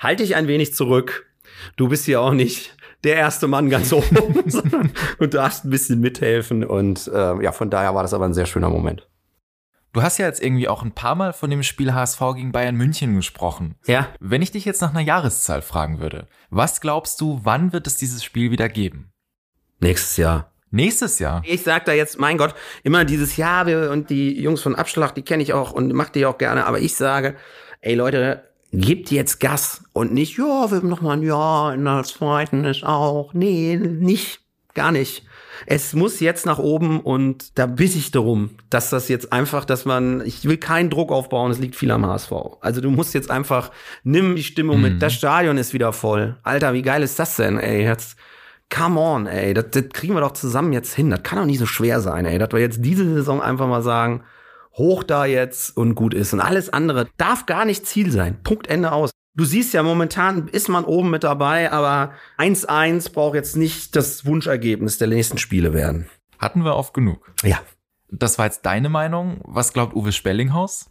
halte 0.00 0.24
ich 0.24 0.34
ein 0.34 0.48
wenig 0.48 0.74
zurück. 0.74 1.26
Du 1.76 1.88
bist 1.88 2.04
hier 2.04 2.20
auch 2.20 2.32
nicht 2.32 2.76
der 3.04 3.14
erste 3.14 3.46
Mann 3.46 3.70
ganz 3.70 3.92
oben 3.92 4.42
und 5.18 5.34
darfst 5.34 5.64
ein 5.64 5.70
bisschen 5.70 6.00
mithelfen. 6.00 6.64
Und 6.64 7.08
äh, 7.14 7.42
ja, 7.42 7.52
von 7.52 7.70
daher 7.70 7.94
war 7.94 8.02
das 8.02 8.12
aber 8.12 8.24
ein 8.24 8.34
sehr 8.34 8.46
schöner 8.46 8.70
Moment. 8.70 9.06
Du 9.92 10.02
hast 10.02 10.18
ja 10.18 10.26
jetzt 10.26 10.42
irgendwie 10.42 10.68
auch 10.68 10.82
ein 10.82 10.92
paar 10.92 11.14
Mal 11.14 11.32
von 11.32 11.50
dem 11.50 11.62
Spiel 11.62 11.94
HSV 11.94 12.20
gegen 12.34 12.52
Bayern 12.52 12.76
München 12.76 13.16
gesprochen. 13.16 13.76
Ja. 13.86 14.08
Wenn 14.20 14.42
ich 14.42 14.50
dich 14.50 14.64
jetzt 14.64 14.82
nach 14.82 14.90
einer 14.90 15.00
Jahreszahl 15.00 15.62
fragen 15.62 15.98
würde, 15.98 16.26
was 16.50 16.80
glaubst 16.80 17.20
du, 17.20 17.40
wann 17.42 17.72
wird 17.72 17.86
es 17.86 17.96
dieses 17.96 18.22
Spiel 18.22 18.50
wieder 18.50 18.68
geben? 18.68 19.12
Nächstes 19.80 20.16
Jahr. 20.18 20.52
Nächstes 20.70 21.18
Jahr. 21.18 21.42
Ich 21.46 21.62
sag 21.62 21.86
da 21.86 21.92
jetzt, 21.92 22.18
mein 22.18 22.36
Gott, 22.36 22.54
immer 22.82 23.06
dieses 23.06 23.36
Jahr 23.38 23.66
und 23.90 24.10
die 24.10 24.38
Jungs 24.38 24.60
von 24.60 24.74
Abschlag, 24.74 25.14
die 25.14 25.22
kenne 25.22 25.42
ich 25.42 25.54
auch 25.54 25.72
und 25.72 25.92
mach 25.94 26.10
die 26.10 26.26
auch 26.26 26.36
gerne, 26.36 26.66
aber 26.66 26.80
ich 26.80 26.94
sage, 26.94 27.36
ey 27.80 27.94
Leute, 27.94 28.44
gibt 28.70 29.10
jetzt 29.10 29.40
Gas 29.40 29.84
und 29.94 30.12
nicht, 30.12 30.36
ja, 30.36 30.70
wir 30.70 30.78
haben 30.78 30.88
noch 30.88 31.00
mal 31.00 31.16
ein 31.16 31.22
Jahr 31.22 31.72
in 31.72 31.84
der 31.84 32.02
zweiten 32.04 32.64
ist 32.64 32.84
auch. 32.84 33.32
Nee, 33.32 33.76
nicht, 33.76 34.40
gar 34.74 34.92
nicht. 34.92 35.24
Es 35.66 35.94
muss 35.94 36.20
jetzt 36.20 36.46
nach 36.46 36.58
oben 36.58 37.00
und 37.00 37.58
da 37.58 37.66
biss 37.66 37.96
ich 37.96 38.10
darum, 38.10 38.50
dass 38.70 38.90
das 38.90 39.08
jetzt 39.08 39.32
einfach, 39.32 39.64
dass 39.64 39.84
man, 39.84 40.22
ich 40.24 40.44
will 40.44 40.56
keinen 40.56 40.90
Druck 40.90 41.10
aufbauen, 41.10 41.50
es 41.50 41.58
liegt 41.58 41.76
viel 41.76 41.90
am 41.90 42.06
HSV. 42.06 42.32
Also 42.60 42.80
du 42.80 42.90
musst 42.90 43.14
jetzt 43.14 43.30
einfach, 43.30 43.70
nimm 44.04 44.36
die 44.36 44.42
Stimmung 44.42 44.76
mhm. 44.76 44.82
mit, 44.82 45.02
das 45.02 45.14
Stadion 45.14 45.58
ist 45.58 45.74
wieder 45.74 45.92
voll. 45.92 46.36
Alter, 46.42 46.74
wie 46.74 46.82
geil 46.82 47.02
ist 47.02 47.18
das 47.18 47.36
denn, 47.36 47.58
ey? 47.58 47.82
Jetzt, 47.82 48.16
come 48.70 49.00
on, 49.00 49.26
ey, 49.26 49.54
das, 49.54 49.66
das 49.70 49.84
kriegen 49.92 50.14
wir 50.14 50.20
doch 50.20 50.32
zusammen 50.32 50.72
jetzt 50.72 50.94
hin. 50.94 51.10
Das 51.10 51.22
kann 51.22 51.38
doch 51.38 51.46
nicht 51.46 51.58
so 51.58 51.66
schwer 51.66 52.00
sein, 52.00 52.24
ey. 52.26 52.38
Dass 52.38 52.52
wir 52.52 52.60
jetzt 52.60 52.84
diese 52.84 53.04
Saison 53.12 53.40
einfach 53.40 53.66
mal 53.66 53.82
sagen, 53.82 54.22
hoch 54.74 55.02
da 55.02 55.26
jetzt 55.26 55.76
und 55.76 55.94
gut 55.94 56.14
ist. 56.14 56.32
Und 56.32 56.40
alles 56.40 56.72
andere 56.72 57.08
darf 57.16 57.46
gar 57.46 57.64
nicht 57.64 57.86
Ziel 57.86 58.10
sein. 58.10 58.42
Punkt 58.42 58.68
Ende 58.68 58.92
aus. 58.92 59.10
Du 59.38 59.44
siehst 59.44 59.72
ja, 59.72 59.84
momentan 59.84 60.48
ist 60.48 60.68
man 60.68 60.84
oben 60.84 61.10
mit 61.10 61.22
dabei, 61.22 61.70
aber 61.70 62.12
1-1 62.38 63.12
braucht 63.12 63.36
jetzt 63.36 63.56
nicht 63.56 63.94
das 63.94 64.26
Wunschergebnis 64.26 64.98
der 64.98 65.06
nächsten 65.06 65.38
Spiele 65.38 65.72
werden. 65.72 66.10
Hatten 66.40 66.64
wir 66.64 66.74
oft 66.74 66.92
genug. 66.92 67.24
Ja. 67.44 67.60
Das 68.10 68.36
war 68.38 68.46
jetzt 68.46 68.66
deine 68.66 68.88
Meinung. 68.88 69.40
Was 69.44 69.72
glaubt 69.72 69.94
Uwe 69.94 70.10
Spellinghaus? 70.10 70.88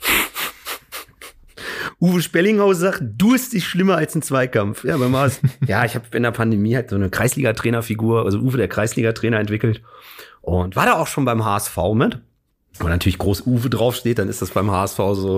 Uwe 2.00 2.22
Spellinghaus 2.22 2.78
sagt, 2.78 3.04
du 3.04 3.34
ist 3.34 3.52
dich 3.52 3.68
schlimmer 3.68 3.98
als 3.98 4.16
ein 4.16 4.22
Zweikampf. 4.22 4.86
Ja, 4.86 4.96
beim 4.96 5.14
HSV. 5.14 5.42
ja, 5.68 5.84
ich 5.84 5.96
habe 5.96 6.06
in 6.16 6.24
der 6.24 6.32
Pandemie 6.32 6.74
halt 6.74 6.90
so 6.90 6.96
eine 6.96 7.10
Kreisliga-Trainerfigur, 7.10 8.24
also 8.24 8.40
Uwe 8.40 8.56
der 8.56 8.70
Kreisliga-Trainer 8.70 9.42
entwickelt 9.42 9.82
und 10.40 10.78
war 10.78 10.86
da 10.86 10.94
auch 10.94 11.08
schon 11.08 11.26
beim 11.26 11.44
HSV 11.44 11.78
mit. 11.96 12.22
Und 12.80 12.90
natürlich 12.90 13.18
groß 13.18 13.48
Uwe 13.48 13.70
draufsteht, 13.70 14.20
dann 14.20 14.30
ist 14.30 14.42
das 14.42 14.52
beim 14.52 14.70
HSV 14.70 14.98
so 15.14 15.38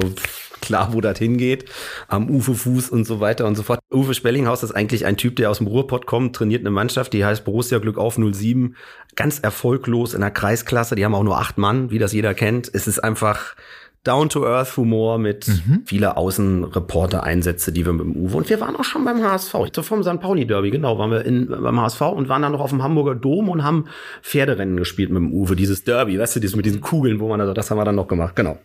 klar, 0.61 0.93
wo 0.93 1.01
das 1.01 1.17
hingeht. 1.17 1.65
Am 2.07 2.29
Uwe-Fuß 2.29 2.89
und 2.89 3.05
so 3.05 3.19
weiter 3.19 3.45
und 3.45 3.55
so 3.55 3.63
fort. 3.63 3.79
Uwe 3.91 4.13
Spellinghaus 4.13 4.61
ist 4.63 4.71
eigentlich 4.71 5.05
ein 5.05 5.17
Typ, 5.17 5.37
der 5.37 5.49
aus 5.49 5.59
dem 5.59 5.67
Ruhrpott 5.67 6.05
kommt, 6.05 6.35
trainiert 6.35 6.61
eine 6.61 6.71
Mannschaft, 6.71 7.13
die 7.13 7.23
heißt 7.23 7.45
Borussia 7.45 7.79
Glück 7.79 7.97
auf 7.97 8.15
07. 8.15 8.75
Ganz 9.15 9.39
erfolglos 9.39 10.13
in 10.13 10.21
der 10.21 10.31
Kreisklasse. 10.31 10.95
Die 10.95 11.05
haben 11.05 11.15
auch 11.15 11.23
nur 11.23 11.37
acht 11.37 11.57
Mann, 11.57 11.91
wie 11.91 11.99
das 11.99 12.13
jeder 12.13 12.33
kennt. 12.33 12.69
Es 12.73 12.87
ist 12.87 12.99
einfach 12.99 13.55
Down-to-Earth-Humor 14.03 15.17
mit 15.17 15.47
mhm. 15.47 15.83
viele 15.85 16.15
Außenreporter-Einsätze, 16.15 17.71
die 17.71 17.85
wir 17.85 17.93
mit 17.93 18.05
dem 18.05 18.15
Uwe. 18.15 18.37
Und 18.37 18.49
wir 18.49 18.61
waren 18.61 18.75
auch 18.75 18.83
schon 18.83 19.03
beim 19.03 19.21
HSV. 19.21 19.53
So 19.73 19.83
vom 19.83 20.03
St. 20.03 20.19
Pauli-Derby, 20.19 20.71
genau, 20.71 20.97
waren 20.97 21.11
wir 21.11 21.25
in, 21.25 21.47
beim 21.47 21.79
HSV 21.79 22.01
und 22.01 22.29
waren 22.29 22.41
dann 22.41 22.53
noch 22.53 22.61
auf 22.61 22.69
dem 22.69 22.81
Hamburger 22.81 23.15
Dom 23.15 23.49
und 23.49 23.63
haben 23.63 23.85
Pferderennen 24.21 24.77
gespielt 24.77 25.09
mit 25.09 25.21
dem 25.21 25.33
Uwe. 25.33 25.55
Dieses 25.55 25.83
Derby, 25.83 26.17
weißt 26.17 26.37
du, 26.37 26.39
dieses 26.39 26.55
mit 26.55 26.65
diesen 26.65 26.81
Kugeln, 26.81 27.19
wo 27.19 27.27
man 27.27 27.41
also, 27.41 27.53
das 27.53 27.69
haben 27.69 27.77
wir 27.77 27.85
dann 27.85 27.95
noch 27.95 28.07
gemacht, 28.07 28.35
genau. 28.35 28.57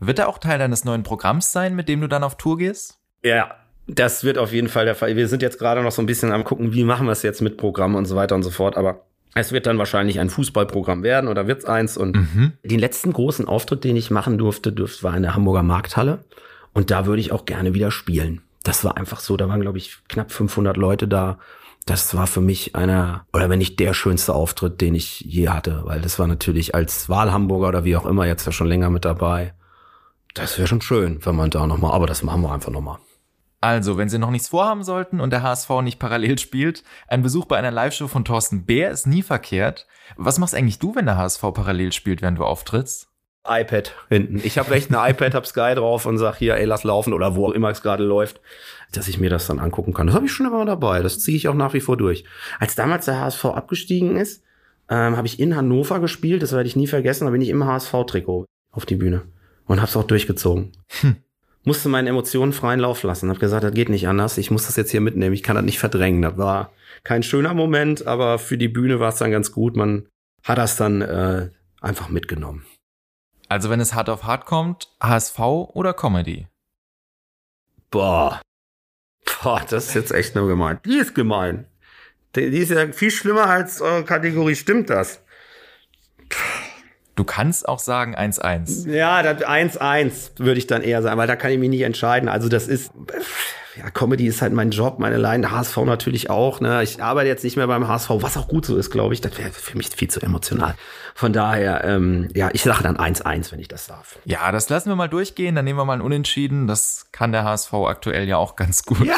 Wird 0.00 0.18
er 0.18 0.28
auch 0.28 0.38
Teil 0.38 0.58
deines 0.58 0.84
neuen 0.84 1.04
Programms 1.04 1.52
sein, 1.52 1.74
mit 1.74 1.88
dem 1.88 2.00
du 2.00 2.08
dann 2.08 2.24
auf 2.24 2.36
Tour 2.36 2.58
gehst? 2.58 2.98
Ja, 3.24 3.54
das 3.86 4.24
wird 4.24 4.36
auf 4.36 4.52
jeden 4.52 4.68
Fall 4.68 4.84
der 4.84 4.94
Fall. 4.94 5.16
Wir 5.16 5.28
sind 5.28 5.42
jetzt 5.42 5.58
gerade 5.58 5.82
noch 5.82 5.92
so 5.92 6.02
ein 6.02 6.06
bisschen 6.06 6.32
am 6.32 6.44
gucken, 6.44 6.72
wie 6.72 6.84
machen 6.84 7.06
wir 7.06 7.12
es 7.12 7.22
jetzt 7.22 7.40
mit 7.40 7.56
Programm 7.56 7.94
und 7.94 8.06
so 8.06 8.16
weiter 8.16 8.34
und 8.34 8.42
so 8.42 8.50
fort, 8.50 8.76
aber 8.76 9.06
es 9.34 9.52
wird 9.52 9.66
dann 9.66 9.78
wahrscheinlich 9.78 10.20
ein 10.20 10.30
Fußballprogramm 10.30 11.02
werden 11.02 11.28
oder 11.28 11.46
wird's 11.46 11.64
eins. 11.64 11.96
Und 11.96 12.16
mhm. 12.16 12.52
den 12.62 12.78
letzten 12.78 13.12
großen 13.12 13.48
Auftritt, 13.48 13.84
den 13.84 13.96
ich 13.96 14.10
machen 14.10 14.38
durfte, 14.38 14.72
durfte 14.72 15.02
war 15.02 15.16
in 15.16 15.22
der 15.22 15.34
Hamburger 15.34 15.62
Markthalle. 15.62 16.24
Und 16.74 16.90
da 16.90 17.06
würde 17.06 17.20
ich 17.20 17.32
auch 17.32 17.44
gerne 17.44 17.74
wieder 17.74 17.90
spielen. 17.90 18.42
Das 18.62 18.84
war 18.84 18.96
einfach 18.96 19.20
so. 19.20 19.36
Da 19.36 19.48
waren, 19.48 19.60
glaube 19.60 19.78
ich, 19.78 19.98
knapp 20.08 20.30
500 20.30 20.76
Leute 20.76 21.08
da. 21.08 21.38
Das 21.86 22.14
war 22.14 22.26
für 22.26 22.40
mich 22.40 22.76
einer, 22.76 23.26
oder 23.32 23.50
wenn 23.50 23.58
nicht 23.58 23.80
der 23.80 23.92
schönste 23.94 24.34
Auftritt, 24.34 24.80
den 24.80 24.94
ich 24.94 25.20
je 25.20 25.48
hatte. 25.48 25.82
Weil 25.84 26.00
das 26.00 26.18
war 26.18 26.26
natürlich 26.26 26.74
als 26.74 27.08
Wahlhamburger 27.08 27.68
oder 27.68 27.84
wie 27.84 27.96
auch 27.96 28.06
immer 28.06 28.26
jetzt 28.26 28.46
ja 28.46 28.52
schon 28.52 28.68
länger 28.68 28.90
mit 28.90 29.04
dabei. 29.04 29.54
Das 30.34 30.58
wäre 30.58 30.68
schon 30.68 30.80
schön, 30.80 31.24
wenn 31.24 31.36
man 31.36 31.50
da 31.50 31.66
nochmal, 31.66 31.92
aber 31.92 32.06
das 32.06 32.22
machen 32.22 32.42
wir 32.42 32.52
einfach 32.52 32.72
nochmal. 32.72 32.98
Also, 33.62 33.96
wenn 33.96 34.08
Sie 34.08 34.18
noch 34.18 34.32
nichts 34.32 34.48
vorhaben 34.48 34.82
sollten 34.82 35.20
und 35.20 35.30
der 35.30 35.44
HSV 35.44 35.70
nicht 35.82 36.00
parallel 36.00 36.36
spielt, 36.36 36.82
ein 37.06 37.22
Besuch 37.22 37.44
bei 37.44 37.56
einer 37.56 37.70
Live-Show 37.70 38.08
von 38.08 38.24
Thorsten 38.24 38.66
Bär 38.66 38.90
ist 38.90 39.06
nie 39.06 39.22
verkehrt. 39.22 39.86
Was 40.16 40.40
machst 40.40 40.56
eigentlich 40.56 40.80
du, 40.80 40.96
wenn 40.96 41.06
der 41.06 41.16
HSV 41.16 41.40
parallel 41.54 41.92
spielt, 41.92 42.22
während 42.22 42.40
du 42.40 42.44
auftrittst? 42.44 43.08
iPad 43.46 43.94
hinten. 44.08 44.40
Ich 44.42 44.58
habe 44.58 44.72
recht 44.72 44.90
ein 44.90 45.10
iPad, 45.10 45.34
hab 45.36 45.46
Sky 45.46 45.76
drauf 45.76 46.06
und 46.06 46.18
sag 46.18 46.38
hier, 46.38 46.56
ey, 46.56 46.64
lass 46.64 46.82
laufen 46.82 47.12
oder 47.12 47.36
wo 47.36 47.46
auch 47.46 47.52
immer 47.52 47.70
es 47.70 47.82
gerade 47.82 48.02
läuft, 48.02 48.40
dass 48.90 49.06
ich 49.06 49.20
mir 49.20 49.30
das 49.30 49.46
dann 49.46 49.60
angucken 49.60 49.94
kann. 49.94 50.08
Das 50.08 50.16
habe 50.16 50.26
ich 50.26 50.32
schon 50.32 50.46
immer 50.46 50.64
dabei. 50.64 51.00
Das 51.00 51.20
ziehe 51.20 51.36
ich 51.36 51.46
auch 51.46 51.54
nach 51.54 51.72
wie 51.72 51.80
vor 51.80 51.96
durch. 51.96 52.24
Als 52.58 52.74
damals 52.74 53.04
der 53.04 53.20
HSV 53.20 53.44
abgestiegen 53.44 54.16
ist, 54.16 54.42
ähm, 54.88 55.16
habe 55.16 55.28
ich 55.28 55.38
in 55.38 55.54
Hannover 55.54 56.00
gespielt. 56.00 56.42
Das 56.42 56.50
werde 56.50 56.66
ich 56.66 56.74
nie 56.74 56.88
vergessen. 56.88 57.26
Da 57.26 57.30
bin 57.30 57.40
ich 57.40 57.48
im 57.48 57.64
HSV-Trikot 57.64 58.44
auf 58.72 58.86
die 58.86 58.96
Bühne 58.96 59.22
und 59.66 59.80
hab's 59.80 59.96
auch 59.96 60.04
durchgezogen. 60.04 60.72
Hm 61.00 61.16
musste 61.64 61.88
meinen 61.88 62.08
Emotionen 62.08 62.52
freien 62.52 62.80
Lauf 62.80 63.02
lassen. 63.02 63.30
Hab 63.30 63.38
gesagt, 63.38 63.64
das 63.64 63.74
geht 63.74 63.88
nicht 63.88 64.08
anders. 64.08 64.38
Ich 64.38 64.50
muss 64.50 64.66
das 64.66 64.76
jetzt 64.76 64.90
hier 64.90 65.00
mitnehmen. 65.00 65.34
Ich 65.34 65.42
kann 65.42 65.56
das 65.56 65.64
nicht 65.64 65.78
verdrängen. 65.78 66.22
Das 66.22 66.36
war 66.36 66.72
kein 67.04 67.22
schöner 67.22 67.54
Moment, 67.54 68.06
aber 68.06 68.38
für 68.38 68.58
die 68.58 68.68
Bühne 68.68 69.00
war 69.00 69.10
es 69.10 69.16
dann 69.16 69.30
ganz 69.30 69.52
gut. 69.52 69.76
Man 69.76 70.06
hat 70.42 70.58
das 70.58 70.76
dann 70.76 71.02
äh, 71.02 71.50
einfach 71.80 72.08
mitgenommen. 72.08 72.64
Also 73.48 73.70
wenn 73.70 73.80
es 73.80 73.94
hart 73.94 74.08
auf 74.08 74.24
hart 74.24 74.46
kommt, 74.46 74.88
HSV 75.02 75.38
oder 75.38 75.92
Comedy? 75.92 76.46
Boah. 77.90 78.40
Boah, 79.42 79.62
das 79.68 79.88
ist 79.88 79.94
jetzt 79.94 80.12
echt 80.12 80.34
nur 80.34 80.48
gemein. 80.48 80.80
Die 80.84 80.96
ist 80.96 81.14
gemein. 81.14 81.66
Die, 82.34 82.42
ist 82.42 82.70
ja 82.70 82.90
viel 82.92 83.10
schlimmer 83.10 83.46
als 83.46 83.80
eure 83.82 84.04
Kategorie. 84.04 84.54
Stimmt 84.54 84.88
das? 84.88 85.21
Du 87.14 87.24
kannst 87.24 87.68
auch 87.68 87.78
sagen 87.78 88.16
1-1. 88.16 88.90
Ja, 88.90 89.22
das 89.22 89.42
1-1 89.46 90.38
würde 90.38 90.58
ich 90.58 90.66
dann 90.66 90.82
eher 90.82 91.02
sagen, 91.02 91.18
weil 91.18 91.26
da 91.26 91.36
kann 91.36 91.50
ich 91.50 91.58
mich 91.58 91.68
nicht 91.68 91.82
entscheiden. 91.82 92.28
Also 92.28 92.48
das 92.48 92.68
ist, 92.68 92.90
ja, 93.76 93.90
Comedy 93.90 94.26
ist 94.26 94.40
halt 94.40 94.54
mein 94.54 94.70
Job, 94.70 94.98
meine 94.98 95.18
Leiden, 95.18 95.50
HSV 95.50 95.76
natürlich 95.78 96.30
auch. 96.30 96.60
Ne? 96.60 96.82
Ich 96.82 97.02
arbeite 97.02 97.28
jetzt 97.28 97.44
nicht 97.44 97.56
mehr 97.56 97.66
beim 97.66 97.86
HSV, 97.86 98.10
was 98.20 98.38
auch 98.38 98.48
gut 98.48 98.64
so 98.64 98.76
ist, 98.76 98.90
glaube 98.90 99.12
ich. 99.12 99.20
Das 99.20 99.36
wäre 99.36 99.50
für 99.50 99.76
mich 99.76 99.90
viel 99.90 100.08
zu 100.08 100.20
emotional. 100.20 100.74
Von 101.14 101.34
daher, 101.34 101.84
ähm, 101.84 102.28
ja, 102.34 102.48
ich 102.52 102.62
sage 102.62 102.82
dann 102.82 102.96
1-1, 102.96 103.52
wenn 103.52 103.60
ich 103.60 103.68
das 103.68 103.86
darf. 103.88 104.18
Ja, 104.24 104.50
das 104.50 104.70
lassen 104.70 104.88
wir 104.88 104.96
mal 104.96 105.08
durchgehen. 105.08 105.54
Dann 105.54 105.66
nehmen 105.66 105.78
wir 105.78 105.84
mal 105.84 105.94
ein 105.94 106.00
Unentschieden. 106.00 106.66
Das 106.66 107.06
kann 107.12 107.32
der 107.32 107.44
HSV 107.44 107.72
aktuell 107.74 108.26
ja 108.26 108.38
auch 108.38 108.56
ganz 108.56 108.84
gut. 108.84 109.04
Ja. 109.04 109.16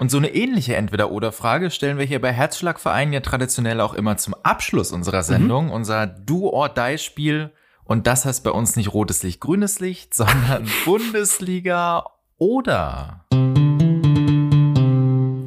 Und 0.00 0.10
so 0.10 0.16
eine 0.16 0.34
ähnliche 0.34 0.76
Entweder-Oder-Frage 0.76 1.70
stellen 1.70 1.98
wir 1.98 2.06
hier 2.06 2.22
bei 2.22 2.32
Herzschlagverein 2.32 3.12
ja 3.12 3.20
traditionell 3.20 3.82
auch 3.82 3.92
immer 3.92 4.16
zum 4.16 4.32
Abschluss 4.32 4.92
unserer 4.92 5.22
Sendung, 5.22 5.66
mhm. 5.66 5.72
unser 5.72 6.06
Do-or-Die-Spiel. 6.06 7.52
Und 7.84 8.06
das 8.06 8.24
heißt 8.24 8.42
bei 8.42 8.50
uns 8.50 8.76
nicht 8.76 8.94
rotes 8.94 9.22
Licht, 9.22 9.42
grünes 9.42 9.78
Licht, 9.78 10.14
sondern 10.14 10.66
Bundesliga 10.86 12.06
oder. 12.38 13.26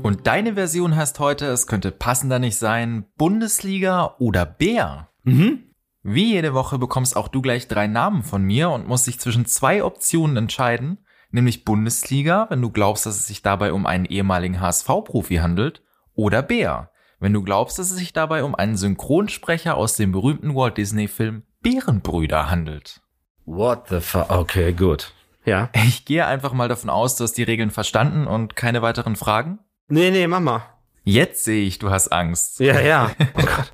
Und 0.03 0.19
deine 0.25 0.53
Version 0.53 0.95
heißt 0.95 1.17
heute, 1.17 1.47
es 1.47 1.65
könnte 1.65 1.89
passender 1.89 2.37
nicht 2.37 2.57
sein, 2.57 3.05
Bundesliga 3.17 4.13
oder 4.19 4.45
Bär. 4.45 5.09
Mhm. 5.23 5.63
Wie 6.03 6.33
jede 6.33 6.53
Woche 6.53 6.77
bekommst 6.77 7.17
auch 7.17 7.27
du 7.27 7.41
gleich 7.41 7.67
drei 7.67 7.87
Namen 7.87 8.21
von 8.21 8.43
mir 8.43 8.69
und 8.69 8.87
musst 8.87 9.07
dich 9.07 9.19
zwischen 9.19 9.47
zwei 9.47 9.83
Optionen 9.83 10.37
entscheiden, 10.37 10.99
nämlich 11.33 11.65
Bundesliga, 11.65 12.47
wenn 12.49 12.61
du 12.61 12.69
glaubst, 12.69 13.05
dass 13.05 13.15
es 13.15 13.27
sich 13.27 13.41
dabei 13.41 13.73
um 13.73 13.85
einen 13.85 14.05
ehemaligen 14.05 14.61
HSV-Profi 14.61 15.37
handelt, 15.37 15.81
oder 16.15 16.41
Bär, 16.41 16.91
wenn 17.19 17.33
du 17.33 17.41
glaubst, 17.41 17.79
dass 17.79 17.89
es 17.89 17.97
sich 17.97 18.13
dabei 18.13 18.43
um 18.43 18.53
einen 18.55 18.77
Synchronsprecher 18.77 19.75
aus 19.75 19.95
dem 19.95 20.11
berühmten 20.11 20.55
Walt 20.55 20.77
Disney-Film 20.77 21.43
Bärenbrüder 21.61 22.49
handelt. 22.49 23.01
What 23.45 23.87
the 23.89 23.99
fuck? 23.99 24.29
Okay, 24.29 24.73
gut. 24.73 25.13
Ja. 25.45 25.69
Ich 25.73 26.05
gehe 26.05 26.25
einfach 26.25 26.53
mal 26.53 26.69
davon 26.69 26.89
aus, 26.89 27.15
du 27.15 27.23
hast 27.23 27.33
die 27.33 27.43
Regeln 27.43 27.71
verstanden 27.71 28.27
und 28.27 28.55
keine 28.55 28.81
weiteren 28.81 29.15
Fragen? 29.15 29.59
Nee, 29.87 30.11
nee, 30.11 30.27
Mama. 30.27 30.63
Jetzt 31.03 31.43
sehe 31.43 31.65
ich, 31.65 31.79
du 31.79 31.89
hast 31.89 32.09
Angst. 32.09 32.59
Ja, 32.59 32.79
ja. 32.79 33.11
Oh 33.35 33.41
Gott. 33.41 33.73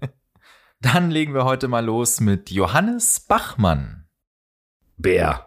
Dann 0.81 1.11
legen 1.11 1.33
wir 1.33 1.43
heute 1.43 1.67
mal 1.67 1.83
los 1.83 2.21
mit 2.21 2.51
Johannes 2.51 3.19
Bachmann. 3.19 4.07
Bär. 4.97 5.45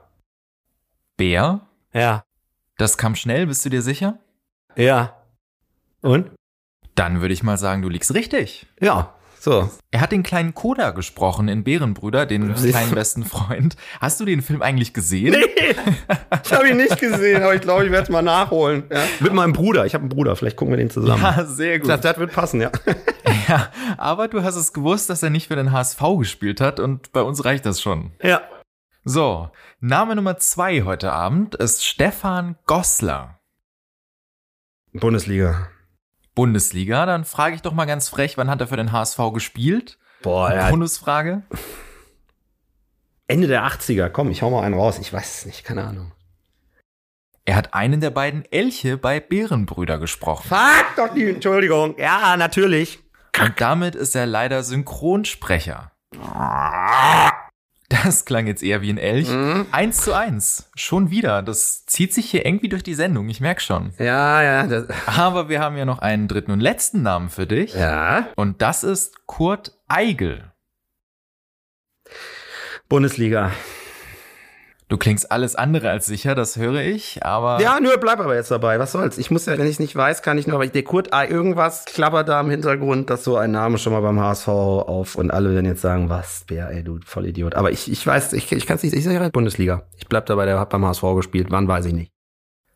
Bär? 1.17 1.67
Ja. 1.93 2.25
Das 2.79 2.99
kam 2.99 3.15
schnell, 3.15 3.47
bist 3.47 3.65
du 3.65 3.69
dir 3.69 3.83
sicher? 3.83 4.19
Ja. 4.77 5.17
Und? 6.01 6.31
Dann 6.95 7.21
würde 7.21 7.35
ich 7.35 7.43
mal 7.43 7.59
sagen, 7.59 7.83
du 7.83 7.89
liegst 7.89 8.15
richtig. 8.15 8.67
Ja. 8.81 9.15
So. 9.43 9.69
Er 9.91 10.01
hat 10.01 10.13
den 10.13 10.23
kleinen 10.23 10.55
Koda 10.55 10.93
gesprochen 10.93 11.49
in 11.49 11.65
Bärenbrüder, 11.65 12.27
den 12.27 12.55
kleinen 12.55 12.95
besten 12.95 13.25
Freund. 13.25 13.75
Hast 14.01 14.21
du 14.21 14.25
den 14.25 14.41
Film 14.41 14.63
eigentlich 14.63 14.95
gesehen? 14.95 15.33
Nee, 15.33 15.75
ich 16.45 16.53
habe 16.53 16.69
ihn 16.69 16.77
nicht 16.77 17.01
gesehen, 17.01 17.43
aber 17.43 17.53
ich 17.57 17.61
glaube, 17.61 17.85
ich 17.85 17.91
werde 17.91 18.05
es 18.05 18.09
mal 18.09 18.23
nachholen. 18.23 18.85
Ja. 18.89 19.03
Mit 19.19 19.33
meinem 19.33 19.53
Bruder. 19.53 19.85
Ich 19.85 19.95
habe 19.95 20.03
einen 20.03 20.11
Bruder, 20.11 20.37
vielleicht 20.37 20.57
gucken 20.57 20.73
wir 20.73 20.79
den 20.79 20.91
zusammen. 20.91 21.21
Ja, 21.21 21.45
sehr 21.45 21.81
gut. 21.81 21.91
Das, 21.91 22.01
das 22.03 22.19
wird 22.19 22.33
passen, 22.33 22.61
ja. 22.61 22.71
Ja, 23.49 23.73
aber 23.97 24.29
du 24.29 24.45
hast 24.45 24.55
es 24.55 24.73
gewusst, 24.73 25.11
dass 25.11 25.25
er 25.25 25.31
nicht 25.31 25.49
für 25.49 25.57
den 25.57 25.73
HSV 25.73 26.01
gespielt 26.19 26.61
hat 26.61 26.79
und 26.79 27.11
bei 27.13 27.23
uns 27.23 27.45
reicht 27.45 27.67
das 27.67 27.81
schon. 27.81 28.13
Ja. 28.23 28.43
So, 29.05 29.51
Name 29.81 30.15
Nummer 30.15 30.39
zwei 30.39 30.83
heute 30.83 31.11
Abend 31.11 31.57
ist 31.57 31.85
Stefan 31.85 32.57
Gossler. 32.67 33.41
Bundesliga. 34.93 35.71
Bundesliga, 36.37 37.05
dann 37.05 37.25
frage 37.25 37.57
ich 37.57 37.63
doch 37.63 37.73
mal 37.73 37.87
ganz 37.87 38.09
frech, 38.09 38.39
wann 38.39 38.49
hat 38.49 38.61
er 38.61 38.69
für 38.69 38.77
den 38.77 38.93
HSV 38.93 39.19
gespielt? 39.35 39.99
Boah, 40.23 40.55
ja. 40.55 40.71
Bonusfrage. 40.71 41.43
Ende 43.27 43.49
der 43.49 43.67
80er. 43.67 44.09
Komm, 44.09 44.31
ich 44.31 44.43
hau 44.43 44.51
mal 44.51 44.63
einen 44.63 44.75
raus. 44.75 45.01
Ich 45.01 45.13
weiß 45.13 45.39
es 45.39 45.47
nicht, 45.47 45.65
keine 45.65 45.83
Ahnung. 45.83 46.13
Er 47.45 47.57
hat 47.57 47.75
einen 47.75 48.01
der 48.01 48.11
beiden 48.11 48.45
Elche 48.53 48.99
bei 48.99 49.19
Bärenbrüder 49.19 49.99
gesprochen. 49.99 50.49
Fuck 50.49 50.97
doch 50.97 51.13
die, 51.13 51.29
Entschuldigung. 51.29 51.99
Ja, 51.99 52.37
natürlich. 52.37 53.01
Und 53.41 53.61
damit 53.61 53.97
ist 53.97 54.15
er 54.15 54.27
leider 54.27 54.63
Synchronsprecher. 54.63 55.91
Das 58.05 58.25
klang 58.25 58.47
jetzt 58.47 58.63
eher 58.63 58.81
wie 58.81 58.91
ein 58.91 58.99
Elch. 58.99 59.29
Mhm. 59.29 59.67
Eins 59.71 59.99
zu 60.03 60.15
eins. 60.15 60.71
Schon 60.75 61.11
wieder. 61.11 61.43
Das 61.43 61.85
zieht 61.87 62.15
sich 62.15 62.31
hier 62.31 62.47
irgendwie 62.47 62.69
durch 62.69 62.83
die 62.83 62.95
Sendung. 62.95 63.29
Ich 63.29 63.41
merk 63.41 63.61
schon. 63.61 63.93
Ja, 63.99 64.43
ja, 64.43 64.85
Aber 65.07 65.49
wir 65.49 65.61
haben 65.61 65.77
ja 65.77 65.85
noch 65.85 65.99
einen 65.99 66.27
dritten 66.29 66.53
und 66.53 66.61
letzten 66.61 67.03
Namen 67.03 67.29
für 67.29 67.47
dich. 67.47 67.75
ja. 67.75 68.29
Und 68.37 68.63
das 68.63 68.83
ist 68.85 69.27
Kurt 69.27 69.79
Eigel. 69.89 70.53
Bundesliga. 72.89 73.53
Du 74.93 74.99
klingst 74.99 75.33
alles 75.33 75.57
andere 75.57 75.89
als 75.89 76.05
sicher, 76.05 76.35
das 76.35 76.57
höre 76.57 76.83
ich, 76.83 77.25
aber 77.25 77.63
Ja, 77.63 77.81
nur 77.81 77.97
bleib 77.97 78.21
aber 78.21 78.35
jetzt 78.35 78.51
dabei. 78.51 78.79
Was 78.79 78.93
soll's? 78.93 79.17
Ich 79.17 79.31
muss 79.31 79.47
ja, 79.47 79.57
wenn 79.57 79.65
ich 79.65 79.73
es 79.73 79.79
nicht 79.79 79.97
weiß, 79.97 80.21
kann 80.21 80.37
ich 80.37 80.47
nur, 80.47 80.57
aber 80.57 80.67
ich, 80.67 80.73
der 80.73 80.83
Kurt, 80.83 81.15
ah, 81.15 81.25
irgendwas 81.25 81.87
klappert 81.87 82.29
da 82.29 82.39
im 82.43 82.51
Hintergrund, 82.51 83.09
dass 83.09 83.25
so 83.25 83.39
ein 83.39 83.53
Name 83.53 83.79
schon 83.79 83.95
mal 83.95 84.03
beim 84.03 84.21
HSV 84.21 84.49
auf 84.49 85.15
und 85.15 85.31
alle 85.31 85.55
werden 85.55 85.65
jetzt 85.65 85.81
sagen, 85.81 86.11
was, 86.11 86.45
Bär, 86.47 86.69
ey, 86.69 86.85
du 86.85 86.99
Vollidiot. 87.07 87.55
Aber 87.55 87.71
ich, 87.71 87.91
ich 87.91 88.07
weiß, 88.07 88.35
ich, 88.35 88.53
ich 88.53 88.67
kann 88.67 88.77
es 88.77 88.83
nicht, 88.83 88.95
ich 88.95 89.03
sage 89.03 89.31
Bundesliga. 89.31 89.87
Ich 89.97 90.09
bleib 90.09 90.27
dabei, 90.27 90.45
der 90.45 90.61
hat 90.61 90.69
beim 90.69 90.85
HSV 90.85 91.05
gespielt. 91.17 91.47
Wann 91.49 91.67
weiß 91.67 91.87
ich 91.87 91.95
nicht. 91.95 92.13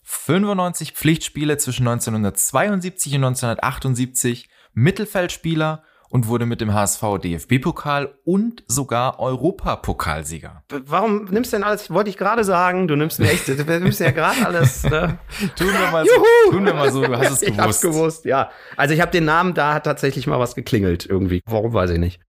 95 0.05 0.93
Pflichtspiele 0.93 1.59
zwischen 1.59 1.87
1972 1.87 3.15
und 3.17 3.25
1978, 3.25 4.49
Mittelfeldspieler 4.73 5.83
und 6.09 6.29
wurde 6.29 6.47
mit 6.47 6.61
dem 6.61 6.73
HSV 6.73 7.03
DFB-Pokal 7.23 8.15
und 8.25 8.63
sogar 8.67 9.19
Europapokalsieger. 9.19 10.63
Warum 10.87 11.25
nimmst 11.27 11.53
du 11.53 11.57
denn 11.57 11.65
alles? 11.65 11.91
Wollte 11.91 12.11
ich 12.11 12.17
gerade 12.17 12.45
sagen, 12.45 12.89
du 12.89 12.97
nimmst 12.97 13.19
mir 13.19 13.31
echt, 13.31 13.49
du 13.49 13.55
nimmst 13.81 14.01
ja 14.01 14.11
gerade 14.11 14.45
alles. 14.47 14.85
Ne? 14.85 15.19
Tun 15.57 15.69
wir 15.69 15.91
mal 15.91 16.05
so, 16.07 16.13
Juhu! 16.13 16.53
tun 16.53 16.65
wir 16.67 16.75
mal 16.75 16.91
so, 16.93 17.05
du 17.05 17.17
hast 17.19 17.31
es 17.31 17.43
Ich 17.47 17.59
hab's 17.59 17.81
gewusst. 17.81 17.99
gewusst, 17.99 18.25
ja. 18.25 18.51
Also 18.77 18.95
ich 18.95 19.01
habe 19.01 19.11
den 19.11 19.25
Namen, 19.25 19.55
da 19.55 19.75
hat 19.75 19.85
tatsächlich 19.85 20.27
mal 20.27 20.39
was 20.39 20.55
geklingelt 20.55 21.07
irgendwie. 21.07 21.41
Warum 21.47 21.73
weiß 21.73 21.91
ich 21.91 21.99
nicht. 21.99 22.21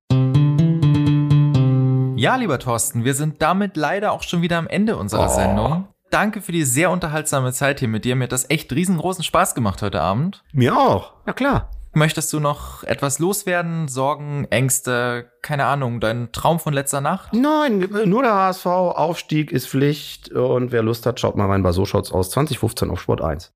Ja, 2.19 2.35
lieber 2.35 2.57
Thorsten, 2.57 3.05
wir 3.05 3.13
sind 3.13 3.41
damit 3.43 3.77
leider 3.77 4.11
auch 4.11 4.23
schon 4.23 4.41
wieder 4.41 4.57
am 4.57 4.67
Ende 4.67 4.97
unserer 4.97 5.27
Oh. 5.31 5.35
Sendung. 5.35 5.87
Danke 6.09 6.41
für 6.41 6.51
die 6.51 6.63
sehr 6.63 6.89
unterhaltsame 6.89 7.51
Zeit 7.53 7.79
hier 7.79 7.89
mit 7.89 8.05
dir. 8.05 8.15
Mir 8.15 8.23
hat 8.23 8.31
das 8.31 8.49
echt 8.49 8.71
riesengroßen 8.73 9.23
Spaß 9.23 9.53
gemacht 9.55 9.81
heute 9.81 10.01
Abend. 10.01 10.43
Mir 10.53 10.75
auch. 10.77 11.13
Ja 11.27 11.33
klar. 11.33 11.69
Möchtest 11.97 12.31
du 12.31 12.39
noch 12.39 12.83
etwas 12.83 13.17
loswerden? 13.17 13.87
Sorgen, 13.87 14.45
Ängste, 14.51 15.31
keine 15.41 15.65
Ahnung, 15.65 15.99
dein 15.99 16.31
Traum 16.31 16.59
von 16.59 16.71
letzter 16.71 17.01
Nacht? 17.01 17.33
Nein, 17.33 17.89
nur 18.05 18.21
der 18.21 18.35
HSV, 18.35 18.67
Aufstieg 18.67 19.51
ist 19.51 19.67
Pflicht 19.67 20.31
und 20.31 20.71
wer 20.71 20.83
Lust 20.83 21.07
hat, 21.07 21.19
schaut 21.19 21.35
mal 21.35 21.47
rein 21.47 21.63
bei 21.63 21.71
So 21.71 21.85
schaut's 21.85 22.11
aus 22.11 22.29
2015 22.29 22.91
auf 22.91 23.01
Sport 23.01 23.21
1. 23.21 23.51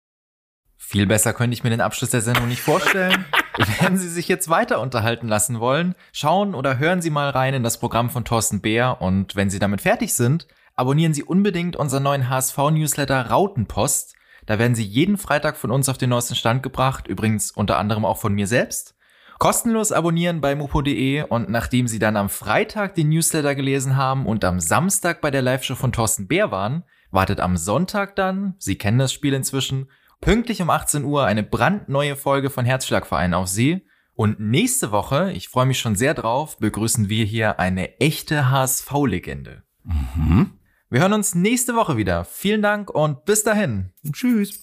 Viel 0.76 1.06
besser 1.06 1.34
könnte 1.34 1.54
ich 1.54 1.64
mir 1.64 1.70
den 1.70 1.82
Abschluss 1.82 2.10
der 2.10 2.22
Sendung 2.22 2.48
nicht 2.48 2.64
vorstellen. 2.64 3.26
Wenn 3.80 4.00
Sie 4.00 4.10
sich 4.10 4.28
jetzt 4.28 4.50
weiter 4.50 4.82
unterhalten 4.82 5.28
lassen 5.28 5.60
wollen, 5.60 5.94
schauen 6.12 6.56
oder 6.56 6.80
hören 6.80 7.04
Sie 7.04 7.12
mal 7.12 7.30
rein 7.30 7.54
in 7.54 7.62
das 7.62 7.78
Programm 7.78 8.10
von 8.10 8.26
Thorsten 8.26 8.60
Bär 8.60 9.02
und 9.02 9.36
wenn 9.36 9.52
Sie 9.52 9.60
damit 9.60 9.82
fertig 9.82 10.16
sind, 10.16 10.48
abonnieren 10.74 11.14
Sie 11.14 11.24
unbedingt 11.24 11.76
unseren 11.76 12.02
neuen 12.02 12.28
HSV-Newsletter 12.28 13.28
Rautenpost. 13.28 14.16
Da 14.46 14.60
werden 14.60 14.76
Sie 14.76 14.84
jeden 14.84 15.18
Freitag 15.18 15.58
von 15.58 15.72
uns 15.72 15.90
auf 15.90 15.98
den 15.98 16.10
neuesten 16.10 16.36
Stand 16.36 16.64
gebracht, 16.64 17.08
übrigens 17.08 17.52
unter 17.52 17.78
anderem 17.78 18.06
auch 18.06 18.18
von 18.18 18.34
mir 18.34 18.48
selbst. 18.48 18.96
Kostenlos 19.40 19.92
abonnieren 19.92 20.40
bei 20.40 20.56
mopo.de 20.56 21.24
und 21.24 21.50
nachdem 21.50 21.88
Sie 21.88 21.98
dann 21.98 22.16
am 22.16 22.30
Freitag 22.30 22.94
den 22.94 23.10
Newsletter 23.10 23.56
gelesen 23.56 23.96
haben 23.96 24.28
und 24.28 24.46
am 24.46 24.60
Samstag 24.60 25.20
bei 25.20 25.32
der 25.32 25.42
Live-Show 25.42 25.76
von 25.76 25.92
Thorsten 25.92 26.28
Bär 26.28 26.52
waren, 26.52 26.84
wartet 27.10 27.40
am 27.40 27.58
Sonntag 27.58 28.16
dann, 28.16 28.54
Sie 28.60 28.78
kennen 28.78 29.00
das 29.00 29.12
Spiel 29.12 29.34
inzwischen, 29.34 29.88
pünktlich 30.22 30.62
um 30.62 30.70
18 30.70 31.04
Uhr 31.04 31.26
eine 31.26 31.42
brandneue 31.42 32.16
Folge 32.16 32.52
von 32.52 32.66
Herzschlagverein 32.66 33.34
auf 33.34 33.48
Sie. 33.48 33.86
Und 34.14 34.40
nächste 34.40 34.92
Woche, 34.92 35.32
ich 35.32 35.50
freue 35.50 35.66
mich 35.66 35.80
schon 35.80 35.96
sehr 35.96 36.14
drauf, 36.14 36.58
begrüßen 36.60 37.10
wir 37.10 37.26
hier 37.26 37.60
eine 37.60 38.00
echte 38.00 38.52
HSV-Legende. 38.52 39.64
Mhm. 39.84 40.52
Wir 40.92 41.00
hören 41.00 41.14
uns 41.14 41.36
nächste 41.36 41.74
Woche 41.74 41.96
wieder. 41.96 42.26
Vielen 42.26 42.62
Dank 42.62 42.90
und 42.90 43.24
bis 43.24 43.44
dahin. 43.44 43.92
Tschüss. 44.12 44.60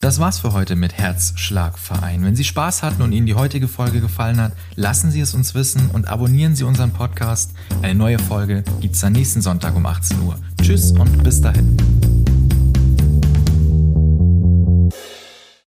Das 0.00 0.18
war's 0.18 0.40
für 0.40 0.52
heute 0.52 0.74
mit 0.74 0.92
Herzschlagverein. 0.92 2.24
Wenn 2.24 2.34
Sie 2.34 2.42
Spaß 2.42 2.82
hatten 2.82 3.02
und 3.02 3.12
Ihnen 3.12 3.26
die 3.26 3.34
heutige 3.34 3.68
Folge 3.68 4.00
gefallen 4.00 4.40
hat, 4.40 4.52
lassen 4.74 5.12
Sie 5.12 5.20
es 5.20 5.34
uns 5.34 5.54
wissen 5.54 5.88
und 5.92 6.08
abonnieren 6.08 6.56
Sie 6.56 6.64
unseren 6.64 6.92
Podcast. 6.92 7.52
Eine 7.82 7.94
neue 7.94 8.18
Folge 8.18 8.64
gibt's 8.80 9.00
dann 9.00 9.12
nächsten 9.12 9.40
Sonntag 9.40 9.76
um 9.76 9.86
18 9.86 10.20
Uhr. 10.22 10.36
Tschüss 10.60 10.90
und 10.90 11.22
bis 11.22 11.40
dahin. 11.40 11.76